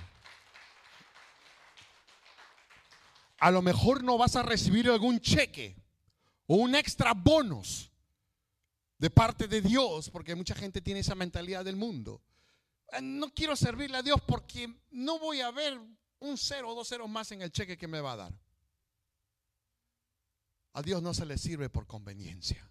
A 3.41 3.51
lo 3.51 3.63
mejor 3.63 4.05
no 4.05 4.17
vas 4.17 4.37
a 4.37 4.45
recibir 4.45 4.89
algún 4.89 5.19
cheque 5.19 5.77
o 6.47 6.55
un 6.55 6.77
extra 6.77 7.15
bonus 7.15 7.92
de 9.03 9.11
parte 9.11 9.49
de 9.49 9.61
Dios, 9.61 10.11
porque 10.11 10.37
mucha 10.37 10.55
gente 10.55 10.81
tiene 10.81 11.01
esa 11.01 11.17
mentalidad 11.17 11.65
del 11.65 11.75
mundo. 11.75 12.23
Eh, 12.93 13.03
no 13.03 13.35
quiero 13.35 13.57
servirle 13.57 13.97
a 13.97 14.03
Dios 14.03 14.21
porque 14.25 14.73
no 14.93 15.19
voy 15.19 15.41
a 15.41 15.51
ver 15.51 15.77
un 16.21 16.39
cero 16.39 16.69
o 16.69 16.75
dos 16.77 16.89
ceros 16.89 17.11
más 17.11 17.33
en 17.33 17.43
el 17.43 17.51
cheque 17.51 17.77
que 17.77 17.89
me 17.89 18.01
va 18.01 18.13
a 18.13 18.17
dar. 18.17 18.33
A 20.75 20.83
Dios 20.83 21.03
no 21.03 21.13
se 21.15 21.27
le 21.27 21.37
sirve 21.37 21.69
por 21.69 21.85
conveniencia. 21.85 22.65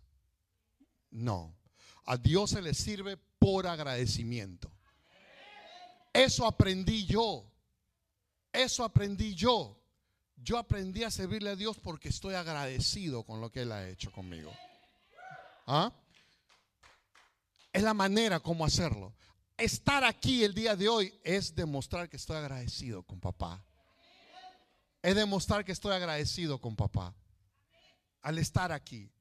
No. 1.09 1.53
A 2.05 2.15
Dios 2.15 2.51
se 2.51 2.61
le 2.61 2.73
sirve 2.75 3.17
por 3.17 3.67
agradecimiento. 3.67 4.71
Eso 6.13 6.45
aprendí 6.45 7.05
yo. 7.05 7.45
Eso 8.53 8.86
aprendí 8.86 9.36
yo. 9.36 9.77
Yo 10.38 10.57
aprendí 10.57 11.03
a 11.03 11.11
servirle 11.11 11.49
a 11.49 11.55
Dios 11.57 11.77
porque 11.77 12.07
estoy 12.07 12.36
agradecido 12.36 13.23
con 13.23 13.41
lo 13.41 13.51
que 13.51 13.63
Él 13.63 13.73
ha 13.73 13.89
hecho 13.89 14.13
conmigo. 14.13 14.49
¿Ah? 15.67 15.91
Es 17.72 17.84
la 17.84 17.93
manera 17.93 18.39
como 18.39 18.65
hacerlo. 18.65 19.13
Estar 19.57 20.03
aquí 20.03 20.43
el 20.43 20.53
día 20.53 20.76
de 20.76 20.89
hoy 20.89 21.13
es 21.24 21.55
demostrar 21.55 22.09
que 22.09 22.17
estoy 22.17 22.38
agradecido 22.38 23.03
con 23.03 23.19
papá. 23.19 23.63
Es 25.01 25.15
demostrar 25.15 25.63
que 25.65 25.72
estoy 25.72 25.93
agradecido 25.93 26.59
con 26.59 26.76
papá. 26.76 27.15
Al 28.22 28.38
estar 28.38 28.72
aquí 28.72 29.11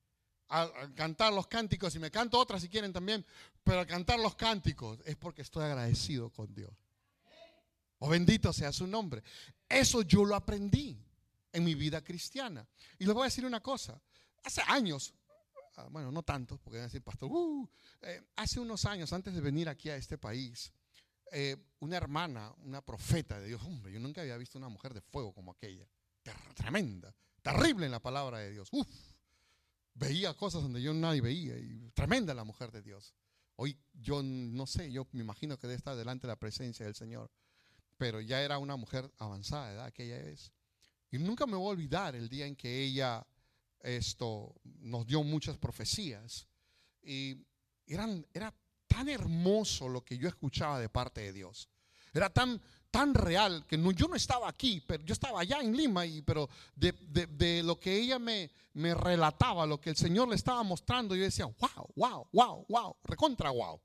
al 0.50 0.94
cantar 0.94 1.32
los 1.32 1.46
cánticos, 1.46 1.94
y 1.94 2.00
me 2.00 2.10
canto 2.10 2.38
otras 2.38 2.62
si 2.62 2.68
quieren 2.68 2.92
también, 2.92 3.24
pero 3.62 3.80
al 3.80 3.86
cantar 3.86 4.18
los 4.18 4.34
cánticos 4.34 4.98
es 5.04 5.16
porque 5.16 5.42
estoy 5.42 5.64
agradecido 5.64 6.30
con 6.30 6.52
Dios. 6.52 6.72
O 8.00 8.08
bendito 8.08 8.52
sea 8.52 8.72
su 8.72 8.86
nombre. 8.86 9.22
Eso 9.68 10.02
yo 10.02 10.24
lo 10.24 10.34
aprendí 10.34 10.98
en 11.52 11.64
mi 11.64 11.74
vida 11.74 12.02
cristiana. 12.02 12.66
Y 12.98 13.04
les 13.04 13.14
voy 13.14 13.22
a 13.22 13.24
decir 13.26 13.44
una 13.46 13.60
cosa. 13.60 14.00
Hace 14.42 14.62
años, 14.66 15.14
bueno, 15.90 16.10
no 16.12 16.22
tanto, 16.22 16.58
porque 16.58 16.78
van 16.78 16.84
a 16.84 16.88
decir, 16.88 17.02
pastor, 17.02 17.30
uh, 17.30 17.68
eh, 18.02 18.22
hace 18.36 18.60
unos 18.60 18.84
años, 18.84 19.12
antes 19.12 19.34
de 19.34 19.40
venir 19.40 19.68
aquí 19.68 19.88
a 19.88 19.96
este 19.96 20.18
país, 20.18 20.72
eh, 21.32 21.56
una 21.78 21.96
hermana, 21.96 22.52
una 22.64 22.84
profeta 22.84 23.38
de 23.38 23.48
Dios, 23.48 23.62
hombre, 23.62 23.92
yo 23.92 24.00
nunca 24.00 24.20
había 24.20 24.36
visto 24.36 24.58
una 24.58 24.68
mujer 24.68 24.94
de 24.94 25.00
fuego 25.00 25.32
como 25.32 25.52
aquella. 25.52 25.88
Tremenda, 26.54 27.14
terrible 27.42 27.86
en 27.86 27.92
la 27.92 28.00
palabra 28.00 28.38
de 28.38 28.50
Dios. 28.50 28.68
Veía 29.94 30.34
cosas 30.34 30.62
donde 30.62 30.82
yo 30.82 30.92
nadie 30.92 31.20
veía. 31.20 31.56
Y 31.56 31.90
tremenda 31.92 32.34
la 32.34 32.44
mujer 32.44 32.70
de 32.72 32.82
Dios. 32.82 33.14
Hoy 33.56 33.78
yo 33.92 34.22
no 34.22 34.66
sé, 34.66 34.90
yo 34.90 35.06
me 35.12 35.20
imagino 35.20 35.58
que 35.58 35.66
debe 35.66 35.76
estar 35.76 35.96
delante 35.96 36.26
de 36.26 36.32
la 36.32 36.38
presencia 36.38 36.84
del 36.84 36.94
Señor. 36.94 37.30
pero 37.96 38.20
ya 38.22 38.40
era 38.40 38.56
una 38.58 38.76
mujer 38.76 39.12
avanzada 39.18 39.68
de 39.68 39.74
edad 39.74 39.84
aquella 39.84 40.16
vez. 40.16 40.52
Y 41.10 41.18
nunca 41.18 41.46
me 41.46 41.56
voy 41.56 41.66
a 41.66 41.70
olvidar 41.72 42.16
el 42.16 42.28
día 42.28 42.46
en 42.46 42.56
que 42.56 42.82
ella 42.82 43.26
esto 43.82 44.54
nos 44.80 45.06
dio 45.06 45.22
muchas 45.22 45.56
profecías 45.58 46.46
y 47.02 47.36
eran, 47.86 48.26
era 48.32 48.54
tan 48.86 49.08
hermoso 49.08 49.88
lo 49.88 50.04
que 50.04 50.18
yo 50.18 50.28
escuchaba 50.28 50.78
de 50.78 50.88
parte 50.88 51.20
de 51.22 51.32
Dios. 51.32 51.68
Era 52.12 52.28
tan, 52.28 52.60
tan 52.90 53.14
real 53.14 53.64
que 53.66 53.78
yo 53.94 54.08
no 54.08 54.16
estaba 54.16 54.48
aquí, 54.48 54.82
pero 54.86 55.04
yo 55.04 55.12
estaba 55.12 55.40
allá 55.40 55.60
en 55.60 55.76
Lima, 55.76 56.04
y, 56.04 56.22
pero 56.22 56.48
de, 56.74 56.92
de, 56.92 57.62
lo 57.62 57.78
que 57.78 57.96
ella 57.96 58.18
me, 58.18 58.50
me 58.74 58.94
relataba, 58.94 59.66
lo 59.66 59.80
que 59.80 59.90
el 59.90 59.96
Señor 59.96 60.28
le 60.28 60.34
estaba 60.34 60.62
mostrando, 60.62 61.14
yo 61.14 61.22
decía, 61.22 61.46
wow, 61.46 61.88
wow, 61.94 62.28
wow, 62.32 62.66
wow, 62.68 62.96
recontra 63.04 63.50
wow. 63.50 63.80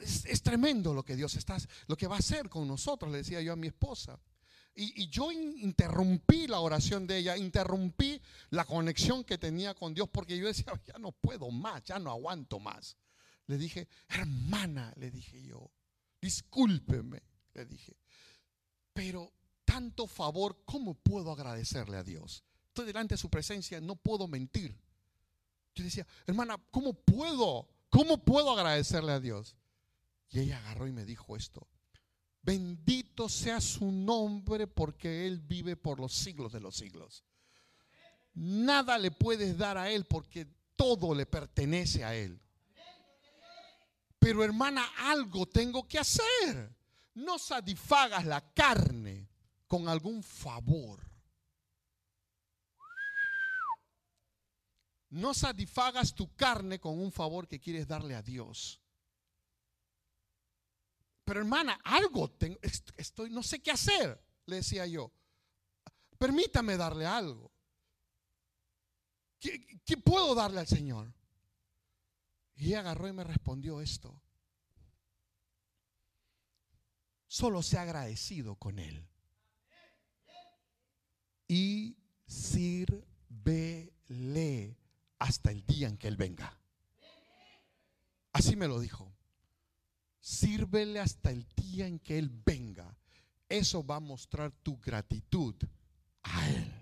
es, 0.00 0.42
tremendo 0.42 0.92
lo 0.92 1.04
que 1.04 1.16
Dios 1.16 1.36
está, 1.36 1.56
lo 1.86 1.96
que 1.96 2.08
va 2.08 2.16
a 2.16 2.20
hacer 2.20 2.48
con 2.48 2.66
nosotros, 2.66 3.10
le 3.10 3.18
decía 3.18 3.40
yo 3.40 3.52
a 3.52 3.56
mi 3.56 3.68
esposa. 3.68 4.18
Y, 4.74 5.08
yo 5.08 5.30
interrumpí 5.30 6.46
la 6.46 6.60
oración 6.60 7.06
de 7.06 7.18
ella, 7.18 7.36
interrumpí 7.36 8.20
la 8.50 8.64
conexión 8.64 9.24
que 9.24 9.38
tenía 9.38 9.74
con 9.74 9.92
Dios, 9.92 10.08
porque 10.10 10.38
yo 10.38 10.46
decía, 10.46 10.72
ya 10.86 10.98
no 10.98 11.12
puedo 11.12 11.50
más, 11.50 11.84
ya 11.84 11.98
no 11.98 12.10
aguanto 12.10 12.58
más. 12.58 12.96
Le 13.46 13.58
dije, 13.58 13.88
hermana, 14.08 14.92
le 14.96 15.10
dije 15.10 15.42
yo, 15.42 15.70
discúlpeme 16.20 17.22
le 17.54 17.66
dije. 17.66 17.96
Pero 18.92 19.32
tanto 19.64 20.06
favor, 20.06 20.62
¿cómo 20.64 20.94
puedo 20.94 21.32
agradecerle 21.32 21.96
a 21.96 22.04
Dios? 22.04 22.44
Estoy 22.68 22.86
delante 22.86 23.14
de 23.14 23.18
su 23.18 23.30
presencia, 23.30 23.80
no 23.80 23.96
puedo 23.96 24.28
mentir. 24.28 24.78
Yo 25.74 25.84
decía, 25.84 26.06
hermana, 26.26 26.62
¿cómo 26.70 26.94
puedo? 26.94 27.68
¿Cómo 27.88 28.24
puedo 28.24 28.52
agradecerle 28.52 29.12
a 29.12 29.20
Dios? 29.20 29.56
Y 30.30 30.40
ella 30.40 30.58
agarró 30.58 30.86
y 30.86 30.92
me 30.92 31.04
dijo 31.04 31.36
esto. 31.36 31.66
Bendito 32.42 33.28
sea 33.28 33.60
su 33.60 33.90
nombre 33.90 34.66
porque 34.66 35.26
Él 35.26 35.38
vive 35.40 35.76
por 35.76 36.00
los 36.00 36.12
siglos 36.12 36.52
de 36.52 36.60
los 36.60 36.76
siglos. 36.76 37.24
Nada 38.34 38.98
le 38.98 39.10
puedes 39.10 39.56
dar 39.56 39.78
a 39.78 39.90
Él 39.90 40.04
porque 40.04 40.46
todo 40.76 41.14
le 41.14 41.26
pertenece 41.26 42.04
a 42.04 42.14
Él. 42.14 42.40
Pero 44.18 44.42
hermana, 44.44 44.84
algo 44.98 45.46
tengo 45.46 45.86
que 45.86 45.98
hacer 45.98 46.74
no 47.14 47.38
satisfagas 47.38 48.24
la 48.24 48.40
carne 48.52 49.28
con 49.66 49.88
algún 49.88 50.22
favor. 50.22 51.00
No 55.10 55.34
satisfagas 55.34 56.14
tu 56.14 56.34
carne 56.34 56.80
con 56.80 56.98
un 56.98 57.12
favor 57.12 57.46
que 57.46 57.60
quieres 57.60 57.86
darle 57.86 58.14
a 58.14 58.22
Dios. 58.22 58.81
Pero 61.32 61.40
hermana, 61.40 61.80
algo 61.84 62.30
tengo, 62.32 62.58
estoy, 62.60 63.30
no 63.30 63.42
sé 63.42 63.62
qué 63.62 63.70
hacer, 63.70 64.22
le 64.44 64.56
decía 64.56 64.86
yo. 64.86 65.10
Permítame 66.18 66.76
darle 66.76 67.06
algo. 67.06 67.50
¿Qué, 69.40 69.96
puedo 69.96 70.34
darle 70.34 70.60
al 70.60 70.66
Señor? 70.66 71.10
Y 72.54 72.66
ella 72.66 72.80
agarró 72.80 73.08
y 73.08 73.14
me 73.14 73.24
respondió 73.24 73.80
esto 73.80 74.22
solo 77.26 77.62
sea 77.62 77.80
agradecido 77.80 78.56
con 78.56 78.78
Él. 78.78 79.08
Y 81.48 81.96
sírvele 82.26 83.96
hasta 85.18 85.50
el 85.50 85.64
día 85.64 85.88
en 85.88 85.96
que 85.96 86.08
Él 86.08 86.18
venga. 86.18 86.60
Así 88.34 88.54
me 88.54 88.68
lo 88.68 88.78
dijo. 88.80 89.11
Sírvele 90.22 91.00
hasta 91.00 91.32
el 91.32 91.44
día 91.56 91.88
en 91.88 91.98
que 91.98 92.16
Él 92.16 92.30
venga. 92.46 92.96
Eso 93.48 93.84
va 93.84 93.96
a 93.96 94.00
mostrar 94.00 94.52
tu 94.62 94.78
gratitud 94.78 95.56
a 96.22 96.48
Él. 96.48 96.72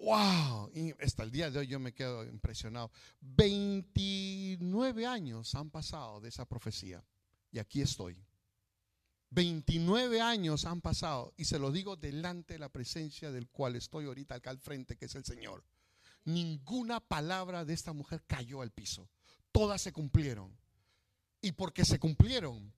Wow, 0.00 0.70
y 0.74 0.92
hasta 1.02 1.22
el 1.22 1.30
día 1.30 1.50
de 1.50 1.58
hoy 1.58 1.66
yo 1.66 1.78
me 1.78 1.92
quedo 1.92 2.24
impresionado. 2.24 2.90
29 3.20 5.06
años 5.06 5.54
han 5.54 5.70
pasado 5.70 6.22
de 6.22 6.30
esa 6.30 6.46
profecía 6.46 7.04
y 7.52 7.58
aquí 7.58 7.82
estoy. 7.82 8.16
29 9.28 10.22
años 10.22 10.64
han 10.64 10.80
pasado 10.80 11.34
y 11.36 11.44
se 11.44 11.58
lo 11.58 11.70
digo 11.70 11.96
delante 11.96 12.54
de 12.54 12.60
la 12.60 12.70
presencia 12.70 13.30
del 13.30 13.48
cual 13.48 13.76
estoy 13.76 14.06
ahorita 14.06 14.36
acá 14.36 14.48
al 14.48 14.58
frente, 14.58 14.96
que 14.96 15.04
es 15.04 15.14
el 15.16 15.24
Señor. 15.24 15.62
Ninguna 16.24 17.00
palabra 17.00 17.66
de 17.66 17.74
esta 17.74 17.92
mujer 17.92 18.24
cayó 18.26 18.62
al 18.62 18.70
piso. 18.70 19.10
Todas 19.52 19.82
se 19.82 19.92
cumplieron. 19.92 20.63
Y 21.44 21.52
porque 21.52 21.84
se 21.84 21.98
cumplieron, 21.98 22.72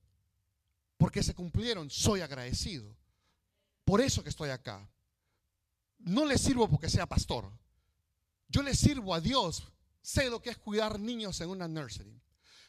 porque 0.97 1.23
se 1.23 1.33
cumplieron, 1.33 1.89
soy 1.89 2.19
agradecido. 2.19 2.93
Por 3.85 4.01
eso 4.01 4.21
que 4.21 4.29
estoy 4.29 4.49
acá. 4.49 4.85
No 5.99 6.25
le 6.25 6.37
sirvo 6.37 6.67
porque 6.67 6.89
sea 6.89 7.07
pastor. 7.07 7.49
Yo 8.49 8.61
le 8.61 8.75
sirvo 8.75 9.13
a 9.13 9.21
Dios. 9.21 9.63
Sé 10.01 10.29
lo 10.29 10.41
que 10.41 10.49
es 10.49 10.57
cuidar 10.57 10.99
niños 10.99 11.39
en 11.39 11.47
una 11.47 11.69
nursery. 11.69 12.21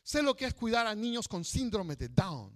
Sé 0.05 0.22
lo 0.22 0.36
que 0.36 0.44
es 0.44 0.55
cuidar 0.55 0.86
a 0.86 0.94
niños 0.94 1.26
con 1.26 1.44
síndrome 1.44 1.96
de 1.96 2.11
Down. 2.11 2.53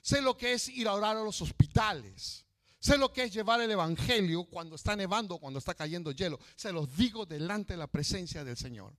Sé 0.00 0.22
lo 0.22 0.36
que 0.36 0.52
es 0.52 0.68
ir 0.68 0.86
a 0.86 0.94
orar 0.94 1.16
a 1.16 1.24
los 1.24 1.42
hospitales. 1.42 2.46
Sé 2.78 2.96
lo 2.96 3.12
que 3.12 3.24
es 3.24 3.34
llevar 3.34 3.60
el 3.60 3.72
Evangelio 3.72 4.44
cuando 4.44 4.76
está 4.76 4.94
nevando, 4.94 5.38
cuando 5.38 5.58
está 5.58 5.74
cayendo 5.74 6.12
hielo. 6.12 6.38
Se 6.54 6.70
los 6.70 6.96
digo 6.96 7.26
delante 7.26 7.72
de 7.72 7.78
la 7.78 7.88
presencia 7.88 8.44
del 8.44 8.56
Señor. 8.56 8.96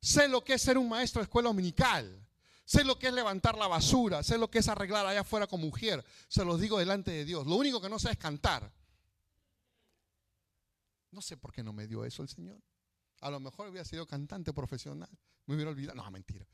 Sé 0.00 0.26
lo 0.26 0.42
que 0.42 0.54
es 0.54 0.62
ser 0.62 0.76
un 0.76 0.88
maestro 0.88 1.20
de 1.20 1.26
escuela 1.26 1.50
dominical. 1.50 2.26
Sé 2.70 2.84
lo 2.84 3.00
que 3.00 3.08
es 3.08 3.12
levantar 3.12 3.58
la 3.58 3.66
basura. 3.66 4.22
Sé 4.22 4.38
lo 4.38 4.48
que 4.48 4.60
es 4.60 4.68
arreglar 4.68 5.04
allá 5.04 5.22
afuera 5.22 5.48
como 5.48 5.66
mujer. 5.66 6.04
Se 6.28 6.44
los 6.44 6.60
digo 6.60 6.78
delante 6.78 7.10
de 7.10 7.24
Dios. 7.24 7.44
Lo 7.44 7.56
único 7.56 7.80
que 7.80 7.88
no 7.88 7.98
sé 7.98 8.12
es 8.12 8.16
cantar. 8.16 8.72
No 11.10 11.20
sé 11.20 11.36
por 11.36 11.52
qué 11.52 11.64
no 11.64 11.72
me 11.72 11.88
dio 11.88 12.04
eso 12.04 12.22
el 12.22 12.28
Señor. 12.28 12.62
A 13.22 13.30
lo 13.30 13.40
mejor 13.40 13.66
hubiera 13.66 13.84
sido 13.84 14.06
cantante 14.06 14.52
profesional. 14.52 15.10
Me 15.46 15.56
hubiera 15.56 15.72
olvidado. 15.72 15.96
No, 15.96 16.08
mentira. 16.12 16.46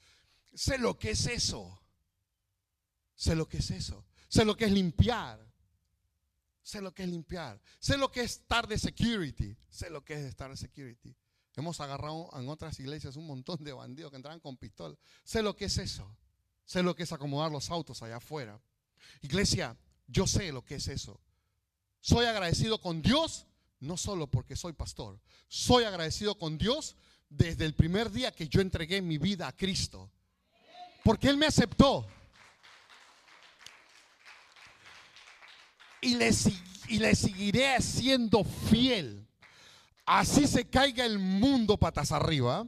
Sé 0.55 0.79
lo 0.79 0.99
que 0.99 1.11
es 1.11 1.27
eso. 1.27 1.83
Sé 3.15 3.37
lo 3.37 3.47
que 3.47 3.59
es 3.59 3.71
eso. 3.71 4.07
Sé 4.27 4.47
lo 4.47 4.57
que 4.57 4.65
es 4.65 4.73
limpiar. 4.73 5.39
Sé 6.63 6.81
lo 6.81 6.95
que 6.95 7.03
es 7.03 7.11
limpiar. 7.11 7.61
Sé 7.79 7.99
lo 7.99 8.11
que 8.11 8.23
es 8.23 8.39
estar 8.39 8.67
de 8.67 8.79
security. 8.79 9.55
Sé 9.69 9.91
lo 9.91 10.03
que 10.03 10.15
es 10.15 10.21
estar 10.21 10.49
de 10.49 10.57
security. 10.57 11.15
Hemos 11.57 11.81
agarrado 11.81 12.29
en 12.39 12.49
otras 12.49 12.79
iglesias 12.81 13.17
un 13.17 13.27
montón 13.27 13.63
de 13.65 13.73
bandidos 13.73 14.11
que 14.11 14.17
entraban 14.17 14.41
con 14.41 14.57
pistola. 14.57 14.95
Sé 15.25 15.43
lo 15.43 15.57
que 15.57 15.65
es 15.65 15.79
eso. 15.79 16.07
Sé 16.65 16.83
lo 16.83 16.95
que 16.95 17.05
es 17.05 17.13
acomodar 17.13 17.51
los 17.51 17.71
autos 17.71 18.03
allá 18.03 18.17
afuera. 18.17 18.61
Iglesia, 19.23 19.77
yo 20.07 20.27
sé 20.27 20.53
lo 20.53 20.65
que 20.65 20.77
es 20.77 20.89
eso. 20.89 21.21
Soy 22.01 22.27
agradecido 22.27 22.81
con 22.81 23.03
Dios, 23.03 23.47
no 23.81 23.97
solo 23.97 24.27
porque 24.27 24.55
soy 24.55 24.75
pastor. 24.75 25.19
Soy 25.49 25.85
agradecido 25.85 26.37
con 26.37 26.59
Dios 26.59 26.97
desde 27.29 27.65
el 27.65 27.75
primer 27.75 28.11
día 28.11 28.33
que 28.33 28.49
yo 28.49 28.61
entregué 28.61 29.01
mi 29.01 29.19
vida 29.19 29.49
a 29.49 29.57
Cristo. 29.57 30.11
Porque 31.03 31.29
Él 31.29 31.37
me 31.37 31.47
aceptó. 31.47 32.07
y 36.07 36.15
le, 36.15 36.31
y 36.89 36.99
le 36.99 37.15
seguiré 37.15 37.81
siendo 37.81 38.45
fiel. 38.45 39.26
Así 40.07 40.47
se 40.47 40.65
caiga 40.65 41.05
el 41.05 41.19
mundo 41.19 41.77
patas 41.77 42.13
arriba, 42.13 42.67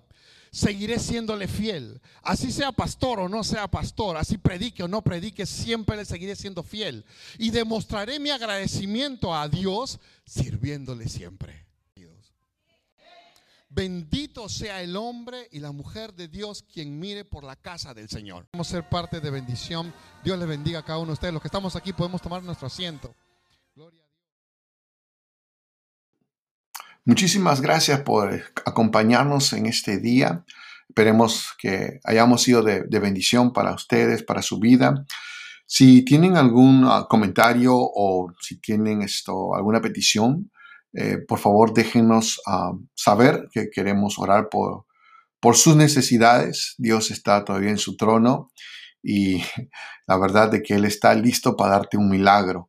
seguiré 0.50 0.98
siéndole 0.98 1.46
fiel. 1.46 2.00
Así 2.22 2.50
sea 2.50 2.72
pastor 2.72 3.20
o 3.20 3.28
no 3.28 3.44
sea 3.44 3.68
pastor, 3.68 4.16
así 4.16 4.38
predique 4.38 4.82
o 4.82 4.88
no 4.88 5.02
predique, 5.02 5.46
siempre 5.46 5.96
le 5.96 6.04
seguiré 6.04 6.34
siendo 6.34 6.62
fiel. 6.62 7.04
Y 7.38 7.50
demostraré 7.50 8.18
mi 8.18 8.30
agradecimiento 8.30 9.34
a 9.34 9.48
Dios 9.48 10.00
sirviéndole 10.26 11.08
siempre. 11.08 11.68
Bendito 13.70 14.48
sea 14.48 14.82
el 14.82 14.96
hombre 14.96 15.46
y 15.52 15.60
la 15.60 15.72
mujer 15.72 16.14
de 16.14 16.26
Dios 16.26 16.64
quien 16.72 16.98
mire 16.98 17.24
por 17.24 17.44
la 17.44 17.54
casa 17.54 17.92
del 17.92 18.08
Señor. 18.08 18.48
Vamos 18.52 18.68
a 18.68 18.70
ser 18.70 18.88
parte 18.88 19.20
de 19.20 19.30
bendición. 19.30 19.94
Dios 20.24 20.38
les 20.38 20.48
bendiga 20.48 20.80
a 20.80 20.84
cada 20.84 20.98
uno 20.98 21.08
de 21.08 21.12
ustedes. 21.12 21.34
Los 21.34 21.42
que 21.42 21.48
estamos 21.48 21.76
aquí 21.76 21.92
podemos 21.92 22.22
tomar 22.22 22.42
nuestro 22.42 22.66
asiento. 22.66 23.14
Muchísimas 27.08 27.62
gracias 27.62 28.02
por 28.02 28.38
acompañarnos 28.66 29.54
en 29.54 29.64
este 29.64 29.96
día. 29.96 30.44
Esperemos 30.90 31.54
que 31.58 32.00
hayamos 32.04 32.42
sido 32.42 32.62
de, 32.62 32.82
bendición 33.00 33.54
para 33.54 33.72
ustedes, 33.72 34.22
para 34.22 34.42
su 34.42 34.58
vida. 34.58 35.06
Si 35.64 36.04
tienen 36.04 36.36
algún 36.36 36.84
ah, 36.84 37.06
comentario 37.08 37.72
o 37.74 38.34
si 38.42 38.60
tienen 38.60 39.00
esto, 39.00 39.54
alguna 39.54 39.80
petición, 39.80 40.50
eh, 40.92 41.16
por 41.16 41.38
favor 41.38 41.72
déjenos 41.72 42.42
ah, 42.46 42.72
saber 42.94 43.48
que 43.52 43.70
queremos 43.70 44.18
orar 44.18 44.50
por, 44.50 44.84
por 45.40 45.56
sus 45.56 45.76
necesidades. 45.76 46.74
Dios 46.76 47.10
está 47.10 47.42
todavía 47.42 47.70
en 47.70 47.78
su 47.78 47.96
trono 47.96 48.50
y 49.02 49.42
la 50.06 50.18
verdad 50.18 50.50
de 50.50 50.62
que 50.62 50.74
Él 50.74 50.84
está 50.84 51.14
listo 51.14 51.56
para 51.56 51.70
darte 51.70 51.96
un 51.96 52.10
milagro. 52.10 52.67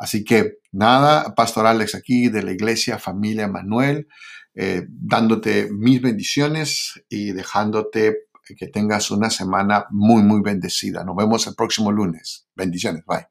Así 0.00 0.24
que 0.24 0.54
nada, 0.72 1.34
Pastor 1.34 1.66
Alex 1.66 1.94
aquí 1.94 2.30
de 2.30 2.42
la 2.42 2.52
Iglesia 2.52 2.98
Familia 2.98 3.48
Manuel, 3.48 4.08
eh, 4.54 4.86
dándote 4.88 5.68
mis 5.70 6.00
bendiciones 6.00 7.04
y 7.10 7.32
dejándote 7.32 8.16
que 8.56 8.66
tengas 8.66 9.10
una 9.10 9.28
semana 9.30 9.84
muy, 9.90 10.22
muy 10.22 10.40
bendecida. 10.42 11.04
Nos 11.04 11.16
vemos 11.16 11.46
el 11.46 11.54
próximo 11.54 11.92
lunes. 11.92 12.48
Bendiciones. 12.56 13.04
Bye. 13.06 13.28